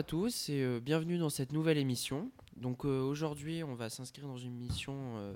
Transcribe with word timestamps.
Bonjour 0.00 0.16
à 0.16 0.22
tous 0.22 0.48
et 0.48 0.62
euh, 0.62 0.80
bienvenue 0.80 1.18
dans 1.18 1.28
cette 1.28 1.52
nouvelle 1.52 1.76
émission. 1.76 2.30
Donc 2.56 2.86
euh, 2.86 3.02
aujourd'hui, 3.02 3.62
on 3.62 3.74
va 3.74 3.90
s'inscrire 3.90 4.26
dans 4.26 4.38
une 4.38 4.54
mission 4.54 4.94
euh, 4.96 5.34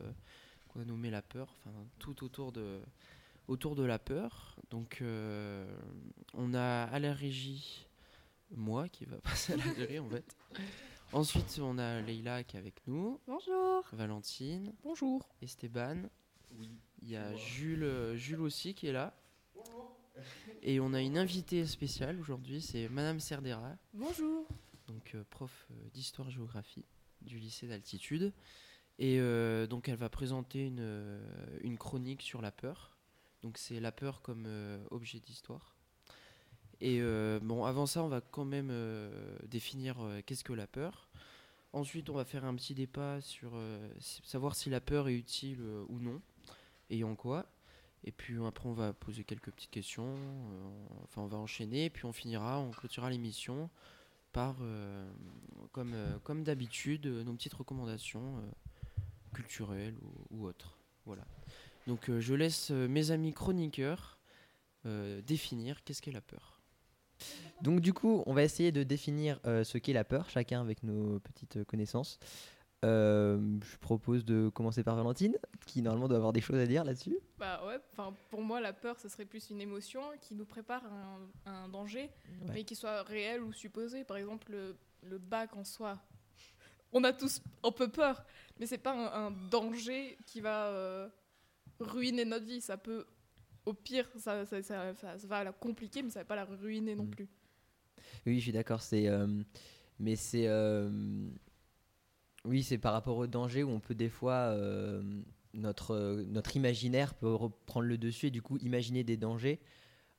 qu'on 0.68 0.80
a 0.80 0.86
nommée 0.86 1.10
la 1.10 1.20
peur, 1.20 1.54
enfin 1.58 1.76
tout 1.98 2.24
autour 2.24 2.50
de, 2.50 2.80
autour 3.46 3.74
de 3.74 3.82
la 3.84 3.98
peur. 3.98 4.56
Donc 4.70 5.00
euh, 5.02 5.66
on 6.32 6.54
a 6.54 6.84
à 6.84 6.98
la 6.98 7.12
régie 7.12 7.86
moi 8.56 8.88
qui 8.88 9.04
va 9.04 9.18
passer 9.22 9.52
à 9.52 9.56
la 9.58 9.64
régie 9.64 9.98
en 9.98 10.08
fait. 10.08 10.24
Ensuite, 11.12 11.60
on 11.60 11.76
a 11.76 12.00
Leïla 12.00 12.42
qui 12.42 12.56
est 12.56 12.58
avec 12.58 12.80
nous, 12.86 13.20
Bonjour. 13.26 13.84
Valentine, 13.92 14.72
Bonjour. 14.82 15.28
Esteban. 15.42 16.08
Il 17.02 17.10
y 17.10 17.16
a 17.16 17.36
Jules, 17.36 18.14
Jules 18.14 18.40
aussi 18.40 18.72
qui 18.72 18.86
est 18.86 18.94
là. 18.94 19.14
Et 20.62 20.80
on 20.80 20.92
a 20.94 21.00
une 21.02 21.18
invitée 21.18 21.66
spéciale 21.66 22.18
aujourd'hui, 22.20 22.60
c'est 22.60 22.88
Madame 22.88 23.20
Cerdera, 23.20 23.76
Bonjour. 23.92 24.46
donc 24.86 25.14
euh, 25.14 25.24
prof 25.30 25.66
euh, 25.70 25.74
d'histoire-géographie 25.92 26.84
du 27.22 27.38
lycée 27.38 27.66
d'altitude. 27.66 28.32
Et 28.98 29.18
euh, 29.18 29.66
donc 29.66 29.88
elle 29.88 29.96
va 29.96 30.08
présenter 30.08 30.66
une, 30.66 31.20
une 31.62 31.76
chronique 31.76 32.22
sur 32.22 32.40
la 32.40 32.52
peur. 32.52 32.96
Donc 33.42 33.58
c'est 33.58 33.80
la 33.80 33.92
peur 33.92 34.22
comme 34.22 34.44
euh, 34.46 34.82
objet 34.90 35.20
d'histoire. 35.20 35.74
Et 36.80 37.00
euh, 37.00 37.40
bon, 37.42 37.64
avant 37.64 37.86
ça, 37.86 38.02
on 38.02 38.08
va 38.08 38.20
quand 38.20 38.44
même 38.44 38.72
définir 39.46 39.96
qu'est-ce 40.26 40.44
que 40.44 40.52
la 40.52 40.66
peur. 40.66 41.08
Ensuite, 41.72 42.08
on 42.10 42.14
va 42.14 42.24
faire 42.24 42.44
un 42.44 42.54
petit 42.54 42.74
débat 42.74 43.20
sur 43.20 43.52
savoir 44.00 44.54
si 44.54 44.70
la 44.70 44.80
peur 44.80 45.08
est 45.08 45.14
utile 45.14 45.60
ou 45.88 45.98
non, 45.98 46.20
et 46.90 47.02
en 47.04 47.16
quoi. 47.16 47.46
Et 48.04 48.12
puis 48.12 48.36
après, 48.46 48.68
on 48.68 48.74
va 48.74 48.92
poser 48.92 49.24
quelques 49.24 49.50
petites 49.50 49.70
questions. 49.70 50.04
euh, 50.04 51.04
enfin, 51.04 51.22
on 51.22 51.26
va 51.26 51.38
enchaîner, 51.38 51.86
et 51.86 51.90
puis 51.90 52.04
on 52.04 52.12
finira, 52.12 52.60
on 52.60 52.70
clôturera 52.70 53.10
l'émission 53.10 53.70
par, 54.32 54.56
euh, 54.60 55.10
comme, 55.72 55.94
euh, 55.94 56.18
comme 56.22 56.44
d'habitude, 56.44 57.06
nos 57.06 57.32
petites 57.32 57.54
recommandations 57.54 58.42
culturelles 59.32 59.96
ou, 60.02 60.36
ou 60.36 60.46
autres. 60.46 60.76
Voilà. 61.06 61.24
Donc, 61.86 62.10
je 62.18 62.34
laisse 62.34 62.70
mes 62.70 63.10
amis 63.10 63.32
chroniqueurs 63.32 64.18
définir 65.26 65.82
qu'est-ce 65.82 66.02
qu'est 66.02 66.12
la 66.12 66.20
peur. 66.20 66.60
Donc 67.62 67.80
du 67.80 67.94
coup, 67.94 68.22
on 68.26 68.34
va 68.34 68.42
essayer 68.42 68.70
de 68.70 68.82
définir 68.82 69.40
ce 69.44 69.78
qu'est 69.78 69.94
la 69.94 70.04
peur, 70.04 70.28
chacun 70.28 70.60
avec 70.60 70.82
nos 70.82 71.20
petites 71.20 71.64
connaissances. 71.64 72.18
Euh, 72.84 73.38
je 73.62 73.76
propose 73.78 74.24
de 74.24 74.48
commencer 74.50 74.82
par 74.84 74.94
Valentine, 74.96 75.36
qui 75.66 75.80
normalement 75.80 76.06
doit 76.08 76.18
avoir 76.18 76.32
des 76.32 76.40
choses 76.42 76.58
à 76.58 76.66
dire 76.66 76.84
là-dessus. 76.84 77.16
Bah 77.38 77.64
ouais, 77.66 77.78
pour 78.30 78.42
moi 78.42 78.60
la 78.60 78.72
peur 78.72 78.98
ce 79.00 79.08
serait 79.08 79.24
plus 79.24 79.48
une 79.50 79.60
émotion 79.60 80.02
qui 80.20 80.34
nous 80.34 80.44
prépare 80.44 80.82
à 80.84 81.50
un, 81.50 81.64
un 81.64 81.68
danger, 81.68 82.10
Ouais. 82.42 82.52
mais 82.54 82.64
qui 82.64 82.74
soit 82.74 83.02
réel 83.04 83.42
ou 83.42 83.52
supposé. 83.52 84.04
Par 84.04 84.16
exemple 84.18 84.52
le, 84.52 84.76
le 85.02 85.18
bac 85.18 85.56
en 85.56 85.64
soi, 85.64 85.98
on 86.92 87.02
a 87.04 87.12
tous 87.12 87.40
un 87.62 87.70
peu 87.72 87.88
peur, 87.88 88.22
mais 88.60 88.66
c'est 88.66 88.78
pas 88.78 88.92
un, 88.92 89.26
un 89.28 89.30
danger 89.50 90.18
qui 90.26 90.40
va 90.40 90.66
euh, 90.68 91.08
ruiner 91.80 92.24
notre 92.24 92.44
vie. 92.46 92.60
Ça 92.60 92.76
peut, 92.76 93.06
au 93.66 93.72
pire, 93.72 94.08
ça, 94.18 94.44
ça, 94.46 94.62
ça- 94.62 94.94
ça- 94.94 95.18
ça 95.18 95.26
va 95.26 95.42
la 95.42 95.52
compliquer, 95.52 96.02
mais 96.02 96.10
ça 96.10 96.20
va 96.20 96.24
pas 96.24 96.36
la 96.36 96.44
ruiner 96.44 96.94
non 96.94 97.04
Mm. 97.04 97.10
plus. 97.10 97.28
Oui, 98.26 98.36
je 98.38 98.42
suis 98.42 98.52
d'accord. 98.52 98.82
C'est, 98.82 99.08
euh, 99.08 99.26
mais 99.98 100.16
c'est, 100.16 100.46
oui, 102.44 102.62
c'est 102.62 102.78
par 102.78 102.92
rapport 102.92 103.16
au 103.16 103.26
danger 103.26 103.62
où 103.62 103.70
on 103.70 103.80
peut 103.80 103.94
des 103.94 104.08
fois 104.08 104.34
euh, 104.52 105.02
notre 105.54 105.92
euh, 105.92 106.24
notre 106.26 106.56
imaginaire 106.56 107.14
peut 107.14 107.32
reprendre 107.32 107.86
le 107.86 107.98
dessus 107.98 108.26
et 108.26 108.30
du 108.30 108.42
coup 108.42 108.58
imaginer 108.58 109.04
des 109.04 109.16
dangers, 109.16 109.60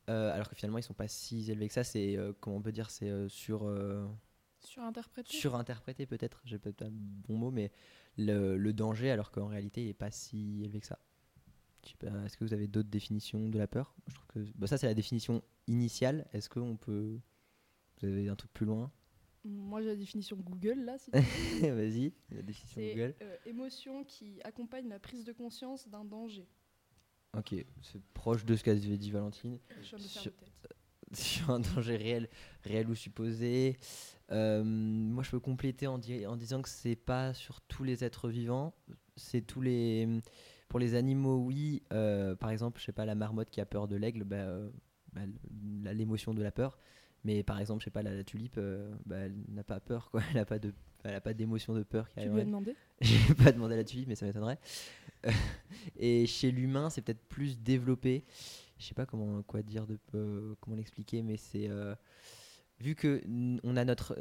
euh, 0.10 0.34
alors 0.34 0.50
que 0.50 0.56
finalement 0.56 0.78
ils 0.80 0.84
sont 0.84 0.94
pas 0.94 1.08
si 1.08 1.52
élevés 1.52 1.68
que 1.68 1.74
ça. 1.74 1.84
C'est 1.84 2.18
euh, 2.18 2.34
comment 2.40 2.58
on 2.58 2.62
peut 2.62 2.72
dire, 2.72 2.90
c'est 2.90 3.10
euh, 3.10 3.28
sur 3.30 3.70
Surinterprété. 4.60 5.38
surinterprété 5.38 6.06
peut-être. 6.08 6.42
J'ai 6.46 6.58
peut-être 6.58 6.78
pas 6.78 6.86
le 6.86 6.92
bon 6.92 7.38
mot, 7.38 7.52
mais 7.52 7.72
le, 8.18 8.58
le 8.58 8.74
danger, 8.74 9.12
alors 9.12 9.32
qu'en 9.32 9.48
réalité 9.48 9.84
il 9.84 9.90
est 9.90 9.94
pas 9.94 10.10
si 10.12 10.64
élevé 10.64 10.80
que 10.80 10.88
ça. 10.88 11.00
Est-ce 12.26 12.36
que 12.36 12.44
vous 12.44 12.54
avez 12.54 12.68
d'autres 12.68 12.90
définitions 12.90 13.48
de 13.48 13.60
la 13.60 13.68
peur? 13.68 13.94
Je 14.08 14.16
trouve 14.16 14.28
que 14.28 14.40
bah, 14.56 14.66
ça 14.66 14.80
c'est 14.80 14.88
la 14.88 14.96
définition 14.96 15.44
initiale. 15.68 16.26
Est-ce 16.34 16.50
qu'on 16.50 16.78
peut 16.78 17.20
vous 18.02 18.08
avez 18.08 18.28
un 18.28 18.36
truc 18.36 18.52
plus 18.54 18.66
loin? 18.66 18.92
Moi 19.46 19.82
j'ai 19.82 19.88
la 19.90 19.96
définition 19.96 20.36
Google 20.38 20.80
là. 20.86 20.98
Si 20.98 21.12
Vas-y, 21.62 22.14
la 22.32 22.42
définition 22.42 22.82
Google. 22.82 23.16
euh, 23.22 23.38
émotion 23.46 24.04
qui 24.04 24.40
accompagne 24.44 24.88
la 24.90 25.00
prise 25.00 25.24
de 25.24 25.32
conscience 25.32 25.88
d'un 25.88 26.04
danger. 26.04 26.48
Ok, 27.38 27.54
c'est 27.82 28.02
proche 28.14 28.46
de 28.46 28.56
ce 28.56 28.64
qu'avait 28.64 28.98
dit 28.98 29.12
Valentine. 29.12 29.60
Je 29.82 29.98
faire 29.98 30.32
Sur- 31.14 31.52
un 31.52 31.60
danger 31.60 31.98
réel, 31.98 32.30
réel 32.64 32.90
ou 32.90 32.96
supposé. 32.96 33.78
Euh, 34.32 34.64
moi, 34.64 35.22
je 35.24 35.30
peux 35.30 35.40
compléter 35.40 35.86
en, 35.86 36.00
di- 36.00 36.26
en 36.26 36.36
disant 36.36 36.62
que 36.64 36.68
c'est 36.70 36.96
pas 36.96 37.34
sur 37.36 37.62
tous 37.62 37.84
les 37.84 38.04
êtres 38.04 38.28
vivants. 38.30 38.74
C'est 39.16 39.42
tous 39.42 39.62
les. 39.62 40.22
Pour 40.68 40.80
les 40.80 40.96
animaux, 40.96 41.38
oui. 41.38 41.84
Euh, 41.94 42.36
par 42.36 42.50
exemple, 42.50 42.80
je 42.80 42.86
sais 42.86 42.92
pas, 42.92 43.06
la 43.06 43.14
marmotte 43.16 43.50
qui 43.52 43.62
a 43.62 43.66
peur 43.66 43.88
de 43.88 43.96
l'aigle, 43.96 44.24
bah, 44.24 44.38
euh, 44.38 44.70
bah, 45.14 45.22
l'émotion 45.94 46.34
de 46.34 46.42
la 46.42 46.52
peur. 46.52 46.80
Mais 47.26 47.42
par 47.42 47.60
exemple, 47.60 47.82
je 47.82 47.86
sais 47.86 47.92
pas, 47.92 48.04
la, 48.04 48.14
la 48.14 48.24
tulipe, 48.24 48.56
euh, 48.58 48.94
bah, 49.08 49.18
elle 49.18 49.36
n'a 49.50 49.64
pas 49.64 49.80
peur, 49.80 50.12
quoi. 50.12 50.22
Elle 50.30 50.36
n'a 50.36 50.46
pas 50.46 50.60
de, 50.60 50.74
elle 51.04 51.16
a 51.16 51.22
pas 51.22 51.34
d'émotion 51.34 51.74
de 51.74 51.82
peur 51.82 52.08
qui 52.08 52.22
Tu 52.22 52.30
lui 52.30 52.40
as 52.40 52.46
demandé? 52.46 52.76
J'ai 53.02 53.34
pas 53.34 53.52
demandé 53.52 53.74
à 53.74 53.78
la 53.78 53.84
tulipe, 53.84 54.08
mais 54.08 54.16
ça 54.16 54.28
m'étonnerait. 54.28 54.60
et 55.98 56.28
chez 56.28 56.52
l'humain, 56.52 56.92
c'est 56.92 57.02
peut-être 57.02 57.28
plus 57.28 57.60
développé. 57.60 58.24
Je 58.78 58.86
sais 58.86 58.94
pas 58.94 59.08
comment 59.08 59.42
quoi 59.42 59.64
dire 59.64 59.88
de 59.88 59.98
euh, 60.14 60.54
comment 60.60 60.76
l'expliquer, 60.76 61.24
mais 61.24 61.36
c'est 61.38 61.68
euh, 61.68 61.96
vu 62.80 62.94
que 62.94 63.24
on 63.64 63.76
a 63.76 63.86
notre 63.86 64.16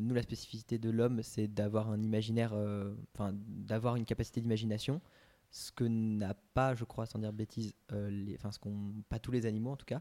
nous 0.00 0.14
la 0.14 0.22
spécificité 0.22 0.78
de 0.78 0.90
l'homme, 0.90 1.22
c'est 1.22 1.46
d'avoir 1.46 1.90
un 1.90 2.02
imaginaire, 2.02 2.54
enfin 3.14 3.34
d'avoir 3.34 3.94
une 3.94 4.04
capacité 4.04 4.40
d'imagination, 4.40 5.00
ce 5.50 5.70
que 5.70 5.84
n'a 5.84 6.34
pas, 6.54 6.74
je 6.74 6.84
crois, 6.84 7.06
sans 7.06 7.18
dire 7.18 7.32
les, 8.00 8.34
enfin 8.34 8.50
ce 8.50 8.58
qu'on 8.58 8.94
pas 9.10 9.18
tous 9.18 9.30
les 9.30 9.46
animaux 9.46 9.70
en 9.70 9.76
tout 9.76 9.86
cas, 9.86 10.00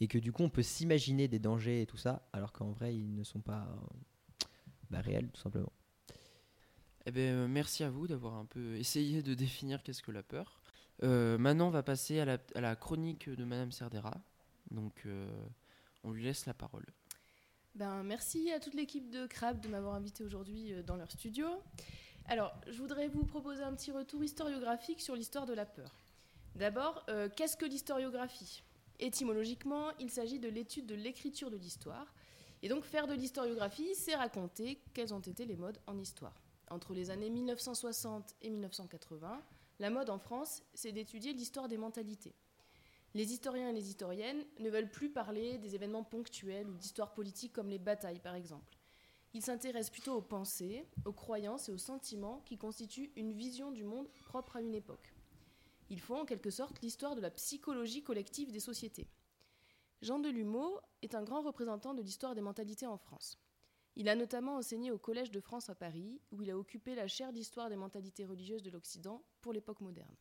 et 0.00 0.08
que 0.08 0.18
du 0.18 0.32
coup 0.32 0.42
on 0.42 0.50
peut 0.50 0.62
s'imaginer 0.62 1.28
des 1.28 1.38
dangers 1.38 1.82
et 1.82 1.86
tout 1.86 1.96
ça, 1.96 2.28
alors 2.32 2.52
qu'en 2.52 2.70
vrai 2.70 2.94
ils 2.94 3.14
ne 3.14 3.24
sont 3.24 3.40
pas 3.40 3.68
euh, 3.68 4.46
bah, 4.90 5.00
réels 5.00 5.28
tout 5.30 5.40
simplement. 5.40 5.72
Eh 7.06 7.10
ben, 7.10 7.34
euh, 7.34 7.48
merci 7.48 7.84
à 7.84 7.90
vous 7.90 8.06
d'avoir 8.06 8.34
un 8.34 8.44
peu 8.44 8.76
essayé 8.76 9.22
de 9.22 9.32
définir 9.34 9.82
qu'est-ce 9.82 10.02
que 10.02 10.10
la 10.10 10.22
peur. 10.22 10.60
Euh, 11.02 11.38
maintenant, 11.38 11.68
on 11.68 11.70
va 11.70 11.82
passer 11.82 12.20
à 12.20 12.24
la, 12.24 12.38
à 12.54 12.60
la 12.60 12.76
chronique 12.76 13.30
de 13.30 13.44
Madame 13.44 13.72
Cerdera. 13.72 14.20
Donc, 14.70 15.02
euh, 15.06 15.26
on 16.04 16.10
lui 16.10 16.24
laisse 16.24 16.44
la 16.44 16.52
parole. 16.52 16.84
Ben, 17.74 18.02
merci 18.02 18.50
à 18.50 18.60
toute 18.60 18.74
l'équipe 18.74 19.08
de 19.08 19.26
Crab 19.26 19.60
de 19.60 19.68
m'avoir 19.68 19.94
invité 19.94 20.22
aujourd'hui 20.24 20.72
dans 20.86 20.96
leur 20.96 21.10
studio. 21.10 21.46
Alors, 22.26 22.52
je 22.66 22.76
voudrais 22.76 23.08
vous 23.08 23.24
proposer 23.24 23.62
un 23.62 23.72
petit 23.72 23.90
retour 23.90 24.22
historiographique 24.22 25.00
sur 25.00 25.16
l'histoire 25.16 25.46
de 25.46 25.54
la 25.54 25.64
peur. 25.64 25.90
D'abord, 26.56 27.06
euh, 27.08 27.28
qu'est-ce 27.34 27.56
que 27.56 27.64
l'historiographie? 27.64 28.62
Étymologiquement, 29.00 29.90
il 29.98 30.10
s'agit 30.10 30.38
de 30.38 30.48
l'étude 30.48 30.86
de 30.86 30.94
l'écriture 30.94 31.50
de 31.50 31.56
l'histoire. 31.56 32.14
Et 32.62 32.68
donc, 32.68 32.84
faire 32.84 33.06
de 33.06 33.14
l'historiographie, 33.14 33.94
c'est 33.94 34.16
raconter 34.16 34.82
quels 34.94 35.14
ont 35.14 35.20
été 35.20 35.44
les 35.44 35.56
modes 35.56 35.78
en 35.86 35.98
histoire. 35.98 36.42
Entre 36.70 36.92
les 36.92 37.10
années 37.10 37.30
1960 37.30 38.34
et 38.42 38.50
1980, 38.50 39.42
la 39.78 39.90
mode 39.90 40.10
en 40.10 40.18
France, 40.18 40.62
c'est 40.74 40.92
d'étudier 40.92 41.32
l'histoire 41.32 41.68
des 41.68 41.78
mentalités. 41.78 42.34
Les 43.14 43.32
historiens 43.32 43.70
et 43.70 43.72
les 43.72 43.88
historiennes 43.88 44.44
ne 44.58 44.68
veulent 44.68 44.90
plus 44.90 45.10
parler 45.10 45.58
des 45.58 45.74
événements 45.74 46.04
ponctuels 46.04 46.68
ou 46.68 46.74
d'histoires 46.74 47.14
politiques 47.14 47.52
comme 47.52 47.70
les 47.70 47.78
batailles 47.78 48.20
par 48.20 48.34
exemple. 48.34 48.76
Ils 49.34 49.42
s'intéressent 49.42 49.90
plutôt 49.90 50.14
aux 50.14 50.22
pensées, 50.22 50.84
aux 51.04 51.12
croyances 51.12 51.68
et 51.68 51.72
aux 51.72 51.78
sentiments 51.78 52.42
qui 52.44 52.58
constituent 52.58 53.12
une 53.16 53.32
vision 53.32 53.70
du 53.70 53.84
monde 53.84 54.08
propre 54.26 54.56
à 54.56 54.60
une 54.60 54.74
époque. 54.74 55.14
Ils 55.90 56.00
font 56.00 56.20
en 56.20 56.24
quelque 56.24 56.50
sorte 56.50 56.80
l'histoire 56.82 57.14
de 57.16 57.20
la 57.20 57.30
psychologie 57.30 58.02
collective 58.02 58.52
des 58.52 58.60
sociétés. 58.60 59.08
Jean 60.02 60.18
Delumeau 60.18 60.78
est 61.02 61.14
un 61.14 61.24
grand 61.24 61.42
représentant 61.42 61.94
de 61.94 62.02
l'histoire 62.02 62.34
des 62.34 62.40
mentalités 62.40 62.86
en 62.86 62.98
France. 62.98 63.38
Il 63.96 64.08
a 64.08 64.14
notamment 64.14 64.56
enseigné 64.56 64.92
au 64.92 64.98
Collège 64.98 65.32
de 65.32 65.40
France 65.40 65.70
à 65.70 65.74
Paris, 65.74 66.20
où 66.30 66.42
il 66.42 66.50
a 66.50 66.58
occupé 66.58 66.94
la 66.94 67.08
chaire 67.08 67.32
d'histoire 67.32 67.68
des 67.68 67.76
mentalités 67.76 68.24
religieuses 68.24 68.62
de 68.62 68.70
l'Occident 68.70 69.24
pour 69.40 69.52
l'époque 69.52 69.80
moderne. 69.80 70.14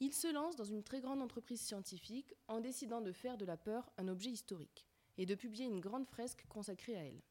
Il 0.00 0.12
se 0.12 0.30
lance 0.30 0.56
dans 0.56 0.64
une 0.64 0.82
très 0.82 1.00
grande 1.00 1.22
entreprise 1.22 1.60
scientifique 1.60 2.34
en 2.48 2.60
décidant 2.60 3.00
de 3.00 3.12
faire 3.12 3.38
de 3.38 3.44
la 3.44 3.56
peur 3.56 3.90
un 3.96 4.08
objet 4.08 4.30
historique 4.30 4.84
et 5.16 5.26
de 5.26 5.34
publier 5.34 5.64
une 5.64 5.80
grande 5.80 6.06
fresque 6.06 6.44
consacrée 6.48 6.96
à 6.96 7.04
elle. 7.04 7.22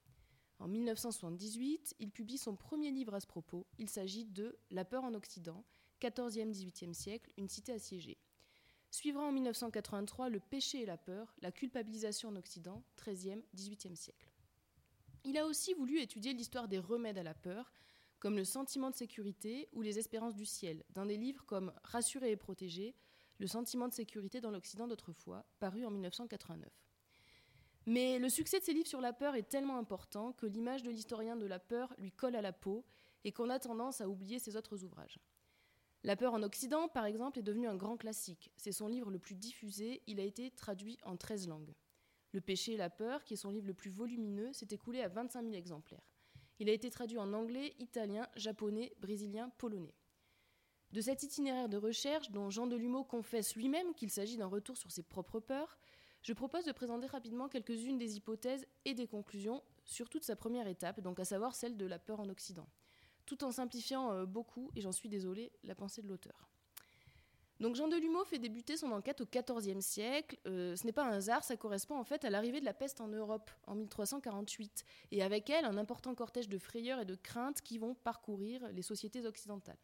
En 0.58 0.68
1978, 0.68 1.96
il 2.00 2.12
publie 2.12 2.38
son 2.38 2.56
premier 2.56 2.92
livre 2.92 3.14
à 3.14 3.20
ce 3.20 3.28
propos. 3.28 3.68
Il 3.78 3.90
s'agit 3.90 4.26
de 4.26 4.58
La 4.70 4.86
peur 4.86 5.04
en 5.04 5.14
Occident, 5.14 5.66
14e-18e 6.02 6.94
siècle, 6.94 7.32
une 7.38 7.48
cité 7.48 7.74
assiégée. 7.74 8.18
Suivra 8.90 9.24
en 9.24 9.32
1983 9.32 10.30
Le 10.30 10.40
péché 10.40 10.82
et 10.82 10.86
la 10.86 10.98
peur, 10.98 11.34
la 11.42 11.52
culpabilisation 11.52 12.30
en 12.30 12.36
Occident, 12.36 12.84
13e-18e 12.98 13.96
siècle. 13.96 14.30
Il 15.24 15.38
a 15.38 15.46
aussi 15.46 15.74
voulu 15.74 16.00
étudier 16.00 16.34
l'histoire 16.34 16.68
des 16.68 16.80
remèdes 16.80 17.18
à 17.18 17.24
la 17.24 17.36
peur, 17.36 17.72
comme 18.20 18.36
le 18.36 18.44
sentiment 18.44 18.90
de 18.90 18.96
sécurité 18.96 19.70
ou 19.72 19.82
les 19.82 20.00
espérances 20.00 20.36
du 20.36 20.46
ciel, 20.46 20.84
dans 20.90 21.06
des 21.06 21.18
livres 21.18 21.46
comme 21.46 21.72
Rassurer 21.84 22.32
et 22.32 22.38
protéger, 22.38 22.96
le 23.40 23.48
sentiment 23.48 23.88
de 23.88 23.94
sécurité 23.94 24.42
dans 24.42 24.52
l'Occident 24.52 24.88
d'autrefois, 24.88 25.46
paru 25.60 25.86
en 25.86 25.92
1989. 25.92 26.70
Mais 27.88 28.20
le 28.20 28.30
succès 28.30 28.60
de 28.60 28.64
ses 28.64 28.74
livres 28.74 28.88
sur 28.88 29.02
la 29.02 29.14
peur 29.14 29.36
est 29.36 29.50
tellement 29.50 29.78
important 29.78 30.34
que 30.34 30.46
l'image 30.46 30.84
de 30.84 30.92
l'historien 30.92 31.36
de 31.36 31.48
la 31.48 31.60
peur 31.60 31.94
lui 31.98 32.12
colle 32.12 32.36
à 32.36 32.42
la 32.42 32.54
peau 32.54 32.86
et 33.24 33.32
qu'on 33.32 33.50
a 33.50 33.60
tendance 33.60 34.02
à 34.02 34.10
oublier 34.10 34.38
ses 34.38 34.56
autres 34.56 34.84
ouvrages. 34.84 35.20
La 36.04 36.16
peur 36.16 36.34
en 36.34 36.42
Occident, 36.42 36.88
par 36.88 37.06
exemple, 37.06 37.38
est 37.38 37.44
devenu 37.44 37.68
un 37.68 37.76
grand 37.76 37.96
classique. 37.96 38.52
C'est 38.58 38.72
son 38.72 38.88
livre 38.88 39.12
le 39.12 39.20
plus 39.20 39.36
diffusé, 39.36 40.02
il 40.08 40.20
a 40.20 40.24
été 40.24 40.50
traduit 40.50 40.98
en 41.04 41.16
13 41.16 41.48
langues. 41.48 41.76
Le 42.32 42.42
péché 42.42 42.74
et 42.74 42.78
la 42.78 42.90
peur, 42.90 43.24
qui 43.24 43.36
est 43.36 43.38
son 43.38 43.52
livre 43.52 43.68
le 43.68 43.76
plus 43.76 43.92
volumineux, 43.92 44.52
s'est 44.52 44.68
écoulé 44.72 45.02
à 45.02 45.10
25 45.10 45.44
000 45.44 45.54
exemplaires. 45.54 46.10
Il 46.58 46.70
a 46.70 46.74
été 46.74 46.90
traduit 46.90 47.20
en 47.20 47.34
anglais, 47.34 47.76
italien, 47.78 48.28
japonais, 48.36 48.94
brésilien, 49.00 49.52
polonais. 49.60 49.94
De 50.92 51.02
cet 51.02 51.22
itinéraire 51.22 51.70
de 51.70 51.78
recherche, 51.78 52.32
dont 52.32 52.50
Jean 52.50 52.66
Delumeau 52.66 53.04
confesse 53.04 53.56
lui-même 53.56 53.94
qu'il 53.94 54.10
s'agit 54.10 54.38
d'un 54.38 54.48
retour 54.48 54.78
sur 54.78 54.92
ses 54.92 55.04
propres 55.04 55.40
peurs, 55.40 55.78
je 56.24 56.34
propose 56.34 56.66
de 56.66 56.72
présenter 56.72 57.08
rapidement 57.08 57.48
quelques-unes 57.48 57.98
des 57.98 58.18
hypothèses 58.18 58.66
et 58.86 58.96
des 58.96 59.08
conclusions 59.08 59.62
sur 59.86 60.10
toute 60.10 60.24
sa 60.24 60.36
première 60.36 60.68
étape, 60.68 61.00
donc 61.00 61.20
à 61.20 61.26
savoir 61.26 61.56
celle 61.56 61.78
de 61.78 61.86
la 61.86 62.00
peur 62.00 62.20
en 62.20 62.30
Occident 62.30 62.68
tout 63.32 63.46
en 63.46 63.52
simplifiant 63.52 64.12
euh, 64.12 64.26
beaucoup, 64.26 64.70
et 64.76 64.82
j'en 64.82 64.92
suis 64.92 65.08
désolée, 65.08 65.54
la 65.64 65.74
pensée 65.74 66.02
de 66.02 66.08
l'auteur. 66.10 66.50
Donc 67.62 67.76
Jean 67.76 67.88
Delumeau 67.88 68.26
fait 68.26 68.40
débuter 68.40 68.76
son 68.76 68.92
enquête 68.92 69.22
au 69.22 69.26
XIVe 69.26 69.80
siècle. 69.80 70.38
Euh, 70.48 70.76
ce 70.76 70.86
n'est 70.86 70.92
pas 70.92 71.06
un 71.06 71.14
hasard, 71.14 71.46
ça 71.46 71.56
correspond 71.56 71.96
en 71.96 72.04
fait 72.04 72.26
à 72.26 72.30
l'arrivée 72.30 72.60
de 72.60 72.66
la 72.66 72.74
peste 72.74 73.00
en 73.00 73.08
Europe 73.08 73.50
en 73.68 73.76
1348, 73.76 74.84
et 75.12 75.24
avec 75.24 75.50
elle 75.50 75.64
un 75.64 75.78
important 75.78 76.14
cortège 76.14 76.50
de 76.50 76.58
frayeurs 76.58 77.00
et 77.00 77.06
de 77.06 77.16
craintes 77.16 77.62
qui 77.62 77.78
vont 77.78 77.94
parcourir 77.94 78.68
les 78.74 78.82
sociétés 78.82 79.26
occidentales. 79.26 79.80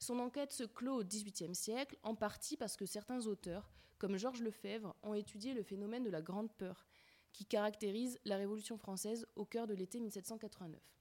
Son 0.00 0.18
enquête 0.18 0.50
se 0.50 0.64
clôt 0.64 0.98
au 1.00 1.04
XVIIIe 1.04 1.54
siècle, 1.54 1.96
en 2.02 2.16
partie 2.16 2.56
parce 2.56 2.76
que 2.76 2.86
certains 2.86 3.24
auteurs, 3.28 3.70
comme 3.98 4.16
Georges 4.16 4.42
Lefebvre, 4.42 4.96
ont 5.04 5.14
étudié 5.14 5.54
le 5.54 5.62
phénomène 5.62 6.02
de 6.02 6.10
la 6.10 6.22
Grande 6.22 6.50
Peur, 6.54 6.84
qui 7.32 7.44
caractérise 7.44 8.18
la 8.24 8.36
Révolution 8.36 8.78
française 8.78 9.28
au 9.36 9.44
cœur 9.44 9.68
de 9.68 9.74
l'été 9.74 10.00
1789. 10.00 10.93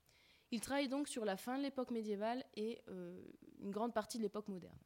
Il 0.54 0.62
travaille 0.62 0.88
donc 0.88 1.08
sur 1.08 1.26
la 1.26 1.36
fin 1.36 1.58
de 1.58 1.64
l'époque 1.64 1.90
médiévale 1.90 2.46
et 2.56 2.80
euh, 2.88 3.20
une 3.60 3.72
grande 3.72 3.92
partie 3.92 4.20
de 4.20 4.22
l'époque 4.22 4.50
moderne. 4.50 4.78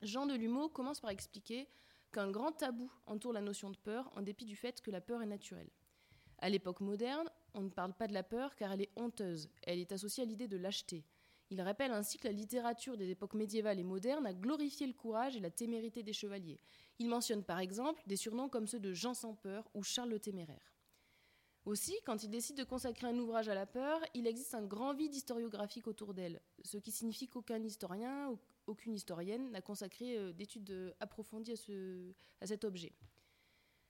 Jean 0.00 0.24
Delumeau 0.24 0.70
commence 0.70 1.00
par 1.00 1.10
expliquer 1.10 1.68
qu'un 2.14 2.30
grand 2.30 2.52
tabou 2.52 2.90
entoure 3.04 3.34
la 3.34 3.42
notion 3.42 3.68
de 3.68 3.76
peur 3.76 4.10
en 4.16 4.22
dépit 4.22 4.46
du 4.46 4.56
fait 4.56 4.80
que 4.80 4.90
la 4.90 5.02
peur 5.02 5.20
est 5.20 5.26
naturelle. 5.26 5.68
À 6.38 6.48
l'époque 6.48 6.80
moderne, 6.80 7.28
on 7.52 7.60
ne 7.60 7.68
parle 7.68 7.92
pas 7.92 8.06
de 8.06 8.14
la 8.14 8.22
peur 8.22 8.56
car 8.56 8.72
elle 8.72 8.80
est 8.80 8.92
honteuse, 8.96 9.50
elle 9.64 9.80
est 9.80 9.92
associée 9.92 10.22
à 10.22 10.26
l'idée 10.26 10.48
de 10.48 10.56
lâcheté. 10.56 11.04
Il 11.50 11.60
rappelle 11.60 11.92
ainsi 11.92 12.16
que 12.16 12.28
la 12.28 12.32
littérature 12.32 12.96
des 12.96 13.10
époques 13.10 13.34
médiévales 13.34 13.80
et 13.80 13.84
modernes 13.84 14.24
a 14.24 14.32
glorifié 14.32 14.86
le 14.86 14.94
courage 14.94 15.36
et 15.36 15.40
la 15.40 15.50
témérité 15.50 16.02
des 16.02 16.14
chevaliers. 16.14 16.58
Il 16.98 17.10
mentionne 17.10 17.44
par 17.44 17.58
exemple 17.58 18.02
des 18.06 18.16
surnoms 18.16 18.48
comme 18.48 18.66
ceux 18.66 18.80
de 18.80 18.94
Jean 18.94 19.12
sans 19.12 19.34
peur 19.34 19.68
ou 19.74 19.82
Charles 19.82 20.08
le 20.08 20.20
Téméraire. 20.20 20.69
Aussi, 21.66 21.94
quand 22.06 22.22
il 22.22 22.30
décide 22.30 22.56
de 22.56 22.64
consacrer 22.64 23.06
un 23.06 23.18
ouvrage 23.18 23.48
à 23.48 23.54
la 23.54 23.66
peur, 23.66 24.00
il 24.14 24.26
existe 24.26 24.54
un 24.54 24.64
grand 24.64 24.94
vide 24.94 25.14
historiographique 25.14 25.86
autour 25.86 26.14
d'elle, 26.14 26.40
ce 26.64 26.78
qui 26.78 26.90
signifie 26.90 27.28
qu'aucun 27.28 27.62
historien 27.62 28.30
ou 28.30 28.38
aucune 28.66 28.94
historienne 28.94 29.50
n'a 29.50 29.60
consacré 29.60 30.16
euh, 30.16 30.32
d'études 30.32 30.70
euh, 30.70 30.92
approfondies 31.00 31.54
à, 32.40 32.46
cet 32.46 32.64
objet. 32.64 32.92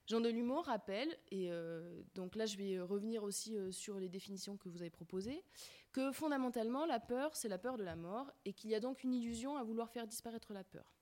Jean 0.08 0.20
Delumeau 0.20 0.60
rappelle, 0.62 1.16
et 1.30 1.52
euh, 1.52 2.02
donc 2.16 2.34
là 2.34 2.44
je 2.44 2.56
vais 2.56 2.80
revenir 2.80 3.22
aussi 3.22 3.56
sur 3.72 4.00
les 4.00 4.08
définitions 4.08 4.56
que 4.56 4.68
vous 4.68 4.80
avez 4.80 4.90
proposées, 4.90 5.44
que 5.92 6.10
fondamentalement 6.10 6.84
la 6.84 6.98
peur 6.98 7.36
c'est 7.36 7.48
la 7.48 7.58
peur 7.58 7.76
de 7.76 7.84
la 7.84 7.94
mort 7.94 8.32
et 8.44 8.52
qu'il 8.52 8.70
y 8.70 8.74
a 8.74 8.80
donc 8.80 9.04
une 9.04 9.14
illusion 9.14 9.56
à 9.56 9.62
vouloir 9.62 9.88
faire 9.88 10.08
disparaître 10.08 10.52
la 10.52 10.64
peur. 10.64 10.92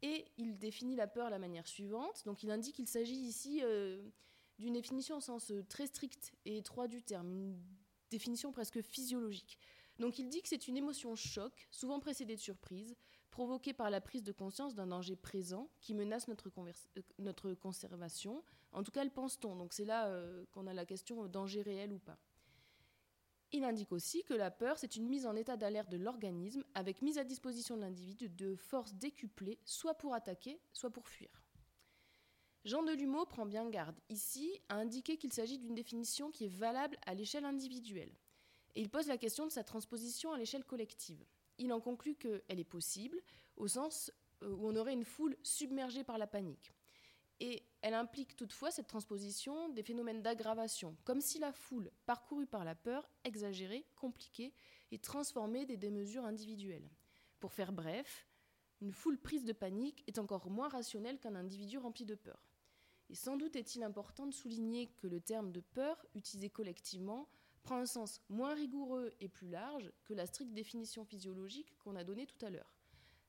Et 0.00 0.24
il 0.38 0.56
définit 0.56 0.96
la 0.96 1.06
peur 1.06 1.26
de 1.26 1.32
la 1.32 1.38
manière 1.38 1.66
suivante, 1.66 2.22
donc 2.24 2.42
il 2.42 2.50
indique 2.50 2.76
qu'il 2.76 2.88
s'agit 2.88 3.20
ici 3.20 3.60
d'une 4.60 4.74
définition 4.74 5.16
au 5.16 5.20
sens 5.20 5.50
euh, 5.50 5.64
très 5.68 5.86
strict 5.86 6.32
et 6.44 6.58
étroit 6.58 6.86
du 6.86 7.02
terme, 7.02 7.30
une 7.30 7.58
définition 8.10 8.52
presque 8.52 8.80
physiologique. 8.82 9.58
Donc 9.98 10.18
il 10.18 10.28
dit 10.28 10.42
que 10.42 10.48
c'est 10.48 10.68
une 10.68 10.76
émotion 10.76 11.16
choc, 11.16 11.68
souvent 11.70 11.98
précédée 11.98 12.36
de 12.36 12.40
surprise, 12.40 12.94
provoquée 13.30 13.72
par 13.72 13.90
la 13.90 14.00
prise 14.00 14.22
de 14.22 14.32
conscience 14.32 14.74
d'un 14.74 14.86
danger 14.86 15.16
présent 15.16 15.70
qui 15.80 15.94
menace 15.94 16.28
notre, 16.28 16.50
euh, 17.48 17.54
conservation. 17.54 18.44
En 18.72 18.82
tout 18.82 18.90
cas, 18.90 19.04
le 19.04 19.10
pense-t-on. 19.10 19.56
Donc 19.56 19.72
c'est 19.72 19.84
là 19.84 20.08
euh, 20.08 20.44
qu'on 20.52 20.66
a 20.66 20.74
la 20.74 20.86
question 20.86 21.26
danger 21.26 21.62
réel 21.62 21.92
ou 21.92 21.98
pas. 21.98 22.18
Il 23.52 23.64
indique 23.64 23.90
aussi 23.90 24.22
que 24.22 24.34
la 24.34 24.50
peur, 24.50 24.78
c'est 24.78 24.94
une 24.94 25.08
mise 25.08 25.26
en 25.26 25.34
état 25.34 25.56
d'alerte 25.56 25.90
de 25.90 25.96
l'organisme 25.96 26.64
avec 26.74 27.02
mise 27.02 27.18
à 27.18 27.24
disposition 27.24 27.76
de 27.76 27.80
l'individu 27.80 28.28
de 28.28 28.54
forces 28.54 28.94
décuplées, 28.94 29.58
soit 29.64 29.94
pour 29.94 30.14
attaquer, 30.14 30.60
soit 30.72 30.90
pour 30.90 31.08
fuir. 31.08 31.42
Jean 32.66 32.82
Delumeau 32.82 33.24
prend 33.24 33.46
bien 33.46 33.68
garde, 33.70 33.98
ici, 34.10 34.60
à 34.68 34.76
indiquer 34.76 35.16
qu'il 35.16 35.32
s'agit 35.32 35.58
d'une 35.58 35.74
définition 35.74 36.30
qui 36.30 36.44
est 36.44 36.54
valable 36.54 36.98
à 37.06 37.14
l'échelle 37.14 37.46
individuelle. 37.46 38.12
Et 38.74 38.82
il 38.82 38.90
pose 38.90 39.08
la 39.08 39.16
question 39.16 39.46
de 39.46 39.50
sa 39.52 39.64
transposition 39.64 40.32
à 40.32 40.38
l'échelle 40.38 40.64
collective. 40.64 41.24
Il 41.56 41.72
en 41.72 41.80
conclut 41.80 42.16
qu'elle 42.16 42.60
est 42.60 42.64
possible, 42.64 43.18
au 43.56 43.66
sens 43.66 44.12
euh, 44.42 44.50
où 44.50 44.68
on 44.68 44.76
aurait 44.76 44.92
une 44.92 45.04
foule 45.04 45.36
submergée 45.42 46.04
par 46.04 46.18
la 46.18 46.26
panique. 46.26 46.72
Et 47.40 47.62
elle 47.80 47.94
implique 47.94 48.36
toutefois 48.36 48.70
cette 48.70 48.86
transposition 48.86 49.70
des 49.70 49.82
phénomènes 49.82 50.20
d'aggravation, 50.20 50.98
comme 51.04 51.22
si 51.22 51.38
la 51.38 51.52
foule, 51.52 51.90
parcourue 52.04 52.46
par 52.46 52.64
la 52.66 52.74
peur, 52.74 53.08
exagérée, 53.24 53.86
compliquée 53.96 54.52
et 54.90 54.98
transformée 54.98 55.64
des 55.64 55.78
démesures 55.78 56.26
individuelles. 56.26 56.90
Pour 57.38 57.54
faire 57.54 57.72
bref, 57.72 58.28
une 58.82 58.92
foule 58.92 59.18
prise 59.18 59.44
de 59.44 59.54
panique 59.54 60.04
est 60.06 60.18
encore 60.18 60.50
moins 60.50 60.68
rationnelle 60.68 61.18
qu'un 61.18 61.34
individu 61.34 61.78
rempli 61.78 62.04
de 62.04 62.14
peur. 62.14 62.49
Et 63.10 63.16
sans 63.16 63.36
doute 63.36 63.56
est-il 63.56 63.82
important 63.82 64.28
de 64.28 64.32
souligner 64.32 64.86
que 64.98 65.08
le 65.08 65.20
terme 65.20 65.50
de 65.50 65.58
peur, 65.58 66.06
utilisé 66.14 66.48
collectivement, 66.48 67.28
prend 67.64 67.76
un 67.76 67.86
sens 67.86 68.22
moins 68.28 68.54
rigoureux 68.54 69.12
et 69.18 69.28
plus 69.28 69.48
large 69.48 69.92
que 70.04 70.14
la 70.14 70.26
stricte 70.26 70.52
définition 70.52 71.04
physiologique 71.04 71.76
qu'on 71.80 71.96
a 71.96 72.04
donnée 72.04 72.26
tout 72.26 72.46
à 72.46 72.50
l'heure. 72.50 72.72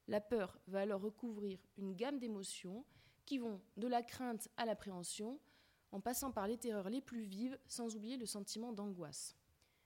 La 0.07 0.21
peur 0.21 0.59
va 0.67 0.81
alors 0.81 1.01
recouvrir 1.01 1.59
une 1.77 1.95
gamme 1.95 2.19
d'émotions 2.19 2.85
qui 3.25 3.39
vont 3.39 3.59
de 3.75 3.87
la 3.87 4.03
crainte 4.03 4.49
à 4.55 4.65
l'appréhension, 4.65 5.39
en 5.91 5.99
passant 5.99 6.31
par 6.31 6.47
les 6.47 6.57
terreurs 6.57 6.89
les 6.91 7.01
plus 7.01 7.23
vives, 7.23 7.57
sans 7.65 7.95
oublier 7.95 8.17
le 8.17 8.27
sentiment 8.27 8.73
d'angoisse. 8.73 9.35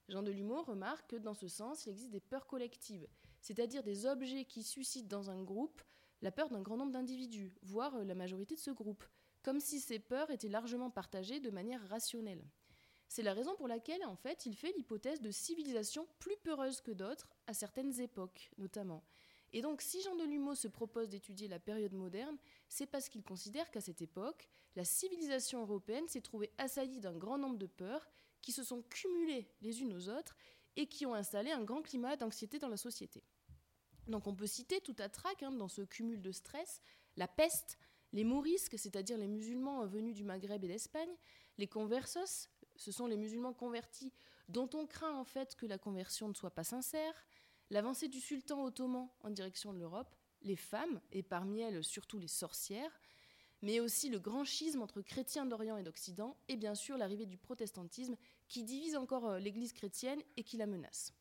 Jean 0.09 0.23
Delumeau 0.23 0.61
remarque 0.61 1.11
que 1.11 1.15
dans 1.15 1.33
ce 1.33 1.47
sens, 1.47 1.85
il 1.85 1.91
existe 1.91 2.11
des 2.11 2.19
peurs 2.19 2.47
collectives, 2.47 3.07
c'est-à-dire 3.39 3.81
des 3.81 4.05
objets 4.05 4.43
qui 4.43 4.61
suscitent 4.61 5.07
dans 5.07 5.29
un 5.29 5.41
groupe 5.41 5.81
la 6.21 6.31
peur 6.31 6.49
d'un 6.49 6.61
grand 6.61 6.75
nombre 6.75 6.91
d'individus, 6.91 7.53
voire 7.63 7.97
la 8.03 8.15
majorité 8.15 8.55
de 8.55 8.59
ce 8.59 8.71
groupe, 8.71 9.05
comme 9.45 9.59
si 9.59 9.79
ces 9.79 9.99
peurs 9.99 10.31
étaient 10.31 10.49
largement 10.49 10.89
partagées 10.89 11.39
de 11.39 11.51
manière 11.51 11.87
rationnelle. 11.87 12.43
C'est 13.07 13.21
la 13.21 13.35
raison 13.35 13.55
pour 13.55 13.67
laquelle, 13.67 14.03
en 14.03 14.15
fait, 14.15 14.47
il 14.47 14.55
fait 14.55 14.73
l'hypothèse 14.75 15.21
de 15.21 15.29
civilisations 15.29 16.07
plus 16.17 16.35
peureuses 16.43 16.81
que 16.81 16.89
d'autres, 16.89 17.29
à 17.45 17.53
certaines 17.53 18.01
époques 18.01 18.49
notamment. 18.57 19.03
Et 19.53 19.61
donc, 19.61 19.83
si 19.83 20.01
Jean 20.01 20.15
Delumeau 20.15 20.55
se 20.55 20.67
propose 20.67 21.09
d'étudier 21.09 21.47
la 21.47 21.59
période 21.59 21.93
moderne, 21.93 22.35
c'est 22.69 22.87
parce 22.87 23.07
qu'il 23.07 23.21
considère 23.21 23.69
qu'à 23.69 23.81
cette 23.81 24.01
époque, 24.01 24.49
la 24.75 24.83
civilisation 24.83 25.61
européenne 25.61 26.07
s'est 26.07 26.21
trouvée 26.21 26.51
assaillie 26.57 26.99
d'un 26.99 27.15
grand 27.15 27.37
nombre 27.37 27.59
de 27.59 27.67
peurs 27.67 28.09
qui 28.41 28.51
se 28.51 28.63
sont 28.63 28.81
cumulées 28.81 29.47
les 29.61 29.79
unes 29.79 29.93
aux 29.93 30.09
autres 30.09 30.35
et 30.75 30.87
qui 30.87 31.05
ont 31.05 31.13
installé 31.13 31.51
un 31.51 31.63
grand 31.63 31.83
climat 31.83 32.15
d'anxiété 32.15 32.57
dans 32.57 32.67
la 32.67 32.77
société. 32.77 33.23
Donc, 34.07 34.25
on 34.25 34.35
peut 34.35 34.47
citer 34.47 34.81
tout 34.81 34.95
à 34.97 35.07
trac 35.07 35.43
hein, 35.43 35.51
dans 35.51 35.67
ce 35.67 35.83
cumul 35.83 36.19
de 36.19 36.31
stress 36.31 36.81
la 37.15 37.27
peste, 37.27 37.77
les 38.15 38.23
mourisques, 38.23 38.79
c'est-à-dire 38.79 39.17
les 39.17 39.27
musulmans 39.27 39.85
venus 39.85 40.15
du 40.15 40.23
Maghreb 40.23 40.63
et 40.63 40.69
d'Espagne, 40.69 41.13
les 41.57 41.67
conversos, 41.67 42.49
ce 42.77 42.91
sont 42.91 43.07
les 43.07 43.17
musulmans 43.17 43.53
convertis 43.53 44.13
dont 44.47 44.69
on 44.73 44.87
craint 44.87 45.15
en 45.17 45.25
fait 45.25 45.55
que 45.55 45.65
la 45.65 45.77
conversion 45.77 46.29
ne 46.29 46.33
soit 46.33 46.51
pas 46.51 46.63
sincère, 46.63 47.13
l'avancée 47.69 48.07
du 48.07 48.21
sultan 48.21 48.63
ottoman 48.63 49.09
en 49.19 49.29
direction 49.29 49.73
de 49.73 49.79
l'Europe, 49.79 50.15
les 50.43 50.55
femmes, 50.55 51.01
et 51.11 51.23
parmi 51.23 51.59
elles 51.59 51.83
surtout 51.83 52.17
les 52.17 52.29
sorcières, 52.29 53.01
mais 53.61 53.81
aussi 53.81 54.09
le 54.09 54.19
grand 54.19 54.45
schisme 54.45 54.81
entre 54.81 55.01
chrétiens 55.01 55.45
d'Orient 55.45 55.75
et 55.75 55.83
d'Occident, 55.83 56.37
et 56.47 56.55
bien 56.55 56.75
sûr 56.75 56.97
l'arrivée 56.97 57.25
du 57.25 57.37
protestantisme 57.37 58.15
qui 58.47 58.63
divise 58.63 58.95
encore 58.95 59.27
euh, 59.27 59.39
l'Église 59.39 59.73
chrétienne 59.73 60.21
et 60.37 60.43
qui 60.43 60.55
la 60.55 60.67
menace. 60.67 61.13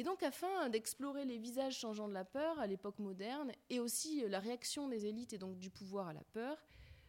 Et 0.00 0.02
donc, 0.02 0.22
afin 0.22 0.70
d'explorer 0.70 1.26
les 1.26 1.36
visages 1.36 1.76
changeants 1.76 2.08
de 2.08 2.14
la 2.14 2.24
peur 2.24 2.58
à 2.58 2.66
l'époque 2.66 2.98
moderne 3.00 3.52
et 3.68 3.80
aussi 3.80 4.26
la 4.28 4.40
réaction 4.40 4.88
des 4.88 5.04
élites 5.04 5.34
et 5.34 5.38
donc 5.38 5.58
du 5.58 5.68
pouvoir 5.68 6.08
à 6.08 6.14
la 6.14 6.24
peur, 6.32 6.56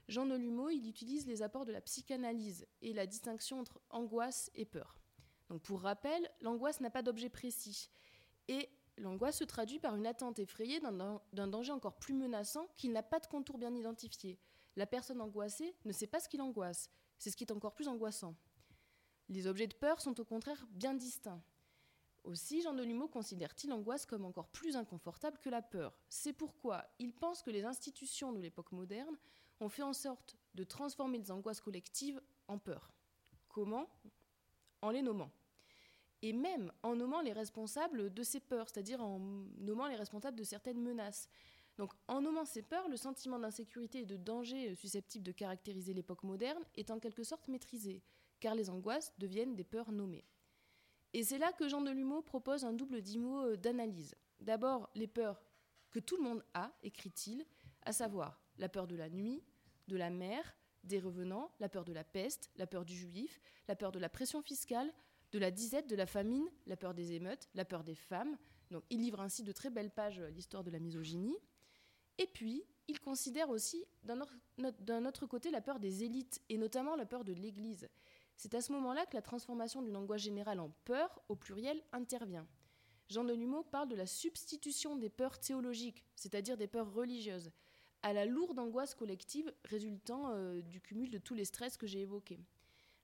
Jean 0.10 0.26
Delumeau 0.26 0.70
il 0.70 0.86
utilise 0.90 1.26
les 1.26 1.42
apports 1.42 1.64
de 1.64 1.72
la 1.72 1.80
psychanalyse 1.80 2.68
et 2.82 2.92
la 2.92 3.08
distinction 3.08 3.62
entre 3.62 3.80
angoisse 3.92 4.52
et 4.56 4.66
peur. 4.66 5.00
Donc, 5.48 5.62
pour 5.62 5.80
rappel, 5.80 6.30
l'angoisse 6.42 6.82
n'a 6.82 6.90
pas 6.90 7.02
d'objet 7.02 7.30
précis 7.30 7.90
et 8.50 8.68
l'angoisse 8.98 9.38
se 9.38 9.46
traduit 9.46 9.80
par 9.80 9.96
une 9.96 10.06
attente 10.06 10.40
effrayée 10.40 10.82
d'un 10.82 11.48
danger 11.48 11.72
encore 11.72 11.96
plus 11.96 12.14
menaçant 12.14 12.68
qui 12.76 12.90
n'a 12.90 13.04
pas 13.04 13.22
de 13.22 13.28
contour 13.28 13.58
bien 13.58 13.74
identifié. 13.74 14.38
La 14.76 14.86
personne 14.86 15.22
angoissée 15.22 15.78
ne 15.86 15.94
sait 15.94 16.08
pas 16.08 16.20
ce 16.20 16.28
qu'il 16.28 16.42
angoisse, 16.42 16.90
c'est 17.20 17.30
ce 17.30 17.38
qui 17.38 17.46
est 17.46 17.54
encore 17.54 17.74
plus 17.74 17.88
angoissant. 17.88 18.36
Les 19.30 19.48
objets 19.48 19.68
de 19.68 19.76
peur 19.76 20.02
sont 20.02 20.20
au 20.20 20.26
contraire 20.26 20.68
bien 20.72 20.94
distincts. 20.94 21.42
Aussi, 22.24 22.62
Jean 22.62 22.74
Delumeau 22.74 23.08
considère-t-il 23.08 23.72
l'angoisse 23.72 24.06
comme 24.06 24.26
encore 24.26 24.48
plus 24.50 24.76
inconfortable 24.76 25.40
que 25.40 25.50
la 25.50 25.62
peur. 25.62 25.98
C'est 26.08 26.34
pourquoi 26.34 26.86
il 27.00 27.14
pense 27.14 27.42
que 27.42 27.50
les 27.50 27.64
institutions 27.64 28.32
de 28.32 28.40
l'époque 28.40 28.72
moderne 28.72 29.18
ont 29.60 29.70
fait 29.70 29.82
en 29.82 29.94
sorte 29.94 30.38
de 30.54 30.64
transformer 30.64 31.18
les 31.18 31.32
angoisses 31.32 31.62
collectives 31.62 32.22
en 32.48 32.60
peur. 32.60 32.92
Comment? 33.50 33.90
En 34.82 34.92
les 34.92 35.02
nommant. 35.02 35.32
Et 36.22 36.34
même 36.34 36.72
en 36.84 36.96
nommant 36.96 37.22
les 37.22 37.34
responsables 37.34 38.14
de 38.14 38.24
ces 38.24 38.40
peurs, 38.40 38.70
c'est-à-dire 38.70 39.02
en 39.02 39.20
nommant 39.58 39.88
les 39.88 39.96
responsables 39.96 40.38
de 40.38 40.44
certaines 40.44 40.82
menaces. 40.82 41.28
Donc 41.78 41.94
en 42.08 42.22
nommant 42.22 42.46
ces 42.46 42.62
peurs, 42.62 42.88
le 42.88 42.98
sentiment 42.98 43.40
d'insécurité 43.40 44.02
et 44.02 44.06
de 44.06 44.18
danger 44.18 44.76
susceptible 44.76 45.26
de 45.26 45.32
caractériser 45.32 45.94
l'époque 45.94 46.24
moderne 46.24 46.64
est 46.76 46.92
en 46.92 47.00
quelque 47.00 47.24
sorte 47.24 47.48
maîtrisé, 47.48 48.04
car 48.40 48.54
les 48.54 48.70
angoisses 48.70 49.12
deviennent 49.18 49.56
des 49.56 49.64
peurs 49.64 49.92
nommées. 49.92 50.26
Et 51.14 51.24
c'est 51.24 51.38
là 51.38 51.52
que 51.52 51.68
Jean 51.68 51.82
Delumeau 51.82 52.22
propose 52.22 52.64
un 52.64 52.74
double 52.74 53.02
dimo 53.02 53.56
d'analyse. 53.56 54.16
D'abord, 54.40 54.90
les 54.96 55.08
peurs 55.08 55.44
que 55.92 56.00
tout 56.00 56.18
le 56.18 56.24
monde 56.24 56.44
a, 56.54 56.72
écrit-il, 56.84 57.46
à 57.84 57.92
savoir 57.92 58.42
la 58.58 58.70
peur 58.70 58.88
de 58.88 58.96
la 58.96 59.10
nuit, 59.10 59.44
de 59.88 59.98
la 59.98 60.10
mer, 60.10 60.56
des 60.84 61.00
revenants, 61.00 61.52
la 61.60 61.70
peur 61.70 61.86
de 61.86 61.94
la 61.94 62.04
peste, 62.04 62.50
la 62.56 62.66
peur 62.66 62.86
du 62.86 62.96
juif, 62.96 63.42
la 63.68 63.76
peur 63.76 63.92
de 63.92 64.00
la 64.00 64.10
pression 64.10 64.42
fiscale, 64.42 64.92
de 65.32 65.40
la 65.40 65.52
disette, 65.52 65.88
de 65.88 65.96
la 65.96 66.06
famine, 66.06 66.50
la 66.66 66.78
peur 66.78 66.94
des 66.94 67.14
émeutes, 67.14 67.50
la 67.56 67.66
peur 67.66 67.84
des 67.84 67.96
femmes. 67.96 68.38
Donc, 68.72 68.84
il 68.90 69.02
livre 69.02 69.22
ainsi 69.22 69.44
de 69.44 69.52
très 69.52 69.70
belles 69.70 69.92
pages 69.92 70.20
euh, 70.20 70.30
l'histoire 70.30 70.64
de 70.64 70.72
la 70.72 70.80
misogynie. 70.80 71.38
Et 72.18 72.28
puis, 72.28 72.64
il 72.88 73.00
considère 73.00 73.50
aussi 73.50 73.86
d'un 74.04 75.06
autre 75.06 75.26
côté 75.26 75.50
la 75.50 75.62
peur 75.62 75.80
des 75.80 76.04
élites, 76.04 76.42
et 76.50 76.58
notamment 76.58 76.96
la 76.96 77.06
peur 77.06 77.24
de 77.24 77.32
l'Église. 77.32 77.90
C'est 78.42 78.56
à 78.56 78.62
ce 78.62 78.72
moment-là 78.72 79.06
que 79.06 79.14
la 79.16 79.22
transformation 79.22 79.84
d'une 79.84 79.96
angoisse 79.96 80.24
générale 80.24 80.60
en 80.60 80.72
peur, 80.84 81.22
au 81.30 81.36
pluriel, 81.36 81.80
intervient. 81.92 82.48
Jean 83.08 83.24
Delumeau 83.24 83.62
parle 83.62 83.88
de 83.88 83.96
la 83.96 84.08
substitution 84.08 84.96
des 84.96 85.10
peurs 85.10 85.38
théologiques, 85.38 86.04
c'est-à-dire 86.16 86.58
des 86.58 86.66
peurs 86.66 86.92
religieuses, 86.92 87.52
à 88.02 88.14
la 88.14 88.26
lourde 88.26 88.58
angoisse 88.58 88.96
collective 88.96 89.54
résultant 89.66 90.32
euh, 90.32 90.60
du 90.64 90.82
cumul 90.82 91.12
de 91.12 91.20
tous 91.20 91.36
les 91.36 91.46
stress 91.46 91.78
que 91.78 91.86
j'ai 91.86 92.02
évoqués. 92.02 92.40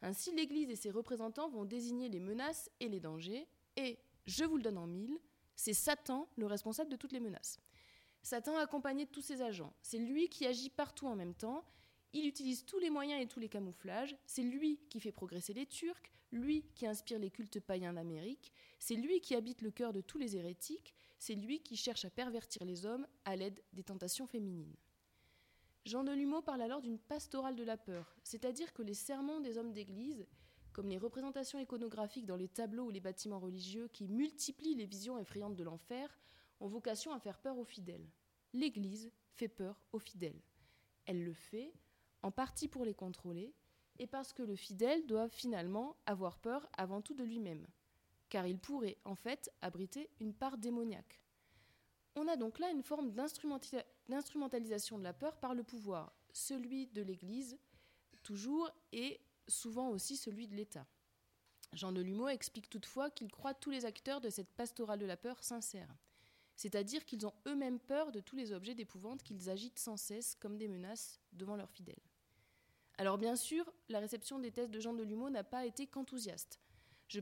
Ainsi, 0.02 0.34
l'Église 0.34 0.72
et 0.72 0.76
ses 0.76 0.90
représentants 0.90 1.50
vont 1.50 1.66
désigner 1.66 2.10
les 2.10 2.20
menaces 2.20 2.72
et 2.80 2.90
les 2.90 3.00
dangers, 3.00 3.48
et, 3.76 4.00
je 4.26 4.44
vous 4.44 4.58
le 4.58 4.64
donne 4.64 4.80
en 4.80 4.88
mille, 4.88 5.20
c'est 5.56 5.76
Satan 5.76 6.28
le 6.36 6.48
responsable 6.48 6.90
de 6.90 6.96
toutes 6.96 7.12
les 7.12 7.20
menaces. 7.20 7.60
Satan 8.24 8.58
accompagné 8.58 9.06
tous 9.06 9.22
ses 9.22 9.44
agents, 9.44 9.76
c'est 9.84 10.00
lui 10.00 10.30
qui 10.30 10.48
agit 10.48 10.72
partout 10.72 11.06
en 11.06 11.16
même 11.16 11.36
temps, 11.36 11.64
il 12.14 12.26
utilise 12.26 12.66
tous 12.66 12.80
les 12.80 12.90
moyens 12.90 13.22
et 13.22 13.28
tous 13.28 13.40
les 13.40 13.50
camouflages. 13.50 14.16
C'est 14.26 14.44
lui 14.44 14.80
qui 14.90 15.00
fait 15.00 15.12
progresser 15.12 15.54
les 15.54 15.66
Turcs, 15.66 16.12
lui 16.32 16.64
qui 16.76 16.86
inspire 16.86 17.20
les 17.20 17.32
cultes 17.32 17.60
païens 17.60 17.94
d'Amérique, 17.94 18.52
c'est 18.80 18.96
lui 18.96 19.22
qui 19.22 19.36
habite 19.36 19.62
le 19.62 19.72
cœur 19.72 19.94
de 19.94 20.02
tous 20.02 20.18
les 20.18 20.36
hérétiques, 20.36 20.94
c'est 21.20 21.36
lui 21.36 21.62
qui 21.62 21.78
cherche 21.78 22.06
à 22.06 22.10
pervertir 22.10 22.66
les 22.66 22.86
hommes 22.86 23.08
à 23.26 23.36
l'aide 23.36 23.62
des 23.74 23.84
tentations 23.84 24.28
féminines. 24.28 24.76
Jean 25.86 26.04
Delumeau 26.04 26.42
parle 26.42 26.62
alors 26.62 26.82
d'une 26.82 27.00
pastorale 27.00 27.56
de 27.56 27.64
la 27.64 27.78
peur, 27.78 28.18
c'est-à-dire 28.24 28.74
que 28.74 28.82
les 28.82 28.94
sermons 28.94 29.40
des 29.40 29.58
hommes 29.58 29.72
d'Église, 29.72 30.28
comme 30.74 30.90
les 30.90 30.98
représentations 30.98 31.60
iconographiques 31.60 32.26
dans 32.26 32.36
les 32.36 32.50
tableaux 32.50 32.86
ou 32.86 32.92
les 32.92 33.00
bâtiments 33.00 33.40
religieux 33.40 33.88
qui 33.94 34.08
multiplient 34.08 34.76
les 34.76 34.86
visions 34.86 35.18
effrayantes 35.18 35.56
de 35.56 35.64
l'enfer, 35.64 36.20
ont 36.60 36.68
vocation 36.68 37.14
à 37.14 37.20
faire 37.20 37.40
peur 37.40 37.58
aux 37.58 37.64
fidèles. 37.64 38.06
L'Église 38.54 39.12
fait 39.32 39.48
peur 39.48 39.82
aux 39.94 40.00
fidèles. 40.00 40.42
Elle 41.06 41.24
le 41.24 41.34
fait 41.34 41.74
en 42.28 42.32
partie 42.32 42.68
pour 42.68 42.84
les 42.84 42.94
contrôler, 42.94 43.54
et 44.00 44.06
parce 44.06 44.34
que 44.34 44.44
le 44.44 44.58
fidèle 44.58 45.08
doit 45.08 45.30
finalement 45.30 45.96
avoir 46.06 46.38
peur 46.40 46.68
avant 46.78 47.02
tout 47.02 47.14
de 47.14 47.24
lui-même, 47.24 47.66
car 48.28 48.46
il 48.46 48.60
pourrait 48.60 48.98
en 49.06 49.16
fait 49.16 49.50
abriter 49.62 50.10
une 50.20 50.34
part 50.34 50.58
démoniaque. 50.58 51.22
On 52.16 52.28
a 52.28 52.36
donc 52.36 52.60
là 52.60 52.70
une 52.70 52.84
forme 52.84 53.14
d'instrumentalisation 53.14 54.98
de 54.98 55.04
la 55.04 55.14
peur 55.14 55.38
par 55.38 55.54
le 55.54 55.64
pouvoir, 55.64 56.12
celui 56.34 56.88
de 56.88 57.02
l'Église 57.02 57.58
toujours 58.24 58.70
et 58.92 59.22
souvent 59.48 59.88
aussi 59.88 60.18
celui 60.18 60.50
de 60.50 60.56
l'État. 60.56 60.86
Jean 61.72 61.94
Delumeau 61.94 62.28
explique 62.28 62.70
toutefois 62.70 63.10
qu'il 63.10 63.32
croit 63.32 63.54
tous 63.54 63.72
les 63.72 63.86
acteurs 63.86 64.20
de 64.20 64.30
cette 64.30 64.52
pastorale 64.52 65.00
de 65.00 65.06
la 65.06 65.16
peur 65.16 65.42
sincère, 65.42 65.96
c'est-à-dire 66.58 67.06
qu'ils 67.06 67.26
ont 67.26 67.34
eux-mêmes 67.48 67.80
peur 67.80 68.12
de 68.12 68.20
tous 68.20 68.36
les 68.36 68.52
objets 68.52 68.76
d'épouvante 68.76 69.24
qu'ils 69.24 69.50
agitent 69.50 69.80
sans 69.80 69.96
cesse 69.96 70.36
comme 70.36 70.58
des 70.58 70.68
menaces 70.68 71.22
devant 71.32 71.56
leurs 71.56 71.72
fidèles. 71.72 71.96
Alors 73.00 73.20
bien 73.20 73.36
sûr, 73.36 73.72
la 73.90 74.00
réception 74.00 74.40
des 74.40 74.52
thèses 74.52 74.72
de 74.72 74.80
Jean 74.80 74.94
Delumeau 74.94 75.30
n'a 75.30 75.44
pas 75.44 75.66
été 75.66 75.86
qu'enthousiaste. 75.86 76.60
Je, 77.08 77.20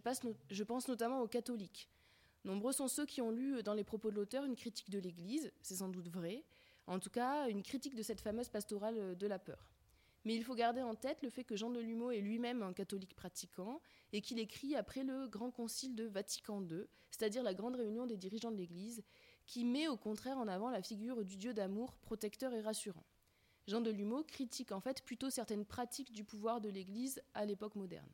pense 0.63 0.87
notamment 0.87 1.21
aux 1.21 1.27
catholiques. 1.27 1.89
Nombreux 2.45 2.71
sont 2.71 2.87
ceux 2.87 3.05
qui 3.05 3.21
ont 3.21 3.29
lu 3.29 3.61
dans 3.61 3.73
les 3.73 3.83
propos 3.83 4.09
de 4.09 4.15
l'auteur 4.15 4.45
une 4.45 4.55
critique 4.55 4.89
de 4.89 4.99
l'Église, 4.99 5.51
c'est 5.61 5.75
sans 5.75 5.89
doute 5.89 6.07
vrai, 6.07 6.45
en 6.87 6.99
tout 6.99 7.09
cas 7.09 7.49
une 7.49 7.61
critique 7.61 7.95
de 7.95 8.03
cette 8.03 8.21
fameuse 8.21 8.49
pastorale 8.49 9.17
de 9.17 9.27
la 9.27 9.37
peur. 9.37 9.67
Mais 10.23 10.35
il 10.35 10.43
faut 10.43 10.55
garder 10.55 10.81
en 10.81 10.95
tête 10.95 11.21
le 11.21 11.29
fait 11.29 11.43
que 11.43 11.55
Jean 11.55 11.69
Delumeau 11.69 12.09
est 12.09 12.21
lui-même 12.21 12.63
un 12.63 12.73
catholique 12.73 13.15
pratiquant 13.15 13.81
et 14.13 14.21
qu'il 14.21 14.39
écrit 14.39 14.75
après 14.75 15.03
le 15.03 15.27
Grand 15.27 15.51
Concile 15.51 15.95
de 15.95 16.05
Vatican 16.05 16.63
II, 16.63 16.85
c'est-à-dire 17.11 17.43
la 17.43 17.53
grande 17.53 17.75
réunion 17.75 18.07
des 18.07 18.17
dirigeants 18.17 18.51
de 18.51 18.57
l'Église, 18.57 19.03
qui 19.45 19.65
met 19.65 19.87
au 19.87 19.97
contraire 19.97 20.37
en 20.37 20.47
avant 20.47 20.69
la 20.69 20.81
figure 20.81 21.23
du 21.23 21.37
Dieu 21.37 21.53
d'amour 21.53 21.95
protecteur 21.97 22.53
et 22.53 22.61
rassurant. 22.61 23.05
Jean 23.67 23.81
Delumeau 23.81 24.23
critique 24.23 24.71
en 24.71 24.79
fait 24.79 25.01
plutôt 25.01 25.29
certaines 25.29 25.65
pratiques 25.65 26.11
du 26.11 26.23
pouvoir 26.23 26.61
de 26.61 26.69
l'Église 26.69 27.21
à 27.33 27.45
l'époque 27.45 27.75
moderne. 27.75 28.09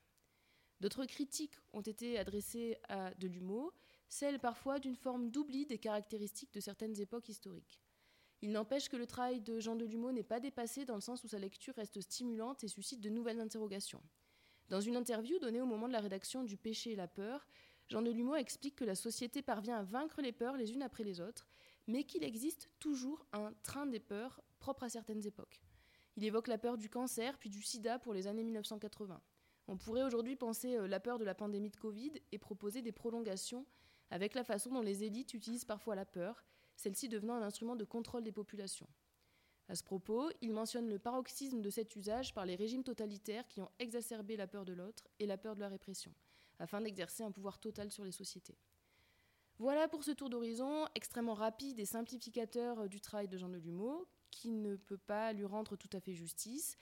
D'autres 0.79 1.05
critiques 1.05 1.57
ont 1.73 1.81
été 1.81 2.17
adressées 2.17 2.77
à 2.87 3.13
Delumeau, 3.15 3.73
celles 4.07 4.39
parfois 4.39 4.79
d'une 4.79 4.95
forme 4.95 5.29
d'oubli 5.29 5.65
des 5.65 5.77
caractéristiques 5.77 6.53
de 6.53 6.59
certaines 6.59 6.99
époques 6.99 7.29
historiques. 7.29 7.81
Il 8.41 8.51
n'empêche 8.51 8.89
que 8.89 8.97
le 8.97 9.05
travail 9.05 9.41
de 9.41 9.59
Jean 9.59 9.75
Delumeau 9.75 10.11
n'est 10.11 10.23
pas 10.23 10.39
dépassé 10.39 10.85
dans 10.85 10.95
le 10.95 11.01
sens 11.01 11.23
où 11.23 11.27
sa 11.27 11.37
lecture 11.37 11.75
reste 11.75 12.01
stimulante 12.01 12.63
et 12.63 12.67
suscite 12.67 13.01
de 13.01 13.09
nouvelles 13.09 13.39
interrogations. 13.39 14.01
Dans 14.69 14.81
une 14.81 14.95
interview 14.95 15.37
donnée 15.37 15.61
au 15.61 15.65
moment 15.65 15.87
de 15.87 15.93
la 15.93 15.99
rédaction 15.99 16.43
du 16.43 16.57
Péché 16.57 16.93
et 16.93 16.95
la 16.95 17.07
peur, 17.07 17.45
Jean 17.89 18.01
Delumeau 18.01 18.35
explique 18.35 18.77
que 18.77 18.85
la 18.85 18.95
société 18.95 19.41
parvient 19.41 19.77
à 19.77 19.83
vaincre 19.83 20.21
les 20.21 20.31
peurs 20.31 20.55
les 20.55 20.71
unes 20.73 20.81
après 20.81 21.03
les 21.03 21.19
autres, 21.19 21.45
mais 21.87 22.05
qu'il 22.05 22.23
existe 22.23 22.69
toujours 22.79 23.25
un 23.33 23.53
train 23.63 23.85
des 23.85 23.99
peurs 23.99 24.41
propre 24.61 24.83
à 24.83 24.89
certaines 24.89 25.27
époques. 25.27 25.61
Il 26.15 26.23
évoque 26.23 26.47
la 26.47 26.57
peur 26.57 26.77
du 26.77 26.89
cancer 26.89 27.37
puis 27.37 27.49
du 27.49 27.61
sida 27.61 27.99
pour 27.99 28.13
les 28.13 28.27
années 28.27 28.43
1980. 28.43 29.21
On 29.67 29.77
pourrait 29.77 30.03
aujourd'hui 30.03 30.37
penser 30.37 30.77
euh, 30.77 30.87
la 30.87 30.99
peur 30.99 31.17
de 31.17 31.25
la 31.25 31.35
pandémie 31.35 31.69
de 31.69 31.75
Covid 31.75 32.13
et 32.31 32.37
proposer 32.37 32.81
des 32.81 32.91
prolongations 32.93 33.65
avec 34.09 34.35
la 34.35 34.43
façon 34.43 34.71
dont 34.71 34.81
les 34.81 35.03
élites 35.03 35.33
utilisent 35.33 35.65
parfois 35.65 35.95
la 35.95 36.05
peur, 36.05 36.43
celle-ci 36.75 37.09
devenant 37.09 37.35
un 37.35 37.41
instrument 37.41 37.75
de 37.75 37.85
contrôle 37.85 38.23
des 38.23 38.31
populations. 38.31 38.87
À 39.69 39.75
ce 39.75 39.83
propos, 39.83 40.29
il 40.41 40.51
mentionne 40.51 40.89
le 40.89 40.99
paroxysme 40.99 41.61
de 41.61 41.69
cet 41.69 41.95
usage 41.95 42.33
par 42.33 42.45
les 42.45 42.55
régimes 42.55 42.83
totalitaires 42.83 43.47
qui 43.47 43.61
ont 43.61 43.71
exacerbé 43.79 44.35
la 44.35 44.47
peur 44.47 44.65
de 44.65 44.73
l'autre 44.73 45.07
et 45.19 45.25
la 45.25 45.37
peur 45.37 45.55
de 45.55 45.61
la 45.61 45.69
répression, 45.69 46.13
afin 46.59 46.81
d'exercer 46.81 47.23
un 47.23 47.31
pouvoir 47.31 47.59
total 47.59 47.89
sur 47.89 48.03
les 48.03 48.11
sociétés. 48.11 48.57
Voilà 49.59 49.87
pour 49.87 50.03
ce 50.03 50.11
tour 50.11 50.29
d'horizon 50.29 50.87
extrêmement 50.95 51.35
rapide 51.35 51.79
et 51.79 51.85
simplificateur 51.85 52.79
euh, 52.79 52.87
du 52.87 52.99
travail 52.99 53.27
de 53.27 53.37
Jean 53.37 53.47
Delumeau, 53.47 54.07
qui 54.31 54.51
ne 54.51 54.75
peut 54.75 54.97
pas 54.97 55.33
lui 55.33 55.45
rendre 55.45 55.75
tout 55.75 55.89
à 55.93 55.99
fait 55.99 56.13
justice. 56.13 56.77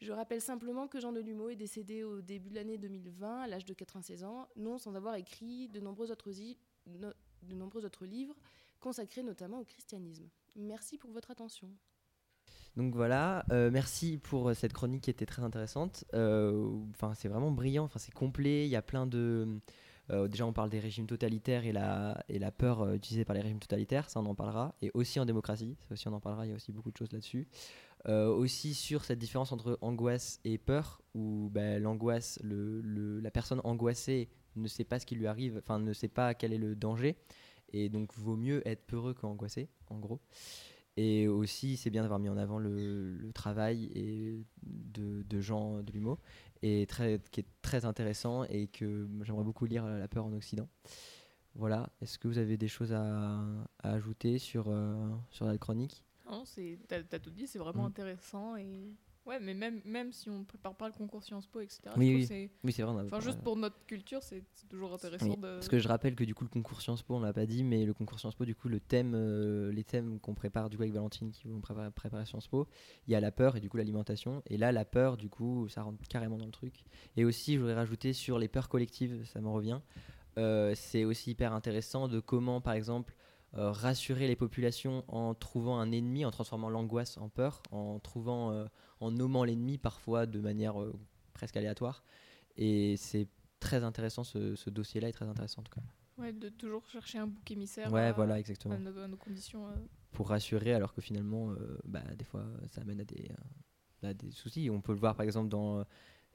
Je 0.00 0.12
rappelle 0.12 0.40
simplement 0.40 0.86
que 0.86 1.00
Jean 1.00 1.12
Delumeau 1.12 1.48
est 1.48 1.56
décédé 1.56 2.04
au 2.04 2.20
début 2.20 2.50
de 2.50 2.54
l'année 2.54 2.78
2020, 2.78 3.42
à 3.42 3.46
l'âge 3.48 3.64
de 3.64 3.74
96 3.74 4.22
ans, 4.24 4.48
non 4.56 4.78
sans 4.78 4.94
avoir 4.94 5.16
écrit 5.16 5.68
de 5.68 5.80
nombreux 5.80 6.12
autres, 6.12 6.30
livres 8.06 8.36
consacrés 8.78 9.24
notamment 9.24 9.58
au 9.58 9.64
christianisme. 9.64 10.28
Merci 10.54 10.98
pour 10.98 11.10
votre 11.10 11.32
attention. 11.32 11.68
Donc 12.76 12.94
voilà, 12.94 13.44
euh, 13.50 13.70
merci 13.72 14.18
pour 14.18 14.54
cette 14.54 14.72
chronique 14.72 15.02
qui 15.02 15.10
était 15.10 15.26
très 15.26 15.42
intéressante. 15.42 16.04
Euh, 16.14 16.70
c'est 17.14 17.28
vraiment 17.28 17.50
brillant, 17.50 17.88
c'est 17.96 18.14
complet, 18.14 18.66
il 18.66 18.70
y 18.70 18.76
a 18.76 18.82
plein 18.82 19.04
de 19.04 19.46
euh, 19.48 19.58
déjà, 20.10 20.46
on 20.46 20.52
parle 20.52 20.70
des 20.70 20.80
régimes 20.80 21.06
totalitaires 21.06 21.64
et 21.64 21.72
la, 21.72 22.52
peur 22.56 22.82
euh, 22.82 22.94
utilisée 22.94 23.24
par 23.24 23.34
les 23.34 23.42
régimes 23.42 23.58
totalitaires, 23.58 24.08
ça 24.08 24.20
on 24.20 24.26
en 24.26 24.34
parlera. 24.34 24.74
Et 24.82 24.90
aussi 24.94 25.20
en 25.20 25.26
démocratie, 25.26 25.76
ça 25.88 25.94
aussi 25.94 26.08
on 26.08 26.12
en 26.12 26.20
parlera, 26.20 26.46
il 26.46 26.50
y 26.50 26.52
a 26.52 26.56
aussi 26.56 26.72
beaucoup 26.72 26.90
de 26.90 26.96
choses 26.96 27.12
là-dessus. 27.12 27.46
Euh, 28.08 28.28
aussi 28.28 28.74
sur 28.74 29.04
cette 29.04 29.18
différence 29.18 29.52
entre 29.52 29.78
angoisse 29.82 30.40
et 30.44 30.56
peur, 30.56 31.02
où 31.14 31.50
ben, 31.52 31.82
l'angoisse, 31.82 32.38
la 32.42 33.30
personne 33.30 33.60
angoissée 33.64 34.28
ne 34.56 34.68
sait 34.68 34.84
pas 34.84 34.98
ce 34.98 35.06
qui 35.06 35.14
lui 35.14 35.26
arrive, 35.26 35.58
enfin 35.58 35.78
ne 35.78 35.92
sait 35.92 36.08
pas 36.08 36.34
quel 36.34 36.52
est 36.52 36.58
le 36.58 36.74
danger, 36.76 37.16
et 37.72 37.88
donc 37.88 38.14
vaut 38.14 38.36
mieux 38.36 38.66
être 38.66 38.86
peureux 38.86 39.14
qu'angoissé, 39.14 39.68
en 39.88 39.98
gros. 39.98 40.20
Et 40.96 41.28
aussi, 41.28 41.76
c'est 41.76 41.90
bien 41.90 42.02
d'avoir 42.02 42.18
mis 42.18 42.28
en 42.28 42.36
avant 42.36 42.58
le, 42.58 43.30
travail 43.32 43.88
de, 44.62 45.22
de 45.22 45.40
Jean 45.40 45.80
Delumeau, 45.82 46.18
et 46.62 46.86
très, 46.86 47.20
qui 47.30 47.40
est 47.40 47.46
très 47.62 47.84
intéressant 47.84 48.44
et 48.44 48.66
que 48.68 49.08
j'aimerais 49.22 49.44
beaucoup 49.44 49.66
lire 49.66 49.84
La 49.86 50.08
peur 50.08 50.26
en 50.26 50.32
Occident. 50.32 50.68
Voilà, 51.54 51.88
est-ce 52.00 52.18
que 52.18 52.28
vous 52.28 52.38
avez 52.38 52.56
des 52.56 52.68
choses 52.68 52.92
à, 52.92 53.42
ajouter 53.82 54.38
sur, 54.38 54.66
euh, 54.68 55.10
sur 55.30 55.46
la 55.46 55.58
chronique? 55.58 56.04
Non, 56.30 56.44
tu 56.44 56.78
as, 56.90 57.18
tout 57.18 57.30
dit, 57.30 57.46
c'est 57.46 57.58
vraiment 57.58 57.84
mm. 57.84 57.86
intéressant 57.86 58.56
et 58.56 58.92
Ouais, 59.28 59.38
mais 59.40 59.52
même, 59.52 59.82
même 59.84 60.10
si 60.10 60.30
on 60.30 60.42
prépare 60.42 60.74
pas 60.74 60.86
le 60.86 60.94
concours 60.94 61.22
Sciences 61.22 61.46
Po, 61.46 61.60
etc. 61.60 61.80
Oui, 61.98 62.14
oui. 62.14 62.26
c'est- 62.26 62.50
Oui, 62.64 62.72
vrai. 62.72 62.84
on 62.84 62.96
a- 62.98 63.04
Enfin, 63.04 63.20
juste 63.20 63.42
pour 63.42 63.56
notre 63.56 63.84
culture, 63.84 64.22
c'est 64.22 64.42
toujours 64.70 64.94
intéressant 64.94 65.36
de. 65.36 65.54
Parce 65.56 65.68
que 65.68 65.78
je 65.78 65.86
rappelle 65.86 66.14
que 66.14 66.24
du 66.24 66.34
coup 66.34 66.44
le 66.44 66.48
concours 66.48 66.80
Sciences 66.80 67.02
Po, 67.02 67.14
on 67.16 67.20
l'a 67.20 67.34
pas 67.34 67.44
dit, 67.44 67.62
mais 67.62 67.84
le 67.84 67.92
concours 67.92 68.18
Sciences 68.18 68.34
Po, 68.34 68.46
du 68.46 68.54
coup 68.54 68.68
le 68.68 68.80
thème, 68.80 69.12
euh, 69.14 69.70
les 69.70 69.84
thèmes 69.84 70.18
qu'on 70.18 70.34
prépare 70.34 70.70
du 70.70 70.76
coup 70.78 70.82
avec 70.82 70.94
Valentine 70.94 71.30
qui 71.30 71.46
vont 71.46 71.60
préparer, 71.60 71.90
préparer 71.90 72.24
Sciences 72.24 72.48
Po, 72.48 72.66
il 73.06 73.12
y 73.12 73.16
a 73.16 73.20
la 73.20 73.30
peur 73.30 73.54
et 73.56 73.60
du 73.60 73.68
coup 73.68 73.76
l'alimentation. 73.76 74.42
Et 74.46 74.56
là 74.56 74.72
la 74.72 74.86
peur, 74.86 75.18
du 75.18 75.28
coup, 75.28 75.68
ça 75.68 75.82
rentre 75.82 75.98
carrément 76.08 76.38
dans 76.38 76.46
le 76.46 76.50
truc. 76.50 76.82
Et 77.18 77.26
aussi, 77.26 77.54
je 77.54 77.58
voudrais 77.60 77.74
rajouter 77.74 78.14
sur 78.14 78.38
les 78.38 78.48
peurs 78.48 78.70
collectives, 78.70 79.24
ça 79.26 79.40
me 79.42 79.48
revient. 79.48 79.80
euh, 80.38 80.72
c'est 80.76 81.04
aussi 81.04 81.32
hyper 81.32 81.52
intéressant 81.52 82.06
de 82.08 82.20
comment, 82.20 82.60
par 82.60 82.74
exemple, 82.74 83.14
euh, 83.54 83.72
rassurer 83.72 84.26
les 84.26 84.36
populations 84.36 85.04
en 85.08 85.34
trouvant 85.34 85.78
un 85.80 85.90
ennemi, 85.90 86.24
en 86.24 86.30
transformant 86.30 86.68
l'angoisse 86.68 87.16
en 87.16 87.28
peur, 87.28 87.62
en 87.70 87.98
trouvant, 87.98 88.52
euh, 88.52 88.66
en 89.00 89.10
nommant 89.10 89.44
l'ennemi 89.44 89.78
parfois 89.78 90.26
de 90.26 90.38
manière 90.40 90.80
euh, 90.80 90.92
presque 91.32 91.56
aléatoire. 91.56 92.04
Et 92.56 92.96
c'est 92.98 93.28
très 93.58 93.84
intéressant, 93.84 94.22
ce, 94.22 94.54
ce 94.54 94.68
dossier-là 94.68 95.08
est 95.08 95.12
très 95.12 95.26
intéressant 95.26 95.60
en 95.60 95.64
tout 95.64 95.74
cas. 95.74 95.86
Ouais, 96.18 96.32
de 96.32 96.48
toujours 96.48 96.86
chercher 96.88 97.18
un 97.18 97.26
bouc 97.26 97.50
émissaire. 97.50 97.92
Ouais, 97.92 98.12
voilà, 98.12 98.38
exactement. 98.38 98.74
à 98.74 98.78
nos, 98.78 98.98
à 98.98 99.08
nos 99.08 99.16
conditions. 99.16 99.66
Pour 100.12 100.28
rassurer, 100.28 100.74
alors 100.74 100.92
que 100.92 101.00
finalement, 101.00 101.54
bah, 101.84 102.02
des 102.16 102.24
fois, 102.24 102.44
ça 102.70 102.80
amène 102.80 103.00
à 103.00 103.04
des, 103.04 103.30
à 104.02 104.14
des 104.14 104.32
soucis. 104.32 104.68
On 104.68 104.80
peut 104.80 104.92
le 104.92 104.98
voir 104.98 105.14
par 105.14 105.24
exemple 105.24 105.48
dans, 105.48 105.84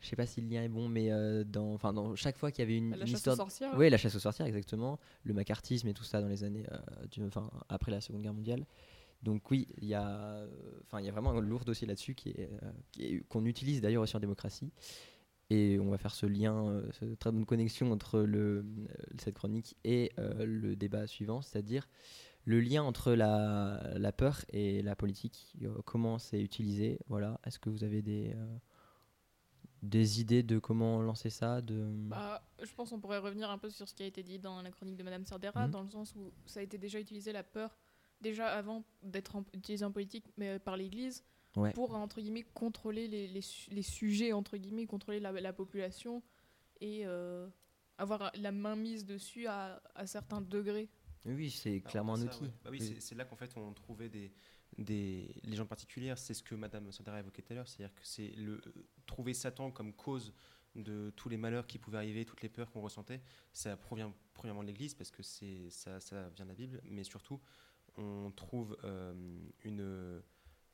je 0.03 0.09
sais 0.09 0.15
pas 0.15 0.25
si 0.27 0.41
le 0.41 0.47
lien 0.49 0.61
est 0.61 0.67
bon, 0.69 0.87
mais 0.89 1.11
euh, 1.11 1.43
dans, 1.43 1.73
enfin, 1.73 1.93
dans 1.93 2.15
chaque 2.15 2.37
fois 2.37 2.51
qu'il 2.51 2.59
y 2.61 2.67
avait 2.67 2.77
une, 2.77 2.91
la 2.91 2.97
une 2.97 3.07
chasse 3.07 3.19
histoire. 3.19 3.35
aux 3.35 3.37
sorcières. 3.37 3.73
Oui, 3.77 3.89
la 3.89 3.97
chasse 3.97 4.13
aux 4.15 4.19
sorcières, 4.19 4.45
exactement. 4.45 4.99
Le 5.23 5.33
macartisme 5.33 5.87
et 5.87 5.93
tout 5.95 6.03
ça 6.03 6.21
dans 6.21 6.27
les 6.27 6.43
années, 6.43 6.65
euh, 6.71 6.77
du- 7.09 7.23
enfin, 7.23 7.49
après 7.69 7.89
la 7.91 8.01
Seconde 8.01 8.21
Guerre 8.21 8.33
mondiale. 8.35 8.65
Donc 9.23 9.49
oui, 9.51 9.67
il 9.81 9.87
y 9.87 9.93
a, 9.93 10.45
enfin, 10.85 10.99
il 10.99 11.05
y 11.05 11.09
a 11.09 11.11
vraiment 11.13 11.31
un 11.31 11.39
lourd 11.39 11.63
dossier 11.65 11.87
là-dessus 11.87 12.13
qui 12.13 12.29
est, 12.29 12.49
euh, 13.01 13.19
qu'on 13.29 13.45
utilise 13.45 13.79
d'ailleurs 13.81 14.03
aussi 14.03 14.15
en 14.17 14.19
démocratie. 14.19 14.69
Et 15.49 15.79
on 15.79 15.89
va 15.89 15.97
faire 15.97 16.13
ce 16.13 16.25
lien, 16.25 16.67
euh, 16.67 16.85
cette 16.99 17.17
très 17.19 17.31
bonne 17.31 17.45
connexion 17.45 17.91
entre 17.91 18.19
le, 18.21 18.65
cette 19.19 19.35
chronique 19.35 19.75
et 19.85 20.11
le 20.17 20.75
débat 20.75 21.07
suivant, 21.07 21.41
c'est-à-dire 21.41 21.87
le 22.45 22.59
lien 22.59 22.83
entre 22.83 23.13
la, 23.13 23.93
la 23.95 24.11
peur 24.11 24.43
et 24.51 24.81
la 24.81 24.95
politique. 24.97 25.53
comment 25.85 26.17
c'est 26.17 26.41
utilisé 26.41 26.99
Voilà. 27.07 27.39
Est-ce 27.45 27.59
que 27.59 27.69
vous 27.69 27.83
avez 27.85 28.01
des, 28.01 28.35
des 29.83 30.21
idées 30.21 30.43
de 30.43 30.57
comment 30.59 31.01
lancer 31.01 31.29
ça 31.29 31.61
de... 31.61 31.85
Bah, 32.07 32.41
je 32.63 32.73
pense 32.73 32.89
qu'on 32.89 32.99
pourrait 33.01 33.17
revenir 33.19 33.49
un 33.51 33.57
peu 33.57 33.69
sur 33.69 33.87
ce 33.87 33.93
qui 33.93 34.01
a 34.03 34.05
été 34.05 34.23
dit 34.23 34.39
dans 34.39 34.61
la 34.61 34.71
chronique 34.71 34.95
de 34.95 35.03
Madame 35.03 35.25
Sardera, 35.25 35.65
Mhm. 35.67 35.71
dans 35.71 35.83
le 35.83 35.89
sens 35.89 36.15
où 36.15 36.31
ça 36.45 36.61
a 36.61 36.63
été 36.63 36.77
déjà 36.77 36.99
utilisé 36.99 37.31
la 37.33 37.43
peur, 37.43 37.77
déjà 38.21 38.47
avant 38.47 38.83
d'être 39.03 39.35
utilisé 39.53 39.83
en 39.83 39.91
politique, 39.91 40.25
mais 40.37 40.49
euh, 40.55 40.59
par 40.59 40.77
l'Église, 40.77 41.23
Ouais. 41.57 41.71
pour 41.73 41.93
entre 41.95 42.19
guillemets 42.19 42.45
contrôler 42.55 43.07
les, 43.07 43.27
les, 43.27 43.41
su- 43.41 43.69
les 43.69 43.83
sujets, 43.83 44.33
entre 44.33 44.57
guillemets, 44.57 44.87
contrôler 44.87 45.19
la, 45.19 45.31
la 45.33 45.53
population 45.53 46.23
et 46.81 47.01
euh, 47.05 47.47
avoir 47.99 48.31
la 48.35 48.51
main 48.51 48.75
mise 48.75 49.05
dessus 49.05 49.45
à, 49.45 49.79
à 49.93 50.07
certains 50.07 50.41
degrés. 50.41 50.89
Oui, 51.25 51.51
c'est 51.51 51.81
clairement 51.81 52.13
un 52.13 52.17
ça, 52.17 52.25
outil. 52.25 52.43
ouais. 52.45 52.53
Bah 52.63 52.69
oui, 52.71 52.77
Oui. 52.81 52.87
c'est- 52.87 53.01
c'est 53.01 53.15
là 53.15 53.25
qu'en 53.25 53.35
fait 53.35 53.55
on 53.55 53.71
trouvait 53.73 54.09
des, 54.09 54.31
des 54.77 55.35
légendes 55.43 55.67
particulières. 55.67 56.17
C'est 56.17 56.33
ce 56.33 56.43
que 56.43 56.55
Madame 56.55 56.91
Sandera 56.91 57.19
évoquait 57.19 57.41
tout 57.41 57.53
à 57.53 57.55
l'heure, 57.55 57.67
c'est-à-dire 57.67 57.93
que 57.95 58.05
c'est 58.05 58.29
le 58.35 58.61
trouver 59.05 59.33
Satan 59.33 59.71
comme 59.71 59.93
cause 59.93 60.33
de 60.75 61.11
tous 61.15 61.29
les 61.29 61.37
malheurs 61.37 61.67
qui 61.67 61.77
pouvaient 61.77 61.99
arriver, 61.99 62.25
toutes 62.25 62.41
les 62.41 62.49
peurs 62.49 62.71
qu'on 62.71 62.81
ressentait. 62.81 63.21
Ça 63.51 63.77
provient 63.77 64.13
premièrement 64.33 64.63
de 64.63 64.67
l'Église 64.67 64.95
parce 64.95 65.11
que 65.11 65.21
c'est 65.21 65.69
ça, 65.69 65.99
ça 65.99 66.29
vient 66.29 66.45
de 66.45 66.49
la 66.49 66.55
Bible, 66.55 66.81
mais 66.85 67.03
surtout 67.03 67.39
on 67.97 68.31
trouve 68.31 68.75
euh, 68.83 69.13
une. 69.63 70.21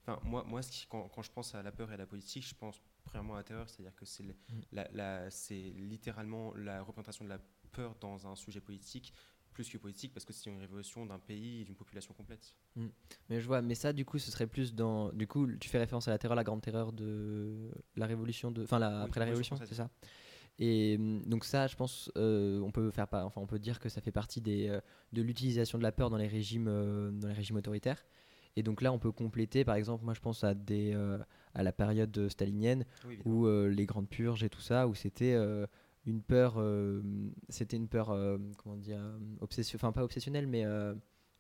Enfin, 0.02 0.20
moi, 0.24 0.44
moi 0.46 0.62
ce 0.62 0.72
qui- 0.72 0.86
quand, 0.88 1.10
quand 1.10 1.22
je 1.22 1.32
pense 1.32 1.54
à 1.54 1.62
la 1.62 1.72
peur 1.74 1.92
et 1.92 1.96
à 1.96 1.98
la 1.98 2.06
politique, 2.06 2.48
je 2.48 2.56
pense 2.56 2.82
premièrement 3.04 3.34
à 3.34 3.38
la 3.40 3.44
terreur, 3.44 3.70
c'est-à-dire 3.70 3.94
que 3.96 4.06
c'est 4.06 4.24
la, 4.72 4.88
la- 4.94 5.30
c'est 5.30 5.74
littéralement 5.76 6.54
la 6.56 6.82
représentation 6.82 7.26
de 7.26 7.30
la 7.30 7.40
peur 7.74 7.96
dans 8.00 8.26
un 8.26 8.36
sujet 8.36 8.62
politique 8.62 9.14
plus 9.60 9.70
que 9.70 9.78
politique 9.78 10.14
parce 10.14 10.24
que 10.24 10.32
c'est 10.32 10.50
une 10.50 10.58
révolution 10.58 11.06
d'un 11.06 11.20
pays 11.20 11.62
et 11.62 11.66
d'une 11.66 11.76
population 11.76 12.14
complète. 12.14 12.56
Mais 13.28 13.42
je 13.42 13.46
vois, 13.46 13.62
mais 13.62 13.76
ça, 13.76 13.92
du 13.92 14.06
coup, 14.06 14.18
ce 14.18 14.32
serait 14.32 14.48
plus 14.48 14.74
dans. 14.74 15.12
Du 15.12 15.28
coup, 15.28 15.48
tu 15.60 15.68
fais 15.68 15.80
référence 15.80 16.08
à 16.08 16.12
la 16.12 16.18
terreur, 16.18 16.38
la 16.38 16.46
grande 16.46 16.62
terreur 16.62 16.94
de 16.94 17.70
la 17.98 18.06
révolution 18.06 18.52
de. 18.52 18.64
Enfin, 18.64 18.80
la- 18.80 19.00
Oui, 19.00 19.06
après 19.08 19.20
la 19.20 19.26
Révolution 19.26 19.58
c'est 19.58 19.74
ça. 19.76 19.90
Et 20.60 20.96
hum, 20.98 21.22
donc 21.26 21.44
ça, 21.44 21.68
je 21.68 21.76
pense, 21.76 22.10
euh, 22.18 22.62
on 22.62 22.72
peut 22.72 22.90
faire 22.90 23.10
pas. 23.10 23.26
Enfin, 23.26 23.42
on 23.42 23.48
peut 23.48 23.60
dire 23.60 23.82
que 23.82 23.90
ça 23.90 24.00
fait 24.00 24.14
partie 24.14 24.40
des, 24.40 24.70
euh, 24.70 24.80
de 25.12 25.22
l'utilisation 25.22 25.78
de 25.78 25.84
la 25.84 25.92
peur 25.92 26.10
dans 26.10 26.18
les 26.18 26.28
régimes, 26.28 26.70
euh, 26.70 27.12
dans 27.12 27.28
les 27.28 27.34
régimes 27.34 27.58
autoritaires. 27.58 28.06
Et 28.56 28.64
donc 28.64 28.82
là, 28.82 28.94
on 28.94 29.00
peut 29.00 29.12
compléter, 29.12 29.66
par 29.66 29.76
exemple, 29.76 30.06
moi, 30.06 30.14
je 30.14 30.22
pense 30.22 30.46
à 30.46 30.54
des, 30.54 30.94
à 31.54 31.64
la 31.64 31.72
période 31.74 32.30
stalinienne 32.30 32.86
Oui, 33.06 33.20
où 33.26 33.46
les 33.48 33.86
grandes 33.86 34.10
purges 34.10 34.44
et 34.44 34.50
tout 34.50 34.60
ça, 34.62 34.88
où 34.88 34.96
c'était 34.96 35.36
une 36.10 36.22
peur, 36.22 36.56
euh, 36.58 37.02
c'était 37.50 37.78
une 37.78 37.88
peur, 37.88 38.10
euh, 38.12 38.38
comment 38.58 38.76
dire, 38.78 39.00
obsession, 39.42 39.76
enfin 39.78 39.92
pas 39.92 40.04
obsessionnelle, 40.04 40.48
mais 40.48 40.66
euh, 40.66 40.94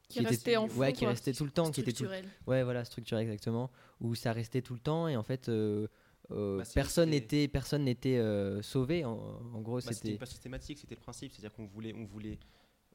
Qui 0.08 0.21
restait 0.21 0.55
en 0.58 0.67
fond, 0.67 0.79
ouais, 0.79 0.93
qui 0.93 0.99
quoi. 1.01 1.10
restait 1.10 1.34
tout 1.34 1.45
le 1.45 1.51
temps, 1.51 1.71
qui 1.71 1.82
était 1.82 1.91
tout, 1.91 2.05
Structurel. 2.05 2.25
ouais, 2.47 2.63
voilà, 2.63 2.86
structuré 2.86 3.21
exactement, 3.23 3.69
où 4.01 4.15
ça 4.15 4.34
restait 4.34 4.62
tout 4.62 4.73
le 4.73 4.79
temps 4.79 5.08
et 5.08 5.15
en 5.17 5.23
fait, 5.23 5.49
euh, 5.49 5.88
euh, 6.32 6.60
Bah, 6.60 6.63
personne 6.73 7.10
n'était, 7.10 7.47
personne 7.47 7.84
n'était 7.84 8.17
euh, 8.17 8.62
sauvé. 8.62 9.03
En, 9.05 9.13
en 9.53 9.62
gros, 9.62 9.75
Bah, 9.77 9.82
c'était 9.82 9.95
c'était, 9.95 10.17
pas 10.17 10.25
systématique, 10.25 10.79
c'était 10.79 10.95
le 10.95 11.01
principe, 11.01 11.32
c'est-à-dire 11.32 11.53
qu'on 11.53 11.65
voulait, 11.65 11.93
on 11.95 12.05
voulait, 12.05 12.38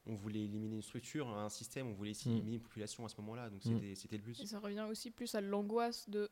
on 0.05 0.15
voulait 0.15 0.43
éliminer 0.43 0.75
une 0.75 0.81
structure, 0.81 1.27
un 1.29 1.49
système, 1.49 1.87
on 1.87 1.93
voulait 1.93 2.11
Mm. 2.25 2.29
éliminer 2.29 2.55
une 2.57 2.61
population 2.61 3.05
à 3.05 3.09
ce 3.09 3.15
moment-là, 3.21 3.49
donc 3.49 3.61
c'était, 3.63 3.95
c'était 3.95 4.17
le 4.17 4.23
but. 4.23 4.39
Et 4.39 4.45
ça 4.45 4.59
revient 4.59 4.85
aussi 4.89 5.11
plus 5.11 5.33
à 5.35 5.41
l'angoisse 5.41 6.09
de. 6.09 6.29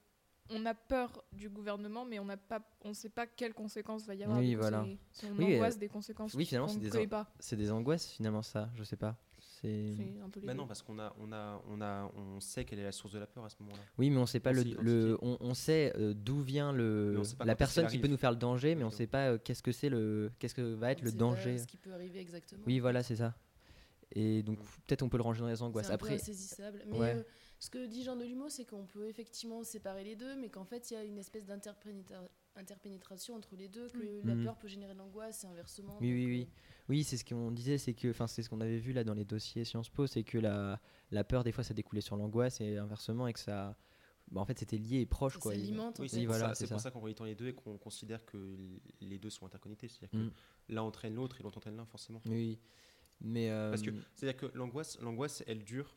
On 0.49 0.65
a 0.65 0.73
peur 0.73 1.23
du 1.31 1.49
gouvernement, 1.49 2.05
mais 2.05 2.19
on 2.19 2.25
n'a 2.25 2.37
pas, 2.37 2.61
on 2.83 2.93
sait 2.93 3.09
pas 3.09 3.25
quelles 3.25 3.53
conséquences 3.53 4.05
va 4.05 4.13
y 4.15 4.23
avoir. 4.23 4.39
Oui, 4.39 4.55
voilà. 4.55 4.85
C'est 4.85 4.97
c'est 5.21 5.27
une 5.27 5.37
Oui, 5.39 5.55
angoisse 5.55 5.75
euh, 5.75 5.79
des 5.79 5.87
conséquences. 5.87 6.33
oui, 6.33 6.45
finalement, 6.45 6.67
c'est 6.67 6.79
ne 6.79 6.89
des 6.89 6.97
an- 6.97 7.07
pas. 7.07 7.31
c'est 7.39 7.55
des 7.55 7.71
angoisses 7.71 8.07
finalement 8.07 8.41
ça, 8.41 8.69
je 8.75 8.83
sais 8.83 8.97
pas. 8.97 9.15
C'est, 9.39 9.93
C'est 9.95 10.19
un 10.21 10.29
peu 10.29 10.41
les 10.41 10.47
Bah 10.47 10.53
non, 10.53 10.67
parce 10.67 10.81
qu'on 10.81 10.99
a, 10.99 11.15
on 11.21 11.31
a, 11.31 11.61
on 11.69 11.79
a, 11.79 12.11
on 12.17 12.41
sait 12.41 12.65
quelle 12.65 12.79
est 12.79 12.83
la 12.83 12.91
source 12.91 13.13
de 13.13 13.19
la 13.19 13.25
peur 13.27 13.45
à 13.45 13.49
ce 13.49 13.55
moment-là. 13.61 13.81
oui, 13.97 14.09
mais 14.09 14.17
on 14.17 14.25
sait 14.25 14.41
pas 14.41 14.49
On 14.49 14.53
le, 14.55 14.63
sait 14.63 14.75
le- 14.81 15.17
on, 15.21 15.37
on 15.39 15.53
sait 15.53 15.93
euh, 15.95 16.13
d'où 16.13 16.41
vient 16.41 16.73
le, 16.73 17.21
la 17.45 17.55
personne 17.55 17.87
qui 17.87 17.97
peut 17.99 18.09
nous 18.09 18.17
faire 18.17 18.31
le 18.31 18.37
danger, 18.37 18.75
mais 18.75 18.83
on 18.83 18.87
Exactement. 18.87 18.97
sait 18.97 19.07
pas 19.07 19.31
euh, 19.31 19.37
qu'est-ce 19.41 19.63
que 19.63 19.71
c'est 19.71 19.87
le, 19.89 20.29
qu'est-ce 20.39 20.53
que 20.55 20.61
va 20.61 20.91
être 20.91 20.99
On 21.01 21.05
le 21.05 21.11
sait 21.11 21.15
pas 21.15 21.19
danger. 21.19 21.57
Ce 21.59 21.67
qui 21.67 21.77
peut 21.77 21.93
arriver 21.93 22.19
exactement. 22.19 22.63
Oui, 22.67 22.79
voilà, 22.79 23.01
c'est 23.03 23.15
ça. 23.15 23.33
Et 24.15 24.43
donc 24.43 24.59
peut-être 24.85 25.01
on 25.03 25.09
peut 25.09 25.17
le 25.17 25.23
ranger 25.23 25.39
dans 25.41 25.47
les 25.47 25.61
angoisses. 25.61 25.87
C'est 25.87 25.93
un 25.93 25.97
peu 25.97 26.05
Après, 26.07 26.15
insaisissable. 26.15 26.83
Mais 26.87 26.97
Ouais. 26.99 27.15
euh, 27.15 27.23
ce 27.63 27.69
que 27.69 27.85
dit 27.85 28.03
Jean 28.03 28.17
Delumeau, 28.17 28.49
c'est 28.49 28.65
qu'on 28.65 28.85
peut 28.85 29.07
effectivement 29.07 29.63
séparer 29.63 30.03
les 30.03 30.17
deux, 30.17 30.35
mais 30.35 30.49
qu'en 30.49 30.65
fait, 30.65 30.91
il 30.91 30.95
y 30.95 30.97
a 30.97 31.03
une 31.05 31.17
espèce 31.17 31.45
d'interpénétra- 31.45 32.27
interpénétration 32.57 33.35
entre 33.35 33.55
les 33.55 33.69
deux, 33.69 33.87
que 33.89 33.97
Oui. 33.99 34.21
la 34.25 34.35
Mhm. 34.35 34.43
peur 34.43 34.57
peut 34.57 34.67
générer 34.67 34.93
de 34.93 34.99
l'angoisse 34.99 35.43
et 35.43 35.47
inversement. 35.47 35.97
Oui, 36.01 36.09
donc, 36.09 36.15
oui, 36.17 36.23
euh, 36.25 36.27
oui. 36.27 36.49
Oui, 36.89 37.03
c'est 37.05 37.15
ce 37.17 37.23
qu'on 37.23 37.51
disait, 37.51 37.77
c'est 37.77 37.93
que, 37.93 38.09
enfin, 38.09 38.27
c'est 38.27 38.43
ce 38.43 38.49
qu'on 38.49 38.59
avait 38.61 38.77
vu 38.79 38.91
là 38.91 39.03
dans 39.05 39.13
les 39.13 39.23
dossiers 39.25 39.63
Sciences 39.63 39.89
Po, 39.89 40.07
c'est 40.07 40.23
que 40.23 40.37
la, 40.37 40.79
la 41.11 41.23
peur 41.23 41.43
des 41.45 41.51
fois 41.53 41.63
ça 41.63 41.73
découlait 41.73 42.01
sur 42.01 42.17
l'angoisse 42.17 42.59
et 42.59 42.77
inversement 42.77 43.27
et 43.27 43.33
que 43.33 43.39
ça, 43.39 43.77
bah, 44.29 44.41
en 44.41 44.45
fait, 44.45 44.59
c'était 44.59 44.77
lié 44.77 44.99
et 44.99 45.05
proche 45.05 45.35
Ça 45.35 45.39
quoi. 45.39 45.53
En 45.53 45.55
Oui, 45.57 46.09
c'est 46.09 46.17
Oui, 46.17 46.25
pour 46.25 46.35
voilà, 46.35 46.49
ça, 46.49 46.55
c'est 46.55 46.65
c'est 46.67 46.73
pour 46.73 46.79
ça. 46.81 46.83
ça 46.83 46.91
qu'on 46.91 46.99
relie 46.99 47.15
les 47.25 47.35
deux 47.35 47.47
et 47.47 47.53
qu'on 47.55 47.77
considère 47.77 48.25
que 48.25 48.57
les 48.99 49.17
deux 49.19 49.29
sont 49.29 49.45
interconnectés, 49.45 49.87
c'est-à-dire 49.87 50.09
que 50.11 50.17
Mm. 50.25 50.31
l'un 50.75 50.81
entraîne 50.81 51.15
l'autre 51.15 51.39
et 51.39 51.43
l'autre 51.43 51.57
entraîne 51.57 51.77
l'un 51.77 51.85
forcément. 51.85 52.21
Oui, 52.25 52.59
mais 53.21 53.49
euh, 53.51 53.69
Parce 53.69 53.81
que 53.81 53.91
c'est-à-dire 54.15 54.37
que 54.51 54.57
l'angoisse, 54.57 54.99
l'angoisse, 54.99 55.43
elle 55.47 55.63
dure 55.63 55.95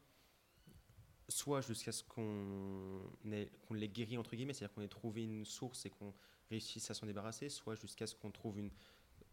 soit 1.28 1.60
jusqu'à 1.60 1.92
ce 1.92 2.02
qu'on 2.04 3.00
ait- 3.32 3.50
qu'on 3.66 3.74
l'ait 3.74 3.88
guéri 3.88 4.16
entre 4.18 4.34
guillemets, 4.36 4.52
c'est-à-dire 4.52 4.74
qu'on 4.74 4.82
ait 4.82 4.88
trouvé 4.88 5.24
une 5.24 5.44
source 5.44 5.84
et 5.86 5.90
qu'on 5.90 6.12
réussisse 6.50 6.90
à 6.90 6.94
s'en 6.94 7.06
débarrasser, 7.06 7.48
soit 7.48 7.74
jusqu'à 7.74 8.06
ce 8.06 8.14
qu'on 8.14 8.30
trouve 8.30 8.58
une, 8.58 8.70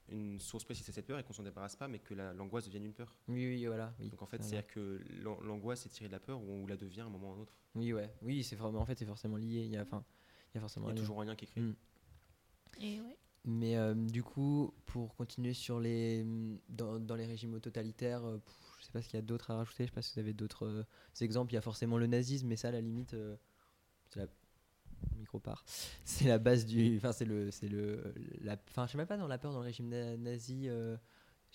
une 0.10 0.40
source 0.40 0.64
précise 0.64 0.90
à 0.90 0.92
cette 0.92 1.06
peur 1.06 1.20
et 1.20 1.24
qu'on 1.24 1.34
s'en 1.34 1.44
débarrasse 1.44 1.76
pas, 1.76 1.88
mais 1.88 2.00
que 2.00 2.14
la- 2.14 2.34
l'angoisse 2.34 2.66
devienne 2.66 2.86
une 2.86 2.94
peur. 2.94 3.16
oui, 3.28 3.46
oui, 3.48 3.66
voilà, 3.68 3.94
oui. 4.00 4.10
Donc 4.10 4.22
en 4.22 4.26
fait, 4.26 4.38
Voilà. 4.38 4.50
c'est-à-dire 4.50 4.68
que 4.74 5.02
l'an- 5.22 5.40
l'angoisse 5.42 5.86
est 5.86 5.90
tirée 5.90 6.08
de 6.08 6.14
la 6.14 6.20
peur 6.20 6.42
ou, 6.42 6.64
ou 6.64 6.68
la 6.68 6.76
devient 6.78 7.02
à 7.02 7.06
un 7.06 7.10
moment 7.10 7.30
ou 7.30 7.34
à 7.34 7.36
un 7.36 7.40
autre. 7.42 7.54
Oui, 7.76 7.94
ouais, 7.94 8.12
oui, 8.22 8.44
c'est 8.44 8.56
vraiment, 8.56 8.80
en 8.82 8.86
fait, 8.86 8.98
c'est 8.98 9.06
forcément 9.06 9.38
lié. 9.38 9.62
Il 9.66 9.72
y 9.72 9.78
a, 9.78 9.82
enfin, 9.84 10.04
il 10.52 10.56
y 10.56 10.58
a 10.58 10.62
forcément 10.62 10.88
Il 10.88 10.90
y 10.90 10.92
un 10.92 10.94
a 10.94 10.96
lien. 10.96 11.02
toujours 11.02 11.22
un 11.22 11.26
lien 11.26 11.36
qui 11.36 11.46
est 11.46 11.48
créé. 11.48 11.64
Mm. 11.64 11.76
Et 12.82 13.02
ouais. 13.02 13.18
Mais 13.46 13.76
euh, 13.78 13.94
du 13.94 14.24
coup, 14.24 14.74
pour 14.86 15.16
continuer 15.16 15.54
sur 15.54 15.80
les 15.80 16.26
dans, 16.70 16.98
dans 17.00 17.16
les 17.16 17.26
régimes 17.26 17.60
totalitaires, 17.60 18.24
euh, 18.26 18.38
pff, 18.38 18.56
je 18.84 18.88
sais 18.88 18.92
pas 18.92 19.02
ce 19.02 19.08
qu'il 19.08 19.18
y 19.18 19.20
a 19.20 19.26
d'autre 19.26 19.50
à 19.52 19.56
rajouter. 19.56 19.84
Je 19.86 19.90
sais 19.90 19.94
pas 19.96 20.02
si 20.02 20.14
vous 20.14 20.20
avez 20.20 20.34
d'autres 20.34 20.66
euh, 20.66 20.84
exemples. 21.22 21.52
Il 21.54 21.56
y 21.56 21.58
a 21.58 21.62
forcément 21.62 21.98
le 21.98 22.06
nazisme, 22.08 22.48
mais 22.48 22.58
ça, 22.58 22.68
à 22.68 22.72
la 22.72 22.82
limite, 22.82 23.14
euh, 23.14 23.38
c'est 24.10 24.20
la 24.20 24.28
micro 25.18 25.40
part. 25.40 25.64
C'est 26.06 26.28
la 26.28 26.38
base 26.38 26.66
du. 26.66 26.98
Enfin, 26.98 27.12
c'est 27.14 27.26
le, 27.26 27.50
c'est 27.52 27.70
le, 27.70 28.14
la. 28.42 28.58
Enfin, 28.70 28.86
je 28.88 28.92
sais 28.92 28.98
même 28.98 29.08
pas 29.08 29.18
dans 29.18 29.28
la 29.28 29.38
peur 29.38 29.54
dans 29.54 29.60
le 29.60 29.66
régime 29.66 29.88
na- 29.90 30.18
nazi. 30.18 30.68
euh, 30.68 30.98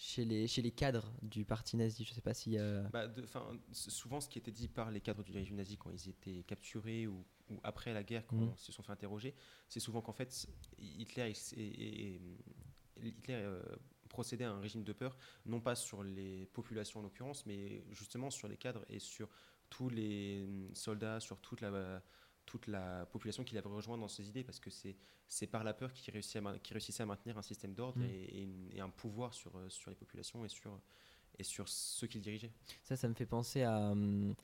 chez 0.01 0.25
les, 0.25 0.47
chez 0.47 0.62
les 0.62 0.71
cadres 0.71 1.12
du 1.23 1.45
parti 1.45 1.77
nazi, 1.77 2.05
je 2.05 2.14
sais 2.14 2.21
pas 2.21 2.33
s'il 2.33 2.57
a. 2.57 2.83
Bah, 2.91 3.09
de- 3.09 3.27
souvent, 3.73 4.21
ce 4.21 4.29
qui 4.29 4.38
était 4.38 4.53
dit 4.53 4.69
par 4.69 4.91
les 4.93 5.01
cadres 5.01 5.25
du 5.25 5.33
régime 5.33 5.57
nazi 5.57 5.77
quand 5.77 5.91
ils 5.91 6.09
étaient 6.09 6.45
capturés 6.45 7.09
ou, 7.09 7.25
ou 7.51 7.59
après 7.64 7.93
la 7.93 8.05
guerre, 8.05 8.25
quand 8.29 8.37
Mhm. 8.37 8.53
ils 8.57 8.61
se 8.61 8.71
sont 8.71 8.83
fait 8.85 8.93
interroger, 8.93 9.35
c'est 9.69 9.81
souvent 9.81 10.01
qu'en 10.01 10.12
fait, 10.12 10.47
Hitler, 10.79 11.33
et- 11.57 12.21
Hitler 13.03 13.59
procédait 14.09 14.44
à 14.44 14.51
un 14.51 14.61
régime 14.61 14.85
de 14.85 14.92
peur, 14.92 15.16
non 15.47 15.61
pas 15.61 15.75
sur 15.75 16.03
les 16.03 16.47
populations 16.47 17.01
en 17.01 17.03
l'occurrence, 17.03 17.47
mais 17.47 17.85
justement 17.90 18.31
sur 18.31 18.49
les 18.49 18.57
cadres 18.57 18.85
et 18.88 18.99
sur 18.99 19.29
tous 19.71 19.88
les 19.88 20.44
hum, 20.47 20.75
soldats, 20.75 21.21
sur 21.21 21.38
toute 21.38 21.61
la, 21.61 22.03
toute 22.47 22.66
la 22.66 23.07
population 23.07 23.44
qui 23.44 23.55
l'avait 23.55 23.68
rejoint 23.68 23.99
dans 23.99 24.09
ses 24.09 24.29
idées, 24.29 24.44
parce 24.44 24.61
que 24.61 24.71
c'est 24.71 25.47
par 25.47 25.64
la 25.64 25.75
peur 25.75 25.92
qu'il 25.92 26.12
réussit 26.14 27.01
à 27.01 27.07
maintenir 27.07 27.37
un 27.38 27.42
système 27.42 27.75
d'ordre 27.75 28.01
Mm. 28.01 28.75
et, 28.75 28.81
un 28.81 28.88
pouvoir 28.90 29.35
sur, 29.35 29.57
euh, 29.57 29.68
sur 29.68 29.90
les 29.90 29.97
populations 29.97 30.44
et 30.44 30.49
sur, 30.49 30.81
et 31.38 31.42
sur 31.42 31.68
ceux 31.68 32.07
qu'il 32.07 32.21
dirigeait. 32.21 32.53
Ça, 32.85 32.97
ça 32.97 33.09
me 33.09 33.14
fait 33.14 33.27
penser 33.27 33.62
à. 33.62 33.90
hum, 33.90 34.35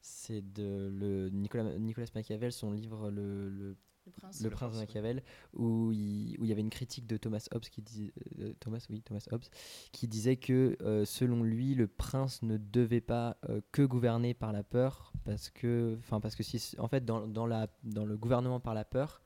c'est 0.00 0.42
de 0.52 0.88
le 0.92 1.28
Nicolas, 1.30 1.76
Nicolas 1.78 2.06
Machiavel, 2.14 2.52
son 2.52 2.70
livre 2.72 3.10
Le, 3.10 3.48
le, 3.48 3.76
Le 4.08 4.12
prince. 4.12 4.40
Le 4.40 4.48
Le 4.48 4.50
Prince 4.50 4.74
de. 4.74 4.80
Machiavel, 4.80 5.22
où 5.54 5.92
il, 5.92 6.36
où 6.38 6.44
il 6.44 6.48
y 6.48 6.52
avait 6.52 6.60
une 6.60 6.70
critique 6.70 7.06
de 7.06 7.16
Thomas 7.16 7.46
Hobbes 7.52 7.64
qui 7.64 7.82
disait, 7.82 8.12
euh, 8.40 8.52
Thomas, 8.60 8.84
oui, 8.90 9.02
Thomas 9.02 9.24
Hobbes, 9.30 9.44
qui 9.92 10.08
disait 10.08 10.36
que 10.36 10.76
euh, 10.82 11.04
selon 11.04 11.42
lui, 11.42 11.74
le 11.74 11.86
prince 11.86 12.42
ne 12.42 12.56
devait 12.56 13.00
pas 13.00 13.36
euh, 13.48 13.60
que 13.72 13.82
gouverner 13.82 14.34
par 14.34 14.52
la 14.52 14.62
peur, 14.62 15.12
parce 15.24 15.50
que, 15.50 15.96
enfin, 15.98 16.20
parce 16.20 16.34
que 16.34 16.42
si, 16.42 16.74
en 16.78 16.88
fait, 16.88 17.04
dans, 17.04 17.26
dans, 17.26 17.46
la, 17.46 17.68
dans 17.84 18.04
le 18.04 18.16
gouvernement 18.16 18.60
par 18.60 18.74
la 18.74 18.84
peur, 18.84 19.22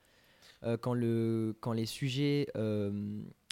quand, 0.80 0.94
le, 0.94 1.56
quand 1.58 1.72
les 1.72 1.86
sujets 1.86 2.46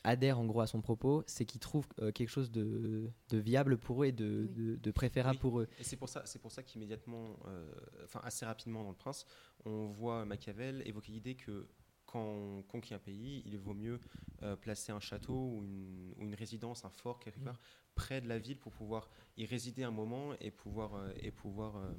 adhèrent 0.04 0.38
en 0.38 0.46
gros 0.46 0.60
à 0.60 0.66
son 0.66 0.80
propos, 0.80 1.22
c'est 1.26 1.44
qu'ils 1.44 1.60
trouvent 1.60 1.86
euh, 2.00 2.12
quelque 2.12 2.28
chose 2.28 2.50
de, 2.50 3.10
de 3.28 3.38
viable 3.38 3.78
pour 3.78 4.02
eux 4.02 4.06
et 4.06 4.12
de, 4.12 4.46
Oui. 4.48 4.54
de, 4.54 4.76
de 4.76 4.90
préférable 4.90 5.36
Oui. 5.36 5.40
pour 5.40 5.60
eux. 5.60 5.68
Et 5.78 5.84
c'est 5.84 5.96
pour 5.96 6.08
ça, 6.08 6.22
c'est 6.26 6.38
pour 6.40 6.52
ça 6.52 6.62
qu'immédiatement, 6.62 7.38
euh, 7.46 7.70
enfin 8.04 8.20
assez 8.24 8.44
rapidement 8.46 8.82
dans 8.82 8.90
le 8.90 8.96
Prince, 8.96 9.26
on 9.64 9.86
voit 9.88 10.24
Machiavel 10.24 10.82
évoquer 10.86 11.12
l'idée 11.12 11.34
que 11.36 11.66
quand 12.06 12.24
on 12.24 12.62
conquiert 12.62 12.96
un 12.96 13.00
pays, 13.00 13.42
il 13.46 13.56
vaut 13.56 13.74
mieux 13.74 14.00
euh, 14.42 14.56
placer 14.56 14.90
un 14.90 14.98
château 15.00 15.34
ou 15.34 15.62
une, 15.64 16.12
ou 16.18 16.24
une 16.24 16.34
résidence, 16.34 16.84
un 16.84 16.90
fort 16.90 17.20
quelque 17.20 17.38
Mm. 17.38 17.44
part 17.44 17.60
près 17.94 18.20
de 18.20 18.28
la 18.28 18.38
ville 18.38 18.58
pour 18.58 18.72
pouvoir 18.72 19.10
y 19.36 19.44
résider 19.46 19.84
un 19.84 19.90
moment 19.92 20.32
et 20.40 20.50
pouvoir 20.50 20.94
euh, 20.94 21.12
et 21.20 21.30
pouvoir 21.30 21.76
euh, 21.76 21.92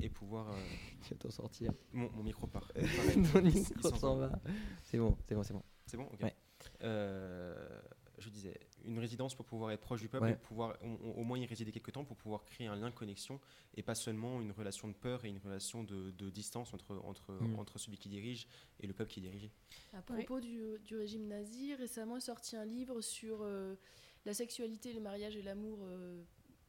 et 0.00 0.08
pouvoir. 0.10 0.50
euh, 0.50 0.60
Tu 1.02 1.14
vas 1.14 1.18
t'en 1.18 1.30
sortir. 1.30 1.72
mon, 1.92 2.10
mon 2.12 2.22
micro 2.22 2.46
part. 2.46 2.70
Il 2.76 3.42
micro 3.42 3.90
s'en 3.90 4.16
va. 4.16 4.28
va. 4.28 4.40
C'est 4.84 4.98
bon, 4.98 5.16
c'est 5.28 5.34
bon, 5.34 5.42
c'est 5.42 5.54
bon. 5.54 5.62
C'est 5.86 5.96
bon 5.96 6.04
Ok. 6.12 6.22
Ouais. 6.22 6.34
Euh, 6.82 7.80
je 8.18 8.30
disais, 8.30 8.58
une 8.84 8.98
résidence 8.98 9.34
pour 9.34 9.44
pouvoir 9.44 9.72
être 9.72 9.80
proche 9.80 10.00
du 10.00 10.08
peuple 10.08 10.24
Ouais. 10.24 10.32
et 10.32 10.36
pouvoir 10.36 10.78
au, 10.82 11.22
moins 11.22 11.38
y 11.38 11.44
résider 11.44 11.70
quelques 11.70 11.92
temps 11.92 12.04
pour 12.04 12.16
pouvoir 12.16 12.44
créer 12.46 12.66
un 12.66 12.74
lien 12.74 12.88
de 12.88 12.94
connexion 12.94 13.38
et 13.74 13.82
pas 13.82 13.94
seulement 13.94 14.40
une 14.40 14.52
relation 14.52 14.88
de 14.88 14.94
peur 14.94 15.24
et 15.26 15.28
une 15.28 15.38
relation 15.38 15.84
de, 15.84 16.12
de 16.12 16.30
distance 16.30 16.72
entre, 16.72 16.96
entre, 17.04 17.32
Mm. 17.32 17.58
entre 17.58 17.78
celui 17.78 17.98
qui 17.98 18.08
dirige 18.08 18.46
et 18.80 18.86
le 18.86 18.94
peuple 18.94 19.10
qui 19.10 19.20
est 19.20 19.22
dirigé. 19.24 19.50
À 19.92 20.00
propos 20.00 20.40
du, 20.40 20.78
du 20.84 20.96
régime 20.96 21.26
nazi, 21.26 21.74
récemment 21.74 22.16
est 22.16 22.20
sorti 22.20 22.56
un 22.56 22.64
livre 22.64 23.02
sur 23.02 23.42
euh, 23.42 23.74
la 24.24 24.32
sexualité, 24.32 24.94
le 24.94 25.00
mariage 25.00 25.36
et 25.36 25.42
l'amour 25.42 25.80
euh, 25.82 26.22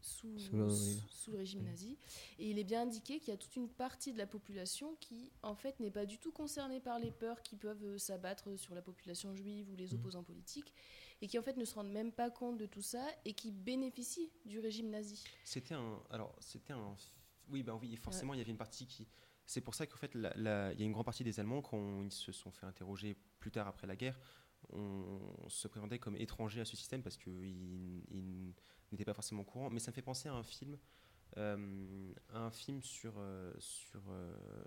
sous, 0.08 0.38
Sous 0.40 0.56
le- 0.56 0.70
sous- 0.70 1.02
sous 1.10 1.32
le 1.32 1.38
régime 1.38 1.62
Oui. 1.62 1.66
nazi. 1.70 1.98
Et 2.40 2.50
il 2.50 2.58
est 2.60 2.64
bien 2.64 2.82
indiqué 2.84 3.20
qu'il 3.20 3.30
y 3.30 3.34
a 3.34 3.38
toute 3.38 3.56
une 3.56 3.70
partie 3.70 4.12
de 4.14 4.18
la 4.18 4.26
population 4.28 4.96
qui, 5.00 5.32
en 5.44 5.56
fait, 5.56 5.80
n'est 5.80 5.92
pas 5.92 6.06
du 6.06 6.18
tout 6.18 6.32
concernée 6.32 6.80
par 6.80 7.00
les 7.00 7.12
peurs 7.12 7.42
qui 7.44 7.56
peuvent 7.56 7.84
euh, 7.84 7.98
s'abattre 7.98 8.56
sur 8.58 8.74
la 8.76 8.82
population 8.82 9.34
juive 9.36 9.70
ou 9.70 9.76
les 9.76 9.88
Mhm. 9.88 9.96
opposants 9.96 10.24
politiques, 10.24 10.74
et 11.22 11.28
qui, 11.28 11.38
en 11.40 11.42
fait, 11.44 11.58
ne 11.58 11.66
se 11.66 11.74
rendent 11.76 11.92
même 11.92 12.12
pas 12.12 12.30
compte 12.30 12.58
de 12.58 12.66
tout 12.66 12.82
ça 12.82 13.06
et 13.26 13.34
qui 13.34 13.52
bénéficient 13.52 14.32
du 14.46 14.60
régime 14.60 14.90
nazi. 14.90 15.24
C'était 15.44 15.74
un. 15.74 16.00
Alors, 16.10 16.36
c'était 16.40 16.74
un. 16.74 16.96
Oui, 17.50 17.64
ben 17.64 17.78
oui, 17.82 17.96
forcément, 17.96 18.34
il 18.34 18.38
y 18.38 18.42
avait 18.42 18.52
une 18.52 18.58
partie 18.58 18.86
qui. 18.86 19.08
C'est 19.46 19.62
pour 19.62 19.74
ça 19.76 19.88
qu'en 19.88 19.96
fait, 19.98 20.14
la- 20.14 20.34
la- 20.36 20.74
il 20.74 20.80
y 20.80 20.84
a 20.84 20.86
une 20.86 20.92
grande 20.92 21.06
partie 21.06 21.24
des 21.24 21.40
Allemands, 21.40 21.62
quand 21.62 22.04
ils 22.04 22.12
se 22.12 22.32
sont 22.34 22.52
fait 22.52 22.66
interroger 22.66 23.16
plus 23.40 23.50
tard 23.50 23.66
après 23.68 23.88
la 23.88 23.96
guerre, 23.96 24.20
on 24.74 25.48
se 25.50 25.68
présentait 25.68 26.00
comme 26.00 26.16
étrangers 26.18 26.62
à 26.62 26.66
ce 26.66 26.76
système 26.76 27.02
parce 27.02 27.18
qu'ils 27.18 28.04
ils 28.12 28.54
n'étaient 28.92 29.06
pas 29.06 29.14
forcément 29.14 29.44
courant. 29.44 29.70
Mais 29.70 29.80
ça 29.80 29.92
me 29.92 29.96
fait 29.96 30.02
penser 30.02 30.30
à 30.30 30.34
un 30.34 30.44
film, 30.44 30.78
euh, 31.38 32.14
à 32.30 32.40
un 32.40 32.52
film 32.52 32.82
sur. 32.82 33.14
euh, 33.18 33.54
sur 33.60 34.02
euh, 34.10 34.64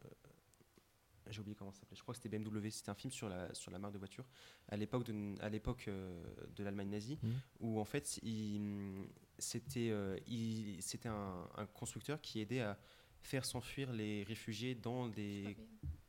j'ai 1.29 1.41
oublié 1.41 1.55
comment 1.55 1.71
ça 1.71 1.81
s'appelait. 1.81 1.97
Je 1.97 2.03
crois 2.03 2.13
que 2.15 2.21
c'était 2.21 2.37
BMW. 2.37 2.71
C'était 2.71 2.91
un 2.91 2.95
film 2.95 3.13
sur 3.13 3.29
la, 3.29 3.55
sur 3.55 3.71
la 3.71 3.79
marque 3.79 3.93
de 3.93 3.99
voiture 3.99 4.25
à 4.69 4.77
l'époque 4.77 5.05
de, 5.05 5.35
à 5.41 5.49
l'époque 5.49 5.89
de 5.89 6.65
l'Allemagne 6.65 6.89
nazie, 6.89 7.19
Mhm. 7.23 7.33
où 7.61 7.79
en 7.79 7.85
fait, 7.85 8.19
il- 8.23 9.07
c'était 9.39 9.91
euh, 9.91 10.19
il- 10.27 10.83
c'était 10.83 11.09
un, 11.09 11.49
un 11.57 11.67
constructeur 11.67 12.21
qui 12.21 12.41
aidait 12.41 12.63
à 12.63 12.79
faire 13.23 13.45
s'enfuir 13.45 13.93
les 13.93 14.25
réfugiés 14.25 14.75
dans 14.75 15.09
des 15.09 15.57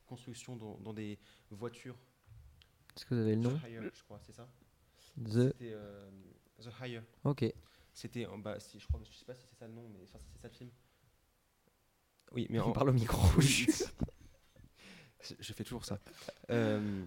constructions, 0.08 0.56
dans, 0.56 0.78
dans 0.80 0.94
des 0.94 1.20
voitures. 1.52 1.98
Est-ce 3.02 3.08
que 3.08 3.16
vous 3.16 3.22
avez 3.22 3.32
le 3.32 3.42
nom 3.42 3.58
The 3.58 3.64
Hire, 3.68 3.82
je 3.92 4.04
crois, 4.04 4.20
c'est 4.22 4.32
ça 4.32 4.48
The. 5.18 5.50
C'était 5.54 5.72
euh, 5.74 6.08
The 6.60 6.70
Hire. 6.82 7.04
Ok. 7.24 7.52
C'était, 7.92 8.28
bas, 8.38 8.60
si, 8.60 8.80
je 8.80 8.86
crois, 8.86 9.02
je 9.04 9.18
sais 9.18 9.26
pas 9.26 9.34
si 9.34 9.44
c'est 9.50 9.56
ça 9.56 9.66
le 9.66 9.74
nom, 9.74 9.90
mais 9.90 10.02
enfin, 10.04 10.20
c'est 10.20 10.40
ça 10.40 10.48
le 10.48 10.54
film. 10.54 10.70
Oui, 12.32 12.46
mais 12.52 12.60
On 12.60 12.66
en, 12.66 12.74
parle 12.74 12.90
au 12.90 12.94
micro. 12.94 13.20
je, 13.42 15.34
je 15.40 15.54
fais 15.54 15.64
toujours 15.64 15.84
ça. 15.84 15.98
Euh, 16.52 17.04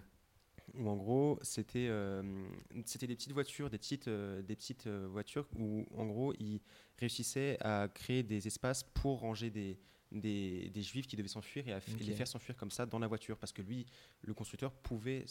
où 0.75 0.89
en 0.89 0.97
gros, 0.97 1.39
c'était 1.43 1.87
euh, 1.89 2.45
c'était 2.87 3.07
des 3.07 3.15
petites 3.15 3.31
voitures, 3.31 3.71
des 3.71 3.79
petites, 3.79 4.09
euh, 4.09 4.43
des 4.43 4.57
petites 4.57 4.89
voitures 4.89 5.47
où 5.57 5.87
en 5.97 6.07
gros, 6.07 6.35
ils 6.41 6.61
réussissaient 6.99 7.57
à 7.61 7.87
créer 7.87 8.25
des 8.25 8.49
espaces 8.49 8.83
pour 8.83 9.21
ranger 9.21 9.51
des, 9.51 9.79
des, 10.15 10.71
des 10.71 10.83
juifs 10.83 11.07
qui 11.07 11.17
devaient 11.17 11.29
s'enfuir 11.29 11.67
et 11.69 11.79
les 12.01 12.13
faire 12.15 12.29
s'enfuir 12.29 12.57
comme 12.57 12.71
ça 12.71 12.87
dans 12.87 12.99
la 12.99 13.07
voiture 13.09 13.37
parce 13.39 13.53
que 13.53 13.63
lui, 13.63 13.87
le 14.23 14.33
constructeur, 14.35 14.73
pouvait, 14.73 15.25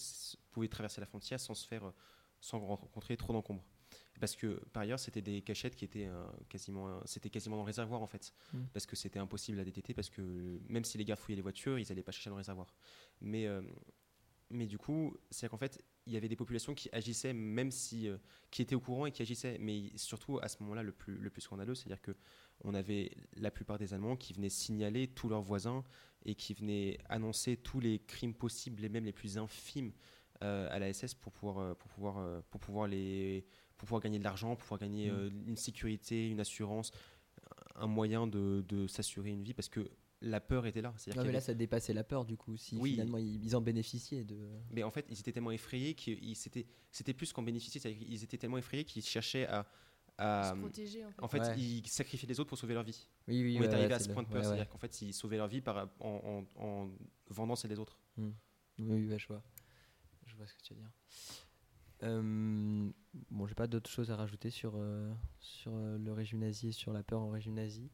pouvait 0.52 0.67
traverser 0.67 1.02
la 1.02 1.08
frontière 1.08 1.39
sans 1.39 1.54
se 1.54 1.65
faire, 1.67 1.91
sans 2.39 2.60
rencontrer 2.60 3.17
trop 3.17 3.34
d'encombre. 3.34 3.63
Parce 4.19 4.36
que 4.36 4.60
par 4.72 4.84
ailleurs, 4.84 5.00
c'était 5.00 5.22
des 5.22 5.41
cachettes 5.41 5.76
qui 5.76 5.86
étaient 5.86 6.08
euh, 6.08 6.26
quasiment, 6.50 7.02
c'était 7.06 7.30
quasiment 7.30 7.58
dans 7.58 7.63
le 7.63 7.67
réservoir 7.67 8.02
en 8.02 8.08
fait, 8.08 8.34
Mm. 8.54 8.63
parce 8.74 8.86
que 8.86 8.96
c'était 8.96 9.19
impossible 9.19 9.60
à 9.60 9.63
détecter 9.63 9.93
parce 9.93 10.10
que 10.10 10.60
même 10.67 10.84
si 10.84 10.98
les 10.98 11.06
gardes 11.06 11.19
fouillaient 11.19 11.36
les 11.38 11.41
voitures, 11.41 11.78
ils 11.80 11.88
n'allaient 11.89 12.04
pas 12.04 12.12
chercher 12.12 12.30
dans 12.30 12.36
le 12.36 12.41
réservoir. 12.41 12.74
Mais 13.22 13.48
euh, 13.48 13.62
mais 14.50 14.67
du 14.67 14.78
coup, 14.78 15.17
c'est 15.32 15.50
qu'en 15.50 15.58
fait, 15.58 15.84
il 16.06 16.13
y 16.13 16.17
avait 16.17 16.28
des 16.28 16.36
populations 16.36 16.76
qui 16.76 16.88
agissaient, 16.91 17.34
même 17.34 17.72
si, 17.72 18.08
euh, 18.08 18.17
qui 18.52 18.62
étaient 18.62 18.76
au 18.76 18.80
courant 18.80 19.06
et 19.08 19.12
qui 19.12 19.22
agissaient. 19.22 19.58
Mais 19.60 19.91
surtout, 19.96 20.38
à 20.41 20.48
ce 20.48 20.62
moment-là, 20.62 20.84
le 20.84 20.91
plus, 20.91 21.17
le 21.17 21.30
plus 21.30 21.41
scandaleux, 21.41 21.74
c'est-à-dire 21.74 22.02
que 22.02 22.15
on 22.63 22.73
avait 22.73 23.12
la 23.36 23.52
plupart 23.52 23.78
des 23.78 23.93
Allemands 23.93 24.15
qui 24.15 24.34
venaient 24.34 24.49
signaler 24.49 25.08
tous 25.08 25.28
leurs 25.30 25.41
voisins 25.41 25.84
et 26.26 26.36
qui 26.36 26.54
venaient 26.54 26.97
annoncer 27.10 27.58
tous 27.58 27.80
les 27.80 27.99
crimes 27.99 28.34
possibles 28.34 28.84
et 28.86 28.89
même 28.89 29.06
les 29.06 29.12
plus 29.12 29.38
infimes 29.38 29.91
euh, 30.41 30.67
à 30.71 30.80
la 30.80 30.91
SS 30.91 31.13
pour 31.13 31.32
pouvoir, 31.32 31.60
euh, 31.60 31.73
pour 31.73 31.89
pouvoir, 31.91 32.17
euh, 32.19 32.41
pour 32.49 32.60
pouvoir 32.62 32.88
les, 32.88 33.45
pour 33.78 33.88
pouvoir 33.88 34.02
gagner 34.02 34.19
de 34.19 34.23
l'argent, 34.23 34.56
pour 34.56 34.63
pouvoir 34.63 34.80
gagner 34.80 35.10
Mm. 35.10 35.13
euh, 35.15 35.30
une 35.47 35.58
sécurité, 35.58 36.30
une 36.30 36.39
assurance, 36.39 36.91
un 37.76 37.88
moyen 37.88 38.28
de, 38.28 38.63
de 38.67 38.88
s'assurer 38.88 39.32
une 39.32 39.43
vie, 39.43 39.54
parce 39.54 39.69
que 39.69 39.89
la 40.21 40.39
peur 40.39 40.65
était 40.65 40.82
là. 40.82 40.93
Non, 41.08 41.13
y 41.13 41.17
mais 41.17 41.23
là, 41.26 41.30
avait- 41.32 41.39
ça 41.41 41.54
dépassait 41.54 41.93
la 41.93 42.04
peur, 42.06 42.23
du 42.23 42.38
coup. 42.38 42.56
Si 42.56 42.78
Oui. 42.78 42.91
finalement 42.91 43.17
ils, 43.17 43.43
ils 43.43 43.56
en 43.58 43.62
bénéficiaient 43.62 44.23
de. 44.23 44.38
Mais 44.71 44.84
en 44.84 44.91
fait, 44.91 45.06
ils 45.10 45.19
étaient 45.19 45.34
tellement 45.34 45.52
effrayés 45.52 45.95
qu'ils 45.95 46.36
c'était 46.38 47.13
plus 47.13 47.34
qu'en 47.34 47.41
bénéficier, 47.43 47.82
c'est-à-dire 47.82 48.06
qu'ils 48.08 48.23
étaient 48.23 48.38
tellement 48.38 48.58
effrayés 48.58 48.86
qu'ils 48.86 49.04
cherchaient 49.04 49.47
à, 49.47 49.65
à- 50.17 50.52
se 50.54 50.60
protéger, 50.60 51.06
en 51.06 51.12
fait. 51.12 51.23
en 51.23 51.28
fait, 51.28 51.39
Ouais. 51.39 51.60
ils 51.60 51.88
sacrifiaient 51.88 52.28
les 52.28 52.39
autres 52.39 52.49
pour 52.49 52.58
sauver 52.58 52.73
leur 52.73 52.84
vie. 52.84 53.08
Oui, 53.28 53.41
oui, 53.43 53.56
On 53.58 53.62
ouais, 53.62 53.67
est 53.67 53.73
arrivé 53.73 53.88
ouais, 53.89 53.93
à 53.93 53.99
ce 53.99 54.10
point 54.10 54.23
de 54.23 54.28
peur, 54.28 54.36
ouais, 54.38 54.41
ouais. 54.41 54.45
c'est-à-dire 54.45 54.69
qu'en 54.69 54.78
fait, 54.78 55.02
ils 55.02 55.13
sauvaient 55.13 55.38
leur 55.38 55.47
vie 55.47 55.62
par, 55.62 55.89
en, 55.99 56.45
en, 56.58 56.63
en 56.63 56.89
vendant 57.30 57.56
celle 57.56 57.69
des 57.71 57.80
autres. 57.80 57.97
Oui, 58.17 58.34
oui, 58.80 59.17
je 59.17 59.28
vois. 59.28 59.41
Je 60.26 60.36
vois 60.36 60.47
ce 60.47 60.54
que 60.54 60.62
tu 60.62 60.73
veux 60.73 60.80
dire. 60.80 60.91
Euh, 62.04 62.89
bon, 63.32 63.47
j'ai 63.47 63.56
pas 63.56 63.67
d'autres 63.67 63.89
choses 63.89 64.12
à 64.12 64.15
rajouter 64.15 64.49
sur, 64.49 64.73
euh, 64.76 65.12
sur 65.39 65.71
euh, 65.73 65.97
le 65.97 66.12
régime 66.12 66.39
nazi 66.39 66.69
et 66.69 66.71
sur 66.71 66.91
la 66.91 67.04
peur 67.04 67.21
en 67.21 67.30
régime 67.30 67.54
nazi. 67.54 67.89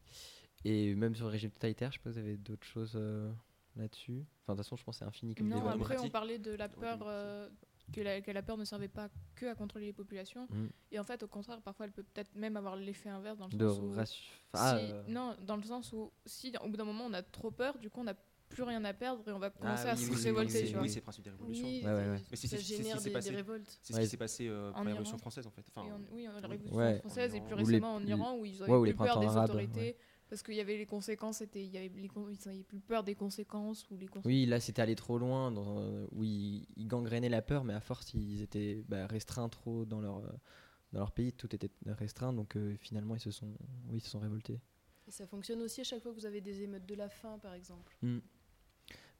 Et 0.64 0.94
même 0.94 1.14
sur 1.14 1.26
le 1.26 1.30
régime 1.30 1.50
totalitaire, 1.50 1.92
je 1.92 1.98
sais 1.98 2.02
pas 2.02 2.10
si 2.12 2.18
vous 2.20 2.26
avez 2.26 2.36
d'autres 2.36 2.66
choses 2.66 2.92
euh, 2.96 3.30
là-dessus? 3.76 4.24
Enfin, 4.42 4.54
de 4.54 4.58
toute 4.58 4.64
façon, 4.66 4.76
je 4.76 4.84
pense 4.84 4.96
que 4.96 4.98
c'est 5.00 5.04
infini 5.04 5.34
comme 5.34 5.48
Non, 5.48 5.58
débat. 5.58 5.72
après 5.72 5.98
on 5.98 6.10
parlait 6.10 6.38
de 6.38 6.52
la 6.52 6.68
peur, 6.68 6.98
euh, 7.02 7.48
que, 7.92 8.00
la, 8.00 8.20
que 8.20 8.30
la 8.30 8.42
peur 8.42 8.56
ne 8.56 8.64
servait 8.64 8.88
pas 8.88 9.08
que 9.34 9.46
à 9.46 9.54
contrôler 9.54 9.86
les 9.86 9.92
populations. 9.92 10.46
Mm. 10.50 10.66
Et 10.92 10.98
en 10.98 11.04
fait, 11.04 11.22
au 11.22 11.28
contraire, 11.28 11.60
parfois 11.62 11.86
elle 11.86 11.92
peut 11.92 12.02
peut-être 12.02 12.34
même 12.34 12.56
avoir 12.56 12.76
l'effet 12.76 13.08
inverse 13.08 13.38
dans 13.38 13.48
le 13.48 13.56
De 13.56 13.68
sens 13.68 13.78
où. 13.80 13.92
rassu- 13.94 14.22
ah, 14.54 14.78
si- 14.78 14.92
euh, 14.92 15.02
Non, 15.08 15.36
dans 15.46 15.56
le 15.56 15.62
sens 15.62 15.92
où 15.92 16.10
si 16.26 16.52
au 16.62 16.68
bout 16.68 16.76
d'un 16.76 16.84
moment 16.84 17.04
on 17.06 17.12
a 17.14 17.22
trop 17.22 17.50
peur, 17.50 17.78
du 17.78 17.90
coup 17.90 18.00
on 18.00 18.04
n'a 18.04 18.14
plus 18.48 18.64
rien 18.64 18.84
à 18.84 18.92
perdre 18.92 19.22
et 19.28 19.32
on 19.32 19.38
va 19.38 19.48
commencer 19.50 19.84
oui, 19.84 19.90
à 19.90 19.94
oui, 19.94 20.00
se 20.00 20.10
oui, 20.10 20.16
oui, 20.16 20.22
révolter. 20.24 20.76
oui, 20.80 20.88
c'est 20.88 20.96
le 20.96 21.02
principe 21.02 21.22
des 21.24 21.30
révolutions. 21.30 21.66
Oui, 21.68 21.82
Ouais, 21.84 21.92
ouais, 21.92 22.08
ouais. 22.10 22.20
Mais 22.32 22.36
c'est- 22.36 22.48
ça 22.48 22.56
génère 22.56 23.00
des, 23.00 23.10
passé. 23.10 23.30
des 23.30 23.36
révoltes. 23.36 23.78
C'est 23.80 23.92
ce 23.92 23.98
Ouais. 23.98 24.04
qui 24.04 24.10
s'est 24.10 24.16
passé 24.16 24.48
euh, 24.48 24.72
En 24.72 24.78
la 24.82 24.90
Révolution 24.90 25.12
Iran. 25.14 25.18
française, 25.18 25.46
en 25.46 25.50
fait. 25.50 25.64
Enfin, 25.68 25.86
Et 25.86 25.92
en- 25.92 26.00
oui, 26.12 26.24
la 26.24 26.48
Révolution 26.48 26.76
Ouais. 26.76 26.98
française 26.98 27.32
et 27.36 27.40
plus 27.40 27.54
récemment 27.54 27.94
en 27.94 28.04
Iran 28.04 28.36
où 28.36 28.44
ils 28.44 28.60
avaient 28.62 28.80
plus 28.92 28.94
peur 28.94 29.20
des 29.20 29.36
autorités. 29.36 29.96
Parce 30.30 30.42
qu'il 30.42 30.54
y 30.54 30.60
avait 30.60 30.78
les 30.78 30.86
conséquences, 30.86 31.38
c'était 31.38 31.62
il 31.62 31.70
y 31.70 31.76
avait 31.76 31.88
les 31.88 32.08
con- 32.08 32.28
ils 32.30 32.48
avaient 32.48 32.62
plus 32.62 32.80
peur 32.80 33.04
des 33.04 33.14
conséquences 33.14 33.90
ou 33.90 33.96
les 33.96 34.06
conséquences. 34.06 34.24
Oui, 34.24 34.46
là 34.46 34.60
c'était 34.60 34.80
allé 34.80 34.94
trop 34.94 35.18
loin, 35.18 35.50
dans, 35.50 35.82
où 36.12 36.24
ils, 36.24 36.66
ils 36.76 36.86
gangrénaient 36.86 37.28
la 37.28 37.42
peur, 37.42 37.64
mais 37.64 37.74
à 37.74 37.80
force 37.80 38.14
ils 38.14 38.40
étaient 38.40 38.82
bah, 38.88 39.06
restreints 39.06 39.48
trop 39.48 39.84
dans 39.84 40.00
leur, 40.00 40.18
euh, 40.18 40.32
dans 40.92 41.00
leur 41.00 41.12
pays, 41.12 41.32
tout 41.32 41.54
était 41.54 41.70
restreint, 41.86 42.32
donc 42.32 42.56
euh, 42.56 42.76
finalement 42.80 43.16
ils 43.16 43.20
se 43.20 43.30
sont, 43.30 43.52
oui, 43.88 43.98
ils 43.98 44.00
se 44.00 44.08
sont 44.10 44.20
révoltés. 44.20 44.60
Et 45.06 45.10
ça 45.10 45.26
fonctionne 45.26 45.60
aussi 45.62 45.80
à 45.80 45.84
chaque 45.84 46.00
fois 46.00 46.12
que 46.12 46.16
vous 46.16 46.26
avez 46.26 46.40
des 46.40 46.62
émeutes 46.62 46.86
de 46.86 46.94
la 46.94 47.08
faim, 47.08 47.38
par 47.42 47.54
exemple? 47.54 47.96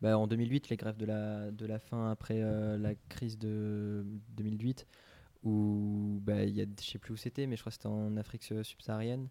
Bah, 0.00 0.16
en 0.16 0.26
2008, 0.26 0.68
les 0.70 0.76
grèves 0.76 0.96
de 0.96 1.04
la, 1.04 1.50
de 1.50 1.66
la 1.66 1.78
faim 1.78 2.10
après 2.10 2.40
euh, 2.40 2.78
la 2.78 2.94
crise 3.08 3.38
de 3.38 4.04
2008, 4.30 4.86
où 5.42 6.20
bah, 6.22 6.44
il 6.44 6.56
y 6.56 6.62
a, 6.62 6.66
je 6.80 6.84
sais 6.84 6.98
plus 6.98 7.12
où 7.14 7.16
c'était, 7.16 7.46
mais 7.46 7.56
je 7.56 7.62
crois 7.62 7.70
que 7.70 7.74
c'était 7.74 7.88
en 7.88 8.16
Afrique 8.16 8.44
subsaharienne, 8.62 9.28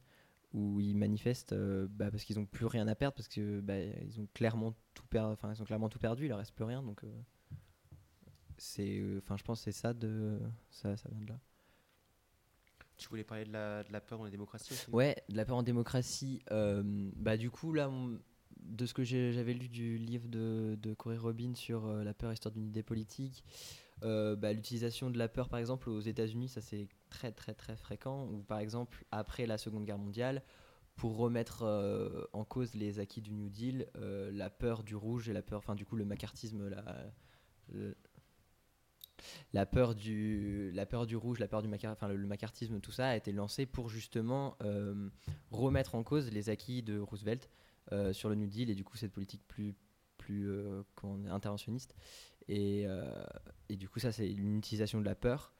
où 0.53 0.79
ils 0.79 0.95
manifestent 0.95 1.53
euh, 1.53 1.87
bah, 1.89 2.09
parce 2.11 2.23
qu'ils 2.23 2.37
n'ont 2.37 2.45
plus 2.45 2.65
rien 2.65 2.87
à 2.87 2.95
perdre, 2.95 3.15
parce 3.15 3.27
que 3.27 3.59
bah, 3.61 3.77
ils 3.79 4.19
ont 4.19 4.27
clairement 4.33 4.75
tout 4.93 5.05
perdu, 5.07 5.35
ils 5.43 5.61
ont 5.61 5.65
clairement 5.65 5.89
tout 5.89 5.99
perdu, 5.99 6.25
il 6.25 6.29
leur 6.29 6.39
reste 6.39 6.53
plus 6.53 6.65
rien, 6.65 6.81
donc 6.83 7.03
euh, 7.03 7.07
c'est, 8.57 8.99
euh, 8.99 9.19
enfin 9.23 9.37
je 9.37 9.43
pense 9.43 9.59
que 9.59 9.71
c'est 9.71 9.79
ça 9.79 9.93
de, 9.93 10.39
ça, 10.71 10.95
ça 10.97 11.09
vient 11.09 11.21
de 11.21 11.27
là. 11.27 11.39
Tu 12.97 13.07
voulais 13.07 13.23
parler 13.23 13.45
de 13.45 13.53
la, 13.53 13.83
de 13.83 13.93
la 13.93 14.01
peur 14.01 14.17
dans 14.19 14.25
les 14.25 14.31
démocraties 14.31 14.73
aussi? 14.73 14.91
Ouais, 14.91 15.15
de 15.29 15.37
la 15.37 15.45
peur 15.45 15.55
en 15.57 15.63
démocratie. 15.63 16.41
bah 16.49 17.37
du 17.37 17.49
coup 17.49 17.73
là, 17.73 17.89
on- 17.89 18.19
de 18.61 18.85
ce 18.85 18.93
que 18.93 19.03
j'avais 19.03 19.53
lu 19.53 19.69
du 19.69 19.97
livre 19.97 20.27
de, 20.27 20.77
de 20.81 20.93
Corey 20.93 21.17
Robin 21.17 21.55
sur 21.55 21.87
la 21.87 22.13
peur 22.13 22.33
histoire 22.33 22.51
d'une 22.53 22.67
idée 22.67 22.83
politique, 22.83 23.43
bah, 24.01 24.51
l'utilisation 24.53 25.09
de 25.09 25.17
la 25.17 25.29
peur 25.29 25.47
par 25.49 25.59
exemple 25.59 25.89
aux 25.89 26.01
États-Unis, 26.01 26.49
ça 26.49 26.61
c'est 26.61 26.87
très 27.09 27.31
très 27.31 27.53
très 27.53 27.75
fréquent. 27.75 28.25
Ou 28.27 28.43
par 28.43 28.59
exemple 28.59 29.05
après 29.11 29.45
la 29.45 29.57
Seconde 29.57 29.85
Guerre 29.85 29.97
mondiale, 29.97 30.43
pour 30.99 31.15
remettre 31.15 31.63
euh, 31.63 32.25
en 32.33 32.43
cause 32.43 32.75
les 32.75 32.99
acquis 32.99 33.21
du 33.21 33.31
New 33.31 33.47
Deal, 33.47 33.87
euh, 33.95 34.29
la 34.33 34.49
peur 34.49 34.83
du 34.83 34.97
rouge 34.97 35.29
et 35.29 35.33
la 35.33 35.41
peur, 35.41 35.59
enfin 35.59 35.73
du 35.73 35.85
coup 35.85 35.95
le 35.95 36.03
macartisme, 36.03 36.67
la, 36.67 37.11
la 39.53 39.65
peur 39.65 39.95
du 39.95 40.71
la 40.73 40.85
peur 40.85 41.07
du 41.07 41.15
rouge, 41.15 41.39
la 41.39 41.47
peur 41.47 41.61
du 41.61 41.69
enfin 41.85 42.09
le, 42.09 42.17
le 42.17 42.27
macartisme, 42.27 42.81
tout 42.81 42.91
ça 42.91 43.07
a 43.07 43.15
été 43.15 43.31
lancé 43.31 43.65
pour 43.65 43.87
justement 43.89 44.57
euh, 44.61 45.09
remettre 45.51 45.95
en 45.95 46.03
cause 46.03 46.31
les 46.31 46.49
acquis 46.49 46.83
de 46.83 46.99
Roosevelt 46.99 47.49
sur 48.11 48.29
le 48.29 48.35
New 48.35 48.47
Deal 48.47 48.69
et 48.69 48.75
du 48.75 48.83
coup 48.83 48.97
cette 48.97 49.13
politique 49.13 49.41
plus 49.47 49.73
plus 50.17 50.53
interventionniste 51.27 51.95
et, 52.47 52.85
et 53.67 53.77
du 53.77 53.89
coup 53.89 53.97
ça 53.97 54.11
c'est 54.11 54.31
une 54.31 54.57
utilisation 54.57 54.99
de 54.99 55.05
la 55.05 55.15
peur 55.15 55.53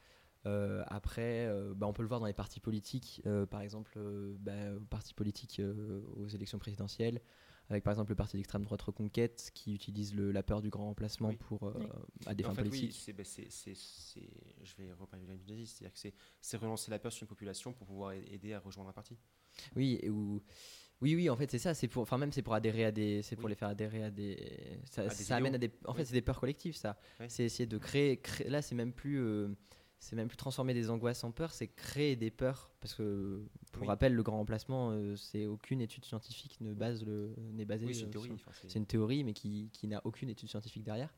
Euh, 0.46 0.84
après 0.88 1.48
euh, 1.48 1.74
bah, 1.76 1.86
on 1.86 1.92
peut 1.92 2.02
le 2.02 2.08
voir 2.08 2.22
dans 2.22 2.26
les 2.26 2.32
partis 2.34 2.62
politiques 2.62 3.22
euh, 3.26 3.46
par 3.46 3.60
exemple 3.62 3.92
euh, 3.98 4.38
bah, 4.40 4.54
aux 4.78 4.86
partis 4.86 5.14
politiques 5.14 5.60
euh, 5.60 6.02
aux 6.16 6.28
élections 6.30 6.58
présidentielles 6.60 7.20
avec 7.68 7.84
par 7.84 7.92
exemple 7.92 8.12
le 8.12 8.16
parti 8.16 8.38
d'extrême 8.38 8.64
droite 8.64 8.82
Reconquête 8.82 9.52
qui 9.54 9.74
utilise 9.76 10.16
le- 10.16 10.32
la 10.32 10.42
peur 10.42 10.62
du 10.62 10.70
grand 10.70 10.86
remplacement 10.86 11.28
Oui. 11.30 11.36
pour 11.36 11.64
euh, 11.68 11.74
Oui. 11.78 11.86
à 12.26 12.34
des 12.36 12.46
en 12.46 12.50
fins 12.50 12.56
fait, 12.56 12.62
oui, 12.64 12.70
politiques 12.70 13.02
c'est, 13.02 13.12
bah, 13.14 13.24
c'est- 13.26 13.52
c'est- 13.52 13.76
c'est- 13.76 14.30
je 14.64 14.76
vais 14.78 14.94
reparler 14.94 15.26
de 15.26 15.32
la 15.32 15.36
nazisme, 15.38 15.76
c'est-à-dire 15.78 15.94
que 15.94 16.00
c'est, 16.00 16.14
c'est 16.40 16.56
relancer 16.56 16.90
la 16.90 17.00
peur 17.00 17.12
sur 17.12 17.24
une 17.24 17.28
population 17.28 17.74
pour 17.74 17.86
pouvoir 17.86 18.12
a- 18.12 18.16
aider 18.16 18.54
à 18.54 18.60
rejoindre 18.60 18.90
un 18.90 18.94
parti. 18.94 19.18
Oui, 19.76 20.00
et 20.02 20.10
où- 20.10 20.42
oui, 21.02 21.16
oui, 21.16 21.30
en 21.30 21.36
fait, 21.36 21.52
c'est 21.52 21.60
ça. 21.60 21.74
C'est 21.74 21.90
pour, 21.90 22.02
enfin 22.04 22.18
même 22.18 22.32
c'est 22.32 22.42
pour 22.44 22.54
adhérer 22.54 22.86
à 22.86 22.92
des, 22.94 23.22
c'est 23.24 23.36
pour 23.36 23.46
Oui. 23.46 23.52
les 23.52 23.56
faire 23.56 23.68
adhérer 23.68 24.04
à 24.04 24.10
des, 24.10 24.80
ça, 24.86 25.02
À 25.02 25.08
des 25.10 25.14
ça 25.16 25.36
amène 25.36 25.56
à 25.56 25.58
des, 25.58 25.70
en 25.86 25.94
fait, 25.94 26.02
Oui. 26.04 26.06
c'est 26.08 26.14
des 26.14 26.22
peurs 26.22 26.40
collectives, 26.40 26.76
ça. 26.78 26.98
C'est 27.28 27.44
essayer 27.44 27.68
de 27.68 27.78
créer, 27.78 28.18
créer- 28.22 28.50
là, 28.50 28.62
c'est 28.62 28.74
même 28.76 28.94
plus, 28.94 29.20
euh, 29.20 29.50
c'est 30.00 30.16
même 30.16 30.28
plus 30.28 30.38
transformer 30.38 30.74
des 30.74 30.90
angoisses 30.90 31.24
en 31.24 31.32
peur, 31.32 31.52
c'est 31.52 31.68
créer 31.68 32.16
des 32.16 32.32
peurs. 32.32 32.72
Parce 32.80 32.96
que, 32.96 33.44
pour 33.72 33.82
Oui. 33.84 33.88
rappel, 33.88 34.14
le 34.14 34.24
grand 34.24 34.38
remplacement, 34.38 34.92
euh, 34.92 35.16
c'est 35.16 35.46
aucune 35.46 35.82
étude 35.82 36.06
scientifique 36.06 36.58
ne 36.62 36.74
base 36.74 37.06
le, 37.06 37.36
n'est 37.54 37.66
basée. 37.66 37.86
Oui, 37.86 37.94
c'est 37.96 38.04
une 38.04 38.10
théorie. 38.12 38.32
enfin, 38.34 38.52
c'est- 38.54 38.70
c'est 38.70 38.80
une 38.80 38.86
théorie, 38.86 39.24
mais 39.24 39.34
qui, 39.34 39.70
qui 39.74 39.88
n'a 39.88 40.02
aucune 40.06 40.30
étude 40.30 40.50
scientifique 40.50 40.84
derrière. 40.84 41.14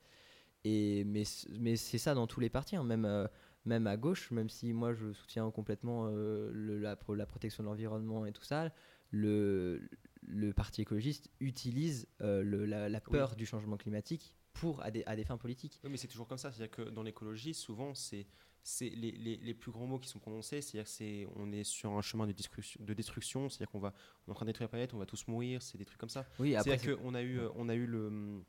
Et, 0.64 1.04
mais 1.06 1.24
mais 1.60 1.76
c'est 1.76 1.98
ça 1.98 2.14
dans 2.14 2.28
tous 2.28 2.40
les 2.40 2.50
partis, 2.50 2.76
hein, 2.76 2.84
même, 2.84 3.06
euh, 3.06 3.28
même 3.66 3.88
à 3.88 3.98
gauche, 3.98 4.30
même 4.32 4.50
si 4.50 4.74
moi 4.74 4.94
je 4.94 5.12
soutiens 5.14 5.50
complètement 5.52 6.08
euh, 6.08 6.50
le- 6.54 6.78
la, 6.80 6.96
pro- 6.96 7.16
la 7.16 7.26
protection 7.26 7.64
de 7.64 7.68
l'environnement 7.70 8.26
et 8.26 8.32
tout 8.32 8.44
ça, 8.44 8.72
le, 9.12 9.82
le 10.22 10.54
parti 10.54 10.82
écologiste 10.82 11.30
utilise 11.40 12.08
le- 12.20 12.66
la, 12.66 12.90
la 12.90 12.98
Oui. 13.08 13.12
peur 13.12 13.36
du 13.36 13.46
changement 13.46 13.78
climatique 13.78 14.36
pour, 14.54 14.82
à, 14.84 14.92
des, 14.92 15.04
à 15.06 15.16
des 15.16 15.24
fins 15.24 15.38
politiques. 15.38 15.80
Oui, 15.84 15.90
mais 15.92 15.98
c'est 15.98 16.08
toujours 16.08 16.28
comme 16.28 16.38
ça. 16.38 16.52
C'est-à-dire 16.52 16.76
que 16.76 16.90
dans 16.90 17.04
l'écologie, 17.04 17.54
souvent, 17.54 17.94
c'est 17.96 18.28
c'est 18.64 18.90
les, 18.90 19.12
les, 19.12 19.38
les 19.38 19.54
plus 19.54 19.72
grands 19.72 19.88
mots 19.88 20.00
qui 20.00 20.10
sont 20.10 20.20
prononcés. 20.20 20.62
C'est-à-dire 20.62 20.88
c'est 20.88 21.28
on 21.36 21.52
est 21.52 21.64
sur 21.64 21.92
un 21.92 22.02
chemin 22.02 22.28
de 22.28 22.32
destruction. 22.32 22.80
De 22.84 22.94
destruction 22.94 23.50
c'est-à-dire 23.50 23.70
qu'on 23.72 23.80
va 23.80 23.94
on 24.26 24.30
est 24.30 24.32
en 24.32 24.36
train 24.36 24.46
de 24.46 24.50
détruire 24.52 24.66
la 24.66 24.70
planète, 24.70 24.94
on 24.94 24.98
va 25.00 25.06
tous 25.06 25.28
mourir. 25.28 25.62
C'est 25.62 25.78
des 25.78 25.86
trucs 25.86 26.00
comme 26.00 26.10
ça. 26.10 26.26
Oui, 26.40 26.56
après, 26.56 26.78
C'est-à-dire 26.78 26.98
qu'on 27.00 27.14
a 27.16 27.22
eu 27.24 27.40
on 27.56 27.70
a 27.70 27.76
eu 27.76 27.86
le 27.86 28.44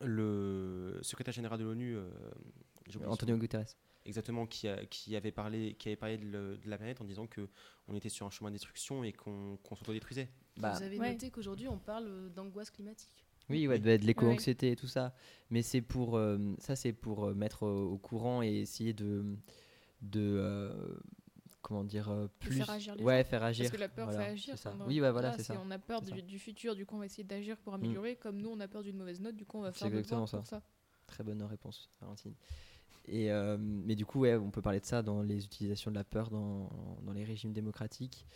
le 0.00 0.98
secrétaire 1.02 1.32
général 1.34 1.58
de 1.58 1.64
l'ONU, 1.64 1.96
euh, 1.96 2.10
Antonio. 3.06 3.36
Guterres. 3.38 3.66
exactement, 4.04 4.46
qui, 4.46 4.66
a- 4.68 4.84
qui 4.86 5.14
avait 5.16 5.30
parlé, 5.32 5.74
qui 5.74 5.88
avait 5.88 5.96
parlé 5.96 6.18
de, 6.18 6.24
le- 6.26 6.58
de 6.58 6.68
la 6.68 6.76
planète 6.76 7.00
en 7.00 7.04
disant 7.04 7.26
que 7.26 7.48
on 7.88 7.94
était 7.94 8.08
sur 8.08 8.26
un 8.26 8.30
chemin 8.30 8.50
de 8.50 8.54
destruction 8.56 9.04
et 9.04 9.12
qu'on 9.12 9.56
qu'on 9.62 9.76
s'autodétruisait. 9.76 10.28
Bah, 10.56 10.72
Vous 10.76 10.82
avez 10.82 10.98
Ouais. 10.98 11.12
noté 11.12 11.30
qu'aujourd'hui 11.30 11.68
on 11.68 11.78
parle 11.78 12.30
d'angoisse 12.34 12.70
climatique. 12.70 13.24
Oui, 13.50 13.68
ouais, 13.68 13.78
de, 13.78 13.96
de 13.96 14.04
l'éco-anxiété 14.06 14.70
et 14.72 14.76
tout 14.76 14.86
ça. 14.86 15.14
Mais 15.50 15.62
c'est 15.62 15.82
pour 15.82 16.16
euh, 16.16 16.38
ça, 16.58 16.76
c'est 16.76 16.92
pour 16.92 17.24
euh, 17.26 17.34
mettre 17.34 17.64
au, 17.64 17.92
au 17.92 17.98
courant 17.98 18.42
et 18.42 18.48
essayer 18.60 18.92
de 18.94 19.36
de 20.02 20.20
euh, 20.20 20.94
comment 21.62 21.84
dire 21.84 22.10
euh, 22.10 22.28
plus 22.40 22.56
faire 22.56 22.70
agir 22.70 22.94
les 22.94 23.02
ouais 23.04 23.24
faire 23.24 23.42
agir. 23.42 23.64
Parce 23.64 23.74
que 23.74 23.80
la 23.80 23.88
peur 23.88 24.06
Voilà, 24.06 24.24
fait 24.24 24.30
agir. 24.32 24.58
ça. 24.58 24.74
Oui, 24.86 25.00
ouais, 25.00 25.10
voilà, 25.10 25.30
là, 25.30 25.34
c'est 25.36 25.42
ça. 25.44 25.60
On 25.64 25.70
a 25.70 25.78
peur 25.78 26.02
du, 26.02 26.10
ça. 26.10 26.20
du 26.20 26.38
futur, 26.38 26.74
du 26.74 26.84
coup 26.86 26.96
on 26.96 26.98
va 26.98 27.06
essayer 27.06 27.24
d'agir 27.24 27.56
pour 27.58 27.74
améliorer. 27.74 28.16
Comme 28.16 28.38
nous 28.38 28.50
on 28.50 28.60
a 28.60 28.68
peur 28.68 28.82
d'une 28.82 28.96
mauvaise 28.96 29.20
note, 29.20 29.36
du 29.36 29.44
coup 29.44 29.58
on 29.58 29.62
va 29.62 29.72
faire 29.72 29.88
exactement 29.88 30.24
devoir 30.24 30.42
pour 30.42 30.48
ça. 30.48 30.62
Très 31.06 31.22
bonne 31.24 31.42
réponse, 31.42 31.90
Valentine. 32.00 32.34
Et 33.06 33.30
euh, 33.30 33.58
mais 33.60 33.94
du 33.94 34.06
coup, 34.06 34.20
ouais, 34.20 34.34
on 34.36 34.50
peut 34.50 34.62
parler 34.62 34.80
de 34.80 34.86
ça 34.86 35.02
dans 35.02 35.20
les 35.22 35.44
utilisations 35.44 35.90
de 35.90 35.96
la 35.96 36.04
peur 36.04 36.30
dans, 36.30 36.70
dans 37.02 37.12
les 37.12 37.24
régimes 37.24 37.52
démocratiques. 37.52 38.26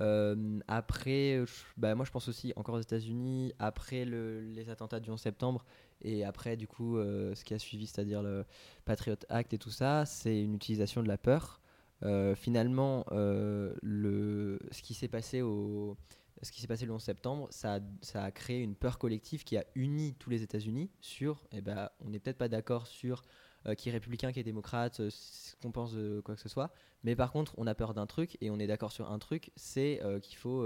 Euh, 0.00 0.60
après, 0.66 1.42
bah, 1.76 1.94
moi 1.94 2.04
je 2.06 2.10
pense 2.10 2.28
aussi 2.28 2.52
encore 2.56 2.76
aux 2.76 2.80
États-Unis, 2.80 3.52
après 3.58 4.04
le- 4.06 4.40
les 4.40 4.70
attentats 4.70 4.98
du 5.00 5.10
11 5.10 5.20
septembre 5.20 5.64
et 6.02 6.24
après 6.24 6.56
du 6.56 6.66
coup 6.66 6.96
euh, 6.96 7.34
ce 7.34 7.44
qui 7.44 7.52
a 7.54 7.58
suivi, 7.58 7.86
c'est-à-dire 7.86 8.22
le 8.22 8.44
Patriot 8.86 9.16
Act 9.28 9.52
et 9.52 9.58
tout 9.58 9.70
ça, 9.70 10.06
c'est 10.06 10.42
une 10.42 10.54
utilisation 10.54 11.02
de 11.02 11.08
la 11.08 11.18
peur. 11.18 11.60
Euh, 12.02 12.34
finalement, 12.34 13.04
le, 13.10 14.58
ce 14.70 14.82
qui 14.82 14.94
s'est 14.94 15.08
passé 15.08 15.42
au 15.42 15.96
ce 16.42 16.52
qui 16.52 16.62
s'est 16.62 16.66
passé 16.66 16.86
le 16.86 16.92
11 16.92 17.02
septembre, 17.02 17.48
ça 17.50 17.74
a, 17.76 17.80
ça 18.00 18.24
a 18.24 18.30
créé 18.30 18.62
une 18.62 18.74
peur 18.74 18.98
collective 18.98 19.44
qui 19.44 19.58
a 19.58 19.64
uni 19.74 20.14
tous 20.18 20.30
les 20.30 20.42
États-Unis 20.42 20.90
sur, 21.02 21.44
eh 21.52 21.60
ben, 21.60 21.90
on 22.00 22.08
n'est 22.08 22.18
peut-être 22.18 22.38
pas 22.38 22.48
d'accord 22.48 22.86
sur 22.86 23.22
euh, 23.66 23.74
qui 23.74 23.88
est 23.88 23.92
républicain, 23.92 24.32
qui 24.32 24.40
est 24.40 24.44
démocrate, 24.44 25.00
euh, 25.00 25.10
ce 25.10 25.54
qu'on 25.62 25.70
pense 25.72 25.92
de 25.94 26.20
quoi 26.24 26.34
que 26.34 26.40
ce 26.40 26.48
soit, 26.48 26.72
mais 27.04 27.14
par 27.16 27.32
contre, 27.32 27.54
on 27.58 27.66
a 27.66 27.74
peur 27.74 27.94
d'un 27.94 28.06
truc 28.06 28.36
et 28.40 28.50
on 28.50 28.58
est 28.58 28.66
d'accord 28.66 28.92
sur 28.92 29.10
un 29.10 29.18
truc, 29.18 29.50
c'est 29.56 30.00
euh, 30.02 30.18
qu'il 30.20 30.36
faut 30.38 30.62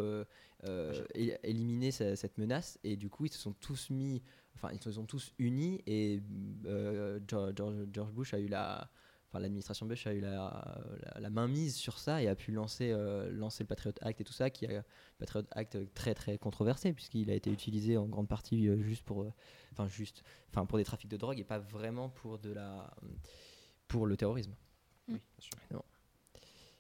éliminer 1.45 1.91
ce- 1.91 2.15
cette 2.15 2.39
menace. 2.39 2.79
Et 2.85 2.97
du 2.97 3.09
coup, 3.11 3.27
ils 3.27 3.33
se 3.33 3.39
sont 3.39 3.53
tous 3.53 3.91
mis, 3.91 4.23
enfin, 4.55 4.71
ils 4.73 4.81
se 4.83 4.93
sont 4.93 5.05
tous 5.05 5.33
unis 5.39 5.83
et 5.87 6.23
George, 7.29 7.53
George- 7.57 7.87
George 7.93 8.13
Bush 8.13 8.35
a 8.35 8.39
eu 8.39 8.49
la, 8.49 8.89
enfin, 9.35 9.41
l'administration 9.41 9.87
Bush 9.87 10.07
a 10.07 10.13
eu 10.15 10.21
la, 10.21 10.79
la, 11.15 11.21
la 11.21 11.31
main 11.31 11.49
mise 11.49 11.75
sur 11.75 11.99
ça 11.99 12.23
et 12.23 12.29
a 12.29 12.37
pu 12.37 12.53
lancer, 12.53 12.93
euh, 12.93 13.29
lancer 13.33 13.65
le 13.65 13.67
Patriot 13.67 13.93
Act 14.01 14.21
et 14.21 14.25
tout 14.25 14.33
ça, 14.33 14.49
qui 14.49 14.65
a 14.67 14.85
Patriot 15.19 15.45
Act 15.51 15.93
très 15.95 16.15
très 16.15 16.39
controversé 16.39 16.93
puisqu'il 16.93 17.31
a 17.31 17.35
été 17.35 17.51
utilisé 17.51 17.97
en 17.97 18.07
grande 18.07 18.29
partie 18.29 18.69
euh, 18.69 18.81
juste 18.81 19.03
pour, 19.03 19.23
euh, 19.23 19.33
enfin 19.73 19.89
juste, 19.89 20.23
enfin 20.51 20.67
pour 20.67 20.79
des 20.79 20.85
trafics 20.85 21.11
de 21.11 21.17
drogue 21.17 21.39
et 21.41 21.45
pas 21.45 21.59
vraiment 21.59 22.09
pour 22.11 22.39
de 22.39 22.53
la, 22.53 22.95
pour 23.89 24.07
le 24.07 24.17
terrorisme. 24.17 24.55
Oui, 25.09 25.15
bien 25.15 25.41
sûr. 25.41 25.83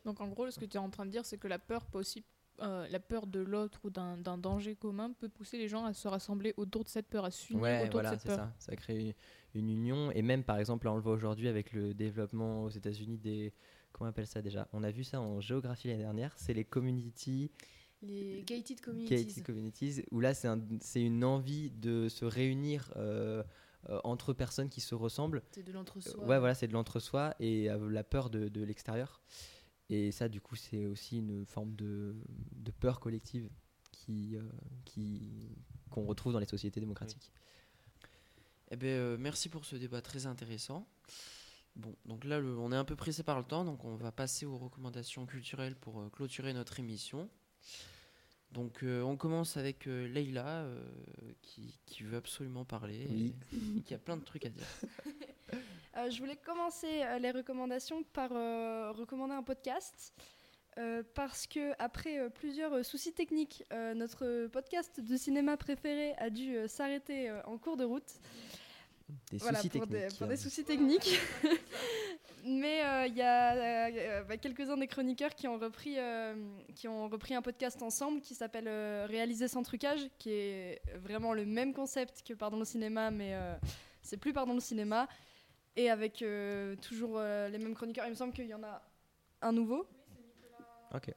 Donc 0.04 0.20
en 0.20 0.28
gros, 0.28 0.50
ce 0.50 0.60
que 0.60 0.64
tu 0.66 0.76
es 0.76 0.80
en 0.80 0.90
train 0.90 1.06
de 1.06 1.10
dire, 1.10 1.24
c'est 1.24 1.38
que 1.38 1.48
la 1.48 1.58
peur 1.58 1.86
peut 1.86 1.98
aussi, 1.98 2.24
euh, 2.60 2.86
la 2.88 3.00
peur 3.00 3.26
de 3.26 3.40
l'autre 3.40 3.80
ou 3.84 3.90
d'un 3.90 4.16
danger 4.38 4.76
commun 4.76 5.12
peut 5.12 5.28
pousser 5.30 5.56
les 5.58 5.66
gens 5.66 5.84
à 5.86 5.92
se 5.94 6.06
rassembler 6.08 6.52
autour 6.56 6.84
de 6.84 6.88
cette 6.88 7.08
peur, 7.08 7.24
à 7.24 7.30
s'unir 7.30 7.62
Ouais, 7.62 7.80
autour 7.80 7.94
voilà, 7.94 8.10
de 8.10 8.14
cette 8.16 8.22
c'est 8.30 8.36
peur. 8.36 8.46
ça. 8.46 8.52
Ça 8.58 8.76
crée 8.76 9.16
une, 9.54 9.68
union 9.68 10.10
et 10.12 10.22
même 10.22 10.44
par 10.44 10.58
exemple, 10.58 10.86
là 10.86 10.92
on 10.92 10.96
le 10.96 11.02
voit 11.02 11.12
aujourd'hui 11.12 11.48
avec 11.48 11.72
le 11.72 11.94
développement 11.94 12.64
aux 12.64 12.70
États-Unis 12.70 13.18
des, 13.18 13.52
comment 13.92 14.08
on 14.08 14.10
appelle 14.10 14.26
ça 14.26 14.42
déjà? 14.42 14.68
On 14.72 14.82
a 14.82 14.90
vu 14.90 15.04
ça 15.04 15.20
en 15.20 15.40
géographie 15.40 15.88
l'année 15.88 16.02
dernière. 16.02 16.32
C'est 16.36 16.54
les 16.54 16.64
community 16.64 17.50
Les 18.02 18.42
gated 18.46 18.80
communities. 18.80 19.26
gated 19.26 19.44
communities 19.44 20.02
où 20.10 20.20
là 20.20 20.34
c'est 20.34 20.48
un- 20.48 20.60
c'est 20.80 21.02
une 21.02 21.24
envie 21.24 21.70
de 21.70 22.08
se 22.08 22.24
réunir. 22.24 22.92
euh, 22.96 23.42
euh, 23.90 24.00
entre 24.02 24.32
personnes 24.32 24.70
qui 24.70 24.80
se 24.80 24.94
ressemblent 24.94 25.42
C'est 25.50 25.62
de 25.62 25.70
l'entre-soi. 25.70 26.24
Ouais, 26.24 26.38
voilà, 26.38 26.54
c'est 26.54 26.66
de 26.66 26.72
l'entre-soi 26.72 27.34
et 27.38 27.70
euh, 27.70 27.90
la 27.90 28.02
peur 28.02 28.30
de, 28.30 28.48
de 28.48 28.62
l'extérieur. 28.62 29.20
Et 29.90 30.10
ça, 30.10 30.30
du 30.30 30.40
coup, 30.40 30.56
c'est 30.56 30.86
aussi 30.86 31.18
une 31.18 31.44
forme 31.44 31.74
de, 31.76 32.16
de 32.52 32.70
peur 32.70 32.98
collective 32.98 33.50
qui, 33.92 34.36
euh, 34.36 34.42
qui, 34.86 35.50
qu'on 35.90 36.06
retrouve 36.06 36.32
dans 36.32 36.38
les 36.38 36.46
sociétés 36.46 36.80
démocratiques. 36.80 37.30
Eh 38.70 38.76
ben, 38.76 38.88
euh, 38.88 39.16
merci 39.18 39.48
pour 39.48 39.64
ce 39.64 39.76
débat 39.76 40.00
très 40.00 40.26
intéressant. 40.26 40.86
Bon, 41.76 41.94
donc 42.06 42.24
là, 42.24 42.38
le- 42.40 42.56
on 42.58 42.70
est 42.72 42.76
un 42.76 42.84
peu 42.84 42.96
pressé 42.96 43.22
par 43.22 43.38
le 43.38 43.44
temps, 43.44 43.64
donc 43.64 43.84
on 43.84 43.96
va 43.96 44.12
passer 44.12 44.46
aux 44.46 44.56
recommandations 44.58 45.26
culturelles 45.26 45.74
pour 45.76 46.00
euh, 46.00 46.08
clôturer 46.08 46.52
notre 46.52 46.78
émission. 46.80 47.28
Donc, 48.52 48.84
euh, 48.84 49.02
on 49.02 49.16
commence 49.16 49.56
avec 49.56 49.88
euh, 49.88 50.06
Leïla, 50.06 50.46
euh, 50.62 50.80
qui, 51.42 51.76
qui 51.86 52.04
veut 52.04 52.16
absolument 52.16 52.64
parler 52.64 53.06
Oui. 53.10 53.34
et, 53.52 53.78
et 53.78 53.82
qui 53.82 53.94
a 53.94 53.98
plein 53.98 54.16
de 54.16 54.24
trucs 54.24 54.46
à 54.46 54.50
dire. 54.50 54.66
Euh, 55.96 56.10
je 56.10 56.18
voulais 56.18 56.34
commencer 56.36 57.04
euh, 57.04 57.20
les 57.20 57.30
recommandations 57.30 58.02
par 58.02 58.32
euh, 58.32 58.90
recommander 58.90 59.34
un 59.34 59.44
podcast. 59.44 60.12
Euh, 60.78 61.02
parce 61.14 61.46
que 61.46 61.72
après 61.78 62.18
euh, 62.18 62.28
plusieurs 62.28 62.72
euh, 62.72 62.82
soucis 62.82 63.12
techniques, 63.12 63.64
notre 63.94 64.46
podcast 64.46 65.00
de 65.00 65.16
cinéma 65.16 65.56
préféré 65.56 66.14
a 66.18 66.30
dû 66.30 66.56
s'arrêter 66.68 67.30
en 67.44 67.58
cours 67.58 67.76
de 67.76 67.84
route. 67.84 68.12
Des 69.30 69.38
Voilà, 69.38 69.58
soucis 69.58 69.68
pour, 69.68 69.86
techniques. 69.86 70.08
des, 70.10 70.16
pour 70.16 70.26
des 70.26 70.36
soucis 70.36 70.64
techniques. 70.64 71.20
mais 72.44 73.08
il 73.08 73.14
y 73.14 73.22
a 73.22 74.22
bah, 74.22 74.36
quelques-uns 74.36 74.76
des 74.76 74.86
chroniqueurs 74.86 75.34
qui 75.34 75.46
ont, 75.46 75.58
repris, 75.58 75.96
qui 76.74 76.88
ont 76.88 77.08
repris 77.08 77.34
un 77.34 77.42
podcast 77.42 77.82
ensemble 77.82 78.20
qui 78.20 78.34
s'appelle 78.34 78.68
Réaliser 79.06 79.48
sans 79.48 79.62
trucage, 79.62 80.08
qui 80.18 80.30
est 80.30 80.82
vraiment 80.96 81.34
le 81.34 81.44
même 81.44 81.74
concept 81.74 82.22
que 82.26 82.34
Pardon 82.34 82.58
le 82.58 82.64
cinéma, 82.64 83.10
mais 83.10 83.34
c'est 84.02 84.16
plus 84.16 84.32
Pardon 84.32 84.54
le 84.54 84.60
cinéma. 84.60 85.08
Et 85.76 85.90
avec 85.90 86.22
euh, 86.22 86.76
toujours 86.76 87.14
euh, 87.16 87.48
les 87.48 87.58
mêmes 87.58 87.74
chroniqueurs. 87.74 88.06
Il 88.06 88.10
me 88.10 88.14
semble 88.14 88.32
qu'il 88.32 88.46
y 88.46 88.54
en 88.54 88.62
a 88.62 88.80
un 89.42 89.52
nouveau. 89.52 89.86
Ok. 90.94 91.12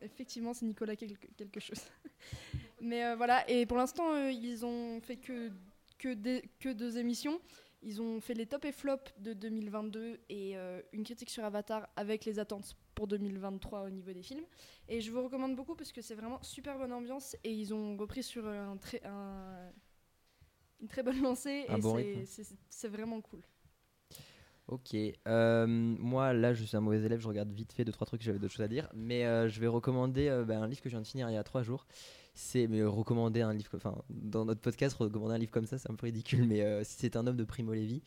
Effectivement, 0.00 0.54
c'est 0.54 0.66
Nicolas 0.66 0.94
quelque, 0.96 1.60
chose. 1.60 1.80
Mais 2.80 3.04
euh, 3.04 3.16
voilà, 3.16 3.48
et 3.50 3.66
pour 3.66 3.76
l'instant, 3.76 4.12
euh, 4.14 4.30
ils 4.30 4.64
ont 4.64 5.00
fait 5.00 5.16
que, 5.16 5.50
que, 5.98 6.14
des- 6.14 6.42
que 6.60 6.68
deux 6.68 6.98
émissions. 6.98 7.40
Ils 7.82 8.00
ont 8.02 8.20
fait 8.20 8.34
les 8.34 8.46
top 8.46 8.64
et 8.64 8.72
flop 8.72 8.98
de 9.18 9.32
2022 9.34 10.18
et 10.28 10.56
euh, 10.56 10.80
une 10.92 11.04
critique 11.04 11.30
sur 11.30 11.44
Avatar 11.44 11.88
avec 11.94 12.24
les 12.24 12.38
attentes 12.40 12.76
pour 12.94 13.06
2023 13.06 13.82
au 13.84 13.90
niveau 13.90 14.12
des 14.12 14.22
films. 14.22 14.44
Et 14.88 15.00
je 15.00 15.12
vous 15.12 15.22
recommande 15.22 15.54
beaucoup 15.54 15.76
parce 15.76 15.92
que 15.92 16.00
c'est 16.02 16.16
vraiment 16.16 16.42
super 16.42 16.76
bonne 16.76 16.92
ambiance 16.92 17.36
et 17.44 17.52
ils 17.52 17.72
ont 17.72 17.96
repris 17.96 18.24
sur 18.24 18.46
un 18.48 18.76
très, 18.78 19.00
un- 19.04 19.70
une 20.80 20.88
très 20.88 21.04
bonne 21.04 21.20
lancée 21.22 21.66
Un 21.68 21.76
et 21.76 21.80
bon 21.80 21.96
c'est 22.68 22.88
vraiment 22.88 23.20
cool. 23.20 23.42
Ok. 24.68 24.94
euh, 25.26 25.66
moi, 25.66 26.32
là, 26.34 26.52
je 26.52 26.62
suis 26.64 26.76
un 26.76 26.80
mauvais 26.80 26.98
élève. 27.02 27.20
Je 27.20 27.28
regarde 27.28 27.50
vite 27.52 27.72
fait 27.72 27.84
deux 27.84 27.92
trois 27.92 28.06
trucs. 28.06 28.20
J'avais 28.22 28.38
d'autres 28.38 28.52
choses 28.52 28.64
à 28.64 28.68
dire, 28.68 28.88
mais 28.94 29.24
euh, 29.24 29.48
je 29.48 29.60
vais 29.60 29.66
recommander 29.66 30.28
euh, 30.28 30.44
bah, 30.44 30.58
un 30.58 30.66
livre 30.68 30.82
que 30.82 30.90
je 30.90 30.94
viens 30.94 31.00
de 31.00 31.06
finir 31.06 31.28
il 31.30 31.34
y 31.34 31.38
a 31.38 31.42
trois 31.44 31.62
jours. 31.62 31.86
C'est 32.34 32.68
recommander 32.84 33.40
un 33.40 33.52
livre. 33.54 33.70
Enfin, 33.74 33.96
dans 34.10 34.44
notre 34.44 34.60
podcast, 34.60 34.94
recommander 34.96 35.34
un 35.34 35.38
livre 35.38 35.50
comme 35.50 35.66
ça, 35.66 35.78
c'est 35.78 35.90
un 35.90 35.94
peu 35.94 36.06
ridicule. 36.06 36.46
Mais 36.46 36.84
c'est 36.84 37.16
un 37.16 37.26
homme 37.26 37.36
de 37.36 37.44
Primo 37.44 37.72
Levi, 37.72 38.02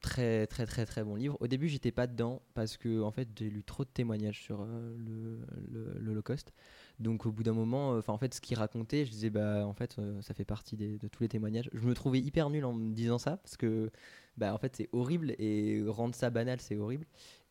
très 0.00 0.46
très 0.46 0.66
très 0.66 0.84
très 0.86 1.04
bon 1.04 1.14
livre. 1.14 1.36
Au 1.40 1.46
début, 1.46 1.68
j'étais 1.68 1.92
pas 1.92 2.06
dedans 2.06 2.42
parce 2.54 2.76
que 2.76 3.00
en 3.00 3.10
fait, 3.12 3.28
j'ai 3.38 3.48
lu 3.48 3.62
trop 3.64 3.84
de 3.84 3.88
témoignages 3.90 4.42
sur 4.42 4.64
le- 4.64 5.38
le- 5.72 5.98
l'Holocauste. 6.00 6.52
Donc, 7.00 7.26
au 7.26 7.32
bout 7.32 7.42
d'un 7.42 7.52
moment, 7.52 7.96
enfin, 7.96 8.12
en 8.12 8.18
fait, 8.18 8.34
ce 8.34 8.40
qu'il 8.40 8.56
racontait, 8.58 9.04
je 9.04 9.10
disais 9.10 9.30
bah, 9.30 9.66
en 9.66 9.72
fait, 9.72 9.98
euh, 9.98 10.20
ça 10.22 10.34
fait 10.34 10.44
partie 10.44 10.76
de 10.76 11.08
tous 11.08 11.22
les 11.22 11.28
témoignages. 11.28 11.70
Je 11.72 11.86
me 11.86 11.94
trouvais 11.94 12.20
hyper 12.20 12.50
nul 12.50 12.64
en 12.64 12.72
me 12.72 12.92
disant 12.92 13.18
ça 13.18 13.38
parce 13.38 13.56
que 13.56 13.90
bah, 14.36 14.54
en 14.54 14.58
fait 14.58 14.74
c'est 14.76 14.88
horrible 14.92 15.34
et 15.38 15.82
rendre 15.86 16.14
ça 16.14 16.30
banal 16.30 16.60
c'est 16.60 16.76
horrible 16.76 17.06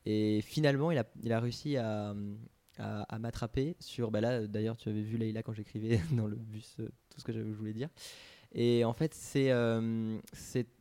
et 0.06 0.42
finalement 0.42 0.92
il 0.92 0.98
a, 0.98 1.06
il 1.22 1.32
a 1.32 1.40
réussi 1.40 1.78
à, 1.78 2.16
à, 2.78 3.20
m'attraper 3.20 3.76
sur 3.80 4.12
bah 4.12 4.22
là 4.22 4.48
d'ailleurs 4.48 4.78
tu 4.78 4.90
avais 4.90 5.02
vu 5.02 5.18
Leïla 5.18 5.44
quand 5.44 5.54
j'écrivais 5.54 6.00
dans 6.14 6.28
le 6.28 6.36
bus 6.36 6.78
euh, 6.80 6.90
tout 7.10 7.20
ce 7.20 7.26
que 7.26 7.34
je 7.34 7.42
voulais 7.42 7.74
dire 7.74 7.90
et 8.54 8.84
en 8.86 8.94
fait 8.94 9.14
c'est 9.14 9.52
euh, 9.52 10.18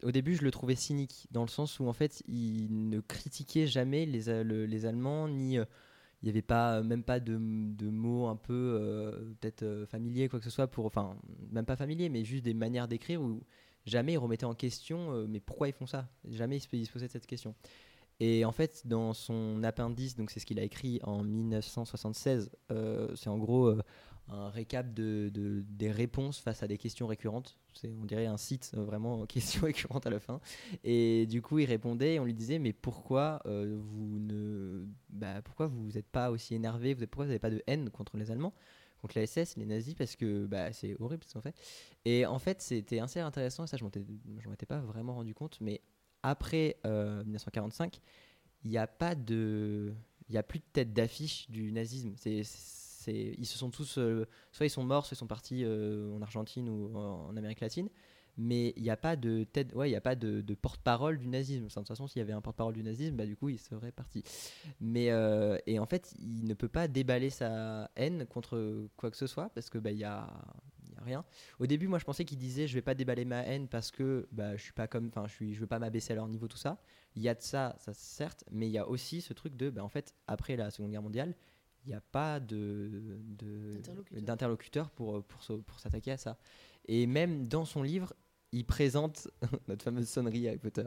au 0.02 0.10
début 0.12 0.34
je 0.34 0.42
le 0.42 0.50
trouvais 0.50 0.76
cynique 0.76 1.26
dans 1.30 1.42
le 1.42 1.48
sens 1.48 1.78
où 1.80 1.86
en 1.86 1.92
fait 1.92 2.22
il 2.26 2.88
ne 2.88 3.00
critiquait 3.00 3.66
jamais 3.66 4.06
les, 4.06 4.42
les 4.44 4.86
Allemands 4.86 5.28
ni 5.28 5.58
euh, 5.58 5.64
il 6.22 6.26
n'y 6.26 6.30
avait 6.30 6.42
pas 6.42 6.82
même 6.82 7.04
pas 7.04 7.20
de, 7.20 7.38
de 7.38 7.88
mots 7.90 8.26
un 8.26 8.36
peu 8.36 8.52
euh, 8.80 9.34
peut-être 9.40 9.62
euh, 9.62 9.86
familiers 9.86 10.28
quoi 10.28 10.40
que 10.40 10.44
ce 10.44 10.50
soit 10.50 10.66
pour 10.66 10.86
enfin 10.86 11.16
même 11.50 11.64
pas 11.64 11.76
familiers 11.76 12.08
mais 12.08 12.24
juste 12.24 12.44
des 12.44 12.54
manières 12.54 12.88
d'écrire 12.88 13.22
où 13.22 13.42
jamais 13.86 14.14
il 14.14 14.18
remettait 14.18 14.44
en 14.44 14.54
question 14.54 15.12
euh, 15.12 15.26
mais 15.28 15.40
pourquoi 15.40 15.68
ils 15.68 15.74
font 15.74 15.86
ça? 15.86 16.08
Jamais 16.28 16.56
il 16.56 16.86
se, 16.86 16.92
posait 16.92 17.08
cette 17.08 17.26
question. 17.26 17.54
Et 18.20 18.44
en 18.44 18.52
fait, 18.52 18.82
dans 18.86 19.12
son 19.14 19.62
appendice, 19.62 20.16
donc 20.16 20.30
c'est 20.30 20.40
ce 20.40 20.46
qu'il 20.46 20.58
a 20.58 20.62
écrit 20.64 21.00
en 21.04 21.22
1976, 21.22 22.50
euh, 22.72 23.14
c'est 23.14 23.28
en 23.30 23.38
gros 23.38 23.66
euh, 23.66 23.82
un 24.28 24.50
récap 24.50 24.92
de, 24.92 25.30
de- 25.32 25.64
des 25.68 25.90
réponses 25.90 26.38
face 26.40 26.62
à 26.62 26.66
des 26.68 26.78
questions 26.78 27.06
récurrentes. 27.06 27.56
C'est, 27.74 27.90
on 28.00 28.04
dirait 28.04 28.26
un 28.26 28.36
site 28.36 28.72
euh, 28.76 28.84
vraiment 28.84 29.24
questions 29.26 29.62
récurrentes 29.66 30.06
à 30.06 30.10
la 30.10 30.18
fin. 30.20 30.40
Et 30.84 31.26
du 31.26 31.42
coup, 31.42 31.60
il 31.60 31.66
répondait 31.66 32.14
et 32.14 32.20
on 32.20 32.24
lui 32.24 32.34
disait 32.34 32.58
mais 32.58 32.72
pourquoi 32.72 33.40
euh, 33.46 33.78
vous 33.80 34.18
ne, 34.18 34.84
bah, 35.10 35.40
pourquoi 35.42 35.68
vous 35.68 35.90
n'êtes 35.92 36.08
pas 36.08 36.30
aussi 36.30 36.54
énervé 36.56 36.94
vous 36.94 37.06
Pourquoi 37.06 37.24
vous 37.26 37.30
n'avez 37.30 37.38
pas 37.38 37.50
de 37.50 37.62
haine 37.66 37.88
contre 37.90 38.16
les 38.16 38.30
Allemands 38.30 38.52
contre 39.00 39.16
la 39.16 39.22
SS, 39.22 39.56
les 39.56 39.64
nazis, 39.64 39.94
parce 39.94 40.16
que 40.16 40.46
bah, 40.46 40.72
c'est 40.72 41.00
horrible 41.00 41.22
ce 41.22 41.28
qu'ils 41.30 41.38
ont 41.38 41.42
fait. 41.42 41.54
Et 42.04 42.26
en 42.26 42.40
fait, 42.40 42.60
c'était 42.60 42.98
assez 42.98 43.20
intéressant, 43.20 43.62
et 43.62 43.66
ça, 43.68 43.76
je 43.76 43.84
m'en 43.84 43.90
étais 44.52 44.66
pas 44.66 44.80
vraiment 44.80 45.14
rendu 45.14 45.34
compte, 45.34 45.58
mais 45.60 45.80
après 46.22 46.76
euh, 46.86 47.22
1945, 47.24 48.00
il 48.64 48.70
n'y 48.70 48.78
a 48.78 48.86
a 50.38 50.42
plus 50.42 50.58
de 50.58 50.64
tête 50.72 50.92
d'affiche 50.92 51.48
du 51.50 51.72
nazisme. 51.72 52.14
Ils 52.26 53.46
se 53.46 53.58
sont 53.58 53.70
tous. 53.70 53.98
euh, 53.98 54.26
soit 54.52 54.66
ils 54.66 54.70
sont 54.70 54.84
morts, 54.84 55.06
soit 55.06 55.14
ils 55.14 55.18
sont 55.18 55.26
partis 55.26 55.64
euh, 55.64 56.14
en 56.14 56.22
Argentine 56.22 56.68
ou 56.68 56.96
en, 56.96 57.36
Amérique 57.36 57.60
latine. 57.60 57.88
Mais 58.40 58.72
il 58.76 58.84
n'y 58.84 58.90
a 58.90 58.96
pas 58.96 59.16
de 59.16 59.42
tête. 59.44 59.74
Ouais, 59.74 59.88
n'y 59.90 59.96
a 59.96 60.00
pas 60.00 60.14
de, 60.14 60.42
porte-parole 60.54 61.18
du 61.18 61.26
nazisme. 61.26 61.66
De 61.66 61.72
toute 61.72 61.88
façon, 61.88 62.06
s'il 62.06 62.20
y 62.20 62.22
avait 62.22 62.32
un 62.32 62.40
porte-parole 62.40 62.74
du 62.74 62.84
nazisme, 62.84 63.16
bah, 63.16 63.26
du 63.26 63.36
coup, 63.36 63.48
il 63.48 63.58
serait 63.58 63.90
parti. 63.90 64.22
Mais. 64.80 65.10
euh, 65.10 65.58
et 65.66 65.78
en 65.80 65.86
fait, 65.86 66.14
il 66.20 66.46
ne 66.46 66.54
peut 66.54 66.68
pas 66.68 66.86
déballer 66.86 67.30
sa 67.30 67.90
haine 67.96 68.26
contre 68.26 68.88
quoi 68.96 69.10
que 69.10 69.16
ce 69.16 69.26
soit 69.26 69.50
parce 69.54 69.70
que 69.70 69.78
bah, 69.78 69.90
y 69.90 70.04
a. 70.04 70.28
rien. 71.04 71.24
Au 71.58 71.66
début, 71.66 71.88
moi, 71.88 71.98
je 71.98 72.04
pensais 72.04 72.24
qu'il 72.24 72.38
disait 72.38 72.66
je 72.66 72.74
vais 72.74 72.82
pas 72.82 72.94
déballer 72.94 73.24
ma 73.24 73.42
haine 73.42 73.68
parce 73.68 73.90
que 73.90 74.28
bah, 74.32 74.56
je 74.56 74.62
suis 74.62 74.72
pas 74.72 74.86
comme, 74.86 75.08
enfin, 75.08 75.26
je 75.26 75.32
suis, 75.34 75.54
je 75.54 75.60
veux 75.60 75.66
pas 75.66 75.78
m'abaisser 75.78 76.12
à 76.12 76.16
leur 76.16 76.28
niveau, 76.28 76.48
tout 76.48 76.56
ça. 76.56 76.78
Il 77.16 77.22
y 77.22 77.28
a 77.28 77.34
de 77.34 77.42
ça, 77.42 77.76
ça 77.78 77.92
certes, 77.94 78.44
mais 78.50 78.66
il 78.68 78.72
y 78.72 78.78
a 78.78 78.86
aussi 78.88 79.20
ce 79.20 79.32
truc 79.32 79.56
de, 79.56 79.70
bah, 79.70 79.82
en 79.84 79.88
fait, 79.88 80.14
après 80.26 80.56
la 80.56 80.70
Seconde 80.70 80.90
Guerre 80.90 81.02
mondiale, 81.02 81.34
il 81.84 81.88
n'y 81.90 81.94
a 81.94 82.00
pas 82.00 82.40
de, 82.40 83.18
D'interlocuteur. 84.12 84.90
pour 84.90 85.24
pour 85.24 85.62
pour 85.64 85.80
s'attaquer 85.80 86.12
à 86.12 86.16
ça. 86.16 86.38
Et 86.86 87.06
même 87.06 87.48
dans 87.48 87.64
son 87.64 87.82
livre, 87.82 88.14
il 88.52 88.64
présente 88.64 89.28
notre 89.68 89.84
fameuse 89.84 90.08
sonnerie 90.08 90.48
Harry 90.48 90.58
Potter. 90.58 90.84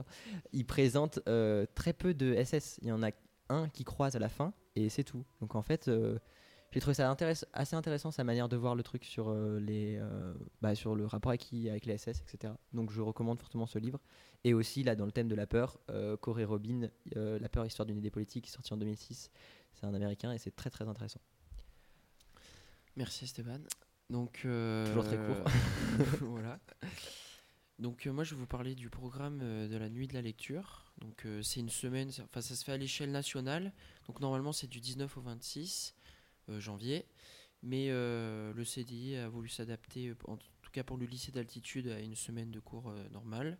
Il 0.52 0.66
présente 0.66 1.20
euh, 1.28 1.66
très 1.76 1.94
peu 1.94 2.14
de 2.14 2.36
SS. 2.44 2.80
Il 2.82 2.90
y 2.90 2.92
en 2.92 3.04
a 3.04 3.12
un 3.50 3.70
qui 3.70 3.84
croise 3.84 4.16
à 4.16 4.20
la 4.20 4.30
fin 4.30 4.54
et 4.76 4.90
c'est 4.90 5.04
tout. 5.04 5.24
Donc 5.40 5.56
en 5.56 5.62
fait. 5.62 5.88
euh, 5.88 6.20
j'ai 6.72 6.80
trouvé 6.80 6.94
ça 6.94 7.12
intéress- 7.14 7.46
assez 7.54 7.76
intéressant 7.76 8.12
sa 8.12 8.24
manière 8.24 8.48
de 8.50 8.56
voir 8.58 8.76
le 8.76 8.84
truc 8.84 9.04
sur 9.04 9.30
euh, 9.30 9.60
les 9.60 9.98
euh, 10.00 10.34
bah, 10.62 10.74
sur 10.76 10.96
le 10.96 11.06
rapport 11.06 11.32
avec, 11.32 11.42
qui- 11.42 11.70
avec 11.70 11.86
les 11.86 11.98
SS 11.98 12.22
etc 12.22 12.54
donc 12.74 12.92
je 12.92 13.02
recommande 13.02 13.40
fortement 13.40 13.68
ce 13.68 13.78
livre 13.80 14.00
et 14.44 14.54
aussi 14.54 14.84
là 14.84 14.96
dans 14.96 15.06
le 15.06 15.12
thème 15.12 15.28
de 15.28 15.36
la 15.36 15.48
peur 15.48 15.80
euh, 15.90 16.16
Corey 16.18 16.44
Robin 16.46 16.90
euh, 17.18 17.38
la 17.40 17.50
peur 17.50 17.66
histoire 17.66 17.86
d'une 17.86 17.98
idée 17.98 18.12
politique 18.12 18.48
sorti 18.48 18.74
en 18.74 18.78
2006 18.78 19.32
c'est 19.74 19.86
un 19.86 19.94
américain 19.94 20.32
et 20.32 20.38
c'est 20.38 20.56
très 20.56 20.70
très 20.70 20.88
intéressant 20.88 21.22
Merci 22.98 23.24
Esteban. 23.24 23.60
Donc, 24.10 24.42
Toujours 24.42 25.06
très 25.06 25.16
court. 25.16 25.46
voilà. 26.22 26.60
Donc 27.80 28.06
moi 28.06 28.24
je 28.26 28.36
vais 28.36 28.40
vous 28.42 28.46
parler 28.48 28.76
du 28.76 28.90
programme 28.90 29.40
de 29.40 29.78
la 29.78 29.90
nuit 29.90 30.08
de 30.08 30.14
la 30.14 30.22
lecture. 30.22 30.92
Donc 31.00 31.26
c'est 31.42 31.62
une 31.62 31.70
semaine, 31.70 32.10
enfin 32.22 32.42
ça 32.42 32.56
se 32.56 32.64
fait 32.66 32.74
à 32.74 32.78
l'échelle 32.78 33.12
nationale. 33.12 33.72
Donc 34.08 34.20
normalement 34.20 34.52
c'est 34.52 34.68
du 34.68 34.82
19 34.82 35.16
au 35.18 35.22
26 35.22 35.96
euh, 35.96 36.01
janvier. 36.60 37.06
Mais 37.64 37.88
euh, 37.90 38.54
le 38.54 38.66
CDI 38.66 39.16
a 39.18 39.30
voulu 39.30 39.48
s'adapter, 39.48 40.10
euh, 40.10 40.16
en 40.28 40.38
tout 40.38 40.72
cas 40.72 40.84
pour 40.84 40.98
le 40.98 41.06
lycée 41.06 41.32
d'altitude, 41.32 41.88
à 41.90 42.00
une 42.00 42.16
semaine 42.16 42.50
de 42.52 42.60
cours 42.60 42.90
euh, 42.90 43.08
normale. 43.10 43.58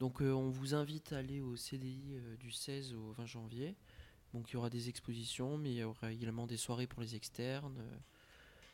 Donc 0.00 0.20
euh, 0.22 0.32
on 0.32 0.50
vous 0.50 0.74
invite 0.74 1.12
à 1.12 1.18
aller 1.18 1.40
au 1.40 1.56
CDI 1.56 2.14
euh, 2.16 2.36
du 2.36 2.50
16 2.50 2.94
au 2.94 3.12
20 3.12 3.26
janvier. 3.26 3.76
Donc 4.34 4.50
il 4.50 4.54
y 4.54 4.56
aura 4.56 4.70
des 4.70 4.88
expositions, 4.88 5.56
mais 5.56 5.70
il 5.72 5.76
y 5.78 5.84
aura 5.84 6.12
également 6.12 6.46
des 6.46 6.56
soirées 6.56 6.86
pour 6.86 7.00
les 7.02 7.14
externes. 7.14 7.76
euh, 7.78 7.96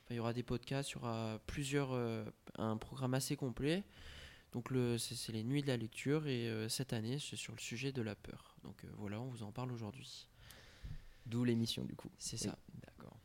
Enfin, 0.05 0.15
il 0.15 0.17
y 0.17 0.21
aura 0.21 0.35
des 0.35 0.43
podcasts, 0.43 0.91
il 0.91 0.95
y 0.95 0.97
aura 0.99 1.41
plusieurs, 1.47 1.93
euh, 1.93 2.25
un 2.59 2.77
programme 2.77 3.15
assez 3.15 3.37
complet. 3.37 3.83
Donc 4.53 4.71
le, 4.71 4.99
c'est, 4.99 5.33
les 5.33 5.43
nuits 5.43 5.63
de 5.63 5.67
la 5.67 5.77
lecture 5.79 6.27
et 6.27 6.49
euh, 6.49 6.69
cette 6.69 6.93
année 6.93 7.19
c'est 7.19 7.37
sur 7.37 7.55
le 7.55 7.61
sujet 7.61 7.91
de 7.91 8.03
la 8.03 8.15
peur. 8.15 8.57
Donc 8.65 8.85
euh, 8.85 8.89
voilà, 8.99 9.21
on 9.21 9.29
vous 9.29 9.43
en 9.43 9.51
parle 9.53 9.73
aujourd'hui. 9.73 10.29
d'où 11.27 11.45
l'émission 11.45 11.85
du 11.85 11.95
coup 11.97 12.11
C'est 12.19 12.37
ça. 12.37 12.59
d'accord 12.83 13.19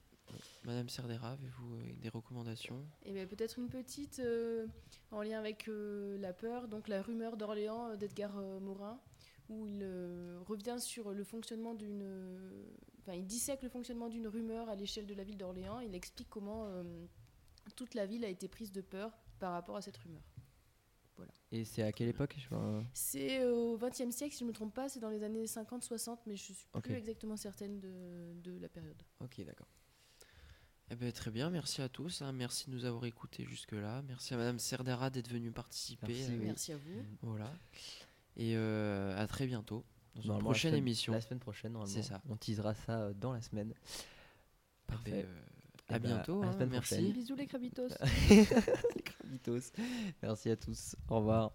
Madame 0.64 0.90
Serdera, 0.90 1.32
avez-vous 1.32 1.76
euh, 1.76 1.94
des 2.02 2.10
recommandations? 2.10 2.86
Et 3.04 3.14
bien 3.14 3.26
peut-être 3.26 3.58
une 3.60 3.70
petite 3.70 4.20
euh, 4.20 4.68
en 5.12 5.22
lien 5.22 5.40
avec 5.40 5.68
euh, 5.68 6.18
la 6.20 6.34
peur, 6.34 6.68
donc 6.68 6.88
la 6.88 7.02
rumeur 7.02 7.38
d'Orléans 7.38 7.96
d'Edgar 7.96 8.34
Morin, 8.62 9.00
où 9.48 9.66
il 9.66 9.84
revient 10.46 10.78
sur 10.80 11.12
le 11.12 11.24
fonctionnement 11.24 11.74
d'une... 11.74 12.06
Enfin, 13.00 13.14
il 13.14 13.26
dissèque 13.26 13.64
le 13.64 13.70
fonctionnement 13.70 14.10
d'une 14.10 14.28
rumeur 14.28 14.70
à 14.70 14.76
l'échelle 14.76 15.08
de 15.08 15.14
la 15.16 15.24
ville 15.24 15.38
d'Orléans. 15.38 15.80
Il 15.80 15.96
explique 15.96 16.30
comment 16.30 16.68
toute 17.76 17.96
la 17.96 18.06
ville 18.06 18.24
a 18.26 18.28
été 18.28 18.48
prise 18.48 18.72
de 18.72 18.82
peur 18.82 19.18
par 19.40 19.54
rapport 19.54 19.76
à 19.78 19.82
cette 19.82 19.98
rumeur. 19.98 20.22
et 21.52 21.66
c'est 21.66 21.82
à 21.82 21.92
quelle 21.92 22.10
époque 22.10 22.36
C'est 22.94 23.44
au 23.46 23.78
XXe 23.78 24.12
siècle, 24.12 24.34
si 24.34 24.40
je 24.40 24.44
ne 24.44 24.50
me 24.50 24.54
trompe 24.54 24.74
pas, 24.76 24.88
c'est 24.90 25.00
dans 25.00 25.10
les 25.10 25.24
années 25.24 25.46
50-60, 25.46 26.20
mais 26.28 26.36
je 26.36 26.44
suis 26.44 26.68
Ok. 26.76 26.84
plus 26.84 26.94
exactement 26.94 27.36
certaine 27.38 27.80
de, 27.80 28.34
de 28.44 28.60
la 28.60 28.70
période. 28.70 29.02
ok 29.22 29.42
d'accord 29.46 29.68
Eh 30.92 30.96
ben, 30.96 31.12
Très 31.12 31.32
bien, 31.32 31.50
merci 31.50 31.82
à 31.82 31.90
tous. 31.90 32.22
hein. 32.22 32.32
Merci 32.32 32.70
de 32.70 32.76
nous 32.76 32.86
avoir 32.86 33.06
écoutés 33.06 33.46
jusque-là. 33.46 34.02
Merci 34.08 34.34
à 34.34 34.38
Madame 34.38 34.58
Serdera 34.60 35.10
d'être 35.10 35.30
venue 35.30 35.52
participer. 35.52 36.08
Merci, 36.14 36.32
euh. 36.32 36.40
Merci 36.44 36.74
à 36.74 36.78
vous. 36.78 37.06
Voilà. 37.22 37.52
Et 38.38 38.56
euh, 38.56 39.18
à 39.22 39.28
très 39.28 39.46
bientôt 39.46 39.84
dans 40.16 40.22
une 40.22 40.32
la 40.34 40.40
prochaine 40.40 40.72
semaine- 40.72 40.84
émission. 40.84 41.14
la 41.14 41.22
semaine 41.22 41.40
prochaine 41.40 41.74
normalement 41.74 41.94
C'est 41.94 42.04
ça. 42.04 42.22
on 42.30 42.36
teasera 42.38 42.74
ça 42.74 43.00
euh, 43.02 43.14
dans 43.14 43.34
la 43.34 43.42
semaine 43.42 43.74
Eh 43.74 44.92
ben, 44.92 44.96
parfait 44.96 45.26
euh, 45.28 45.42
Eh 45.90 45.94
à 45.94 46.00
ben, 46.00 46.08
bientôt. 46.16 46.42
à 46.42 46.46
la 46.46 46.50
hein. 46.50 46.54
semaine 46.54 46.70
merci. 46.70 46.96
prochaine. 46.96 47.12
Bisous 47.14 47.36
les 47.36 47.46
crabitos. 47.48 47.88
Les 48.30 48.46
Krabitos. 49.04 49.72
merci 50.24 50.50
à 50.50 50.56
tous 50.56 50.96
au 51.10 51.18
revoir 51.18 51.52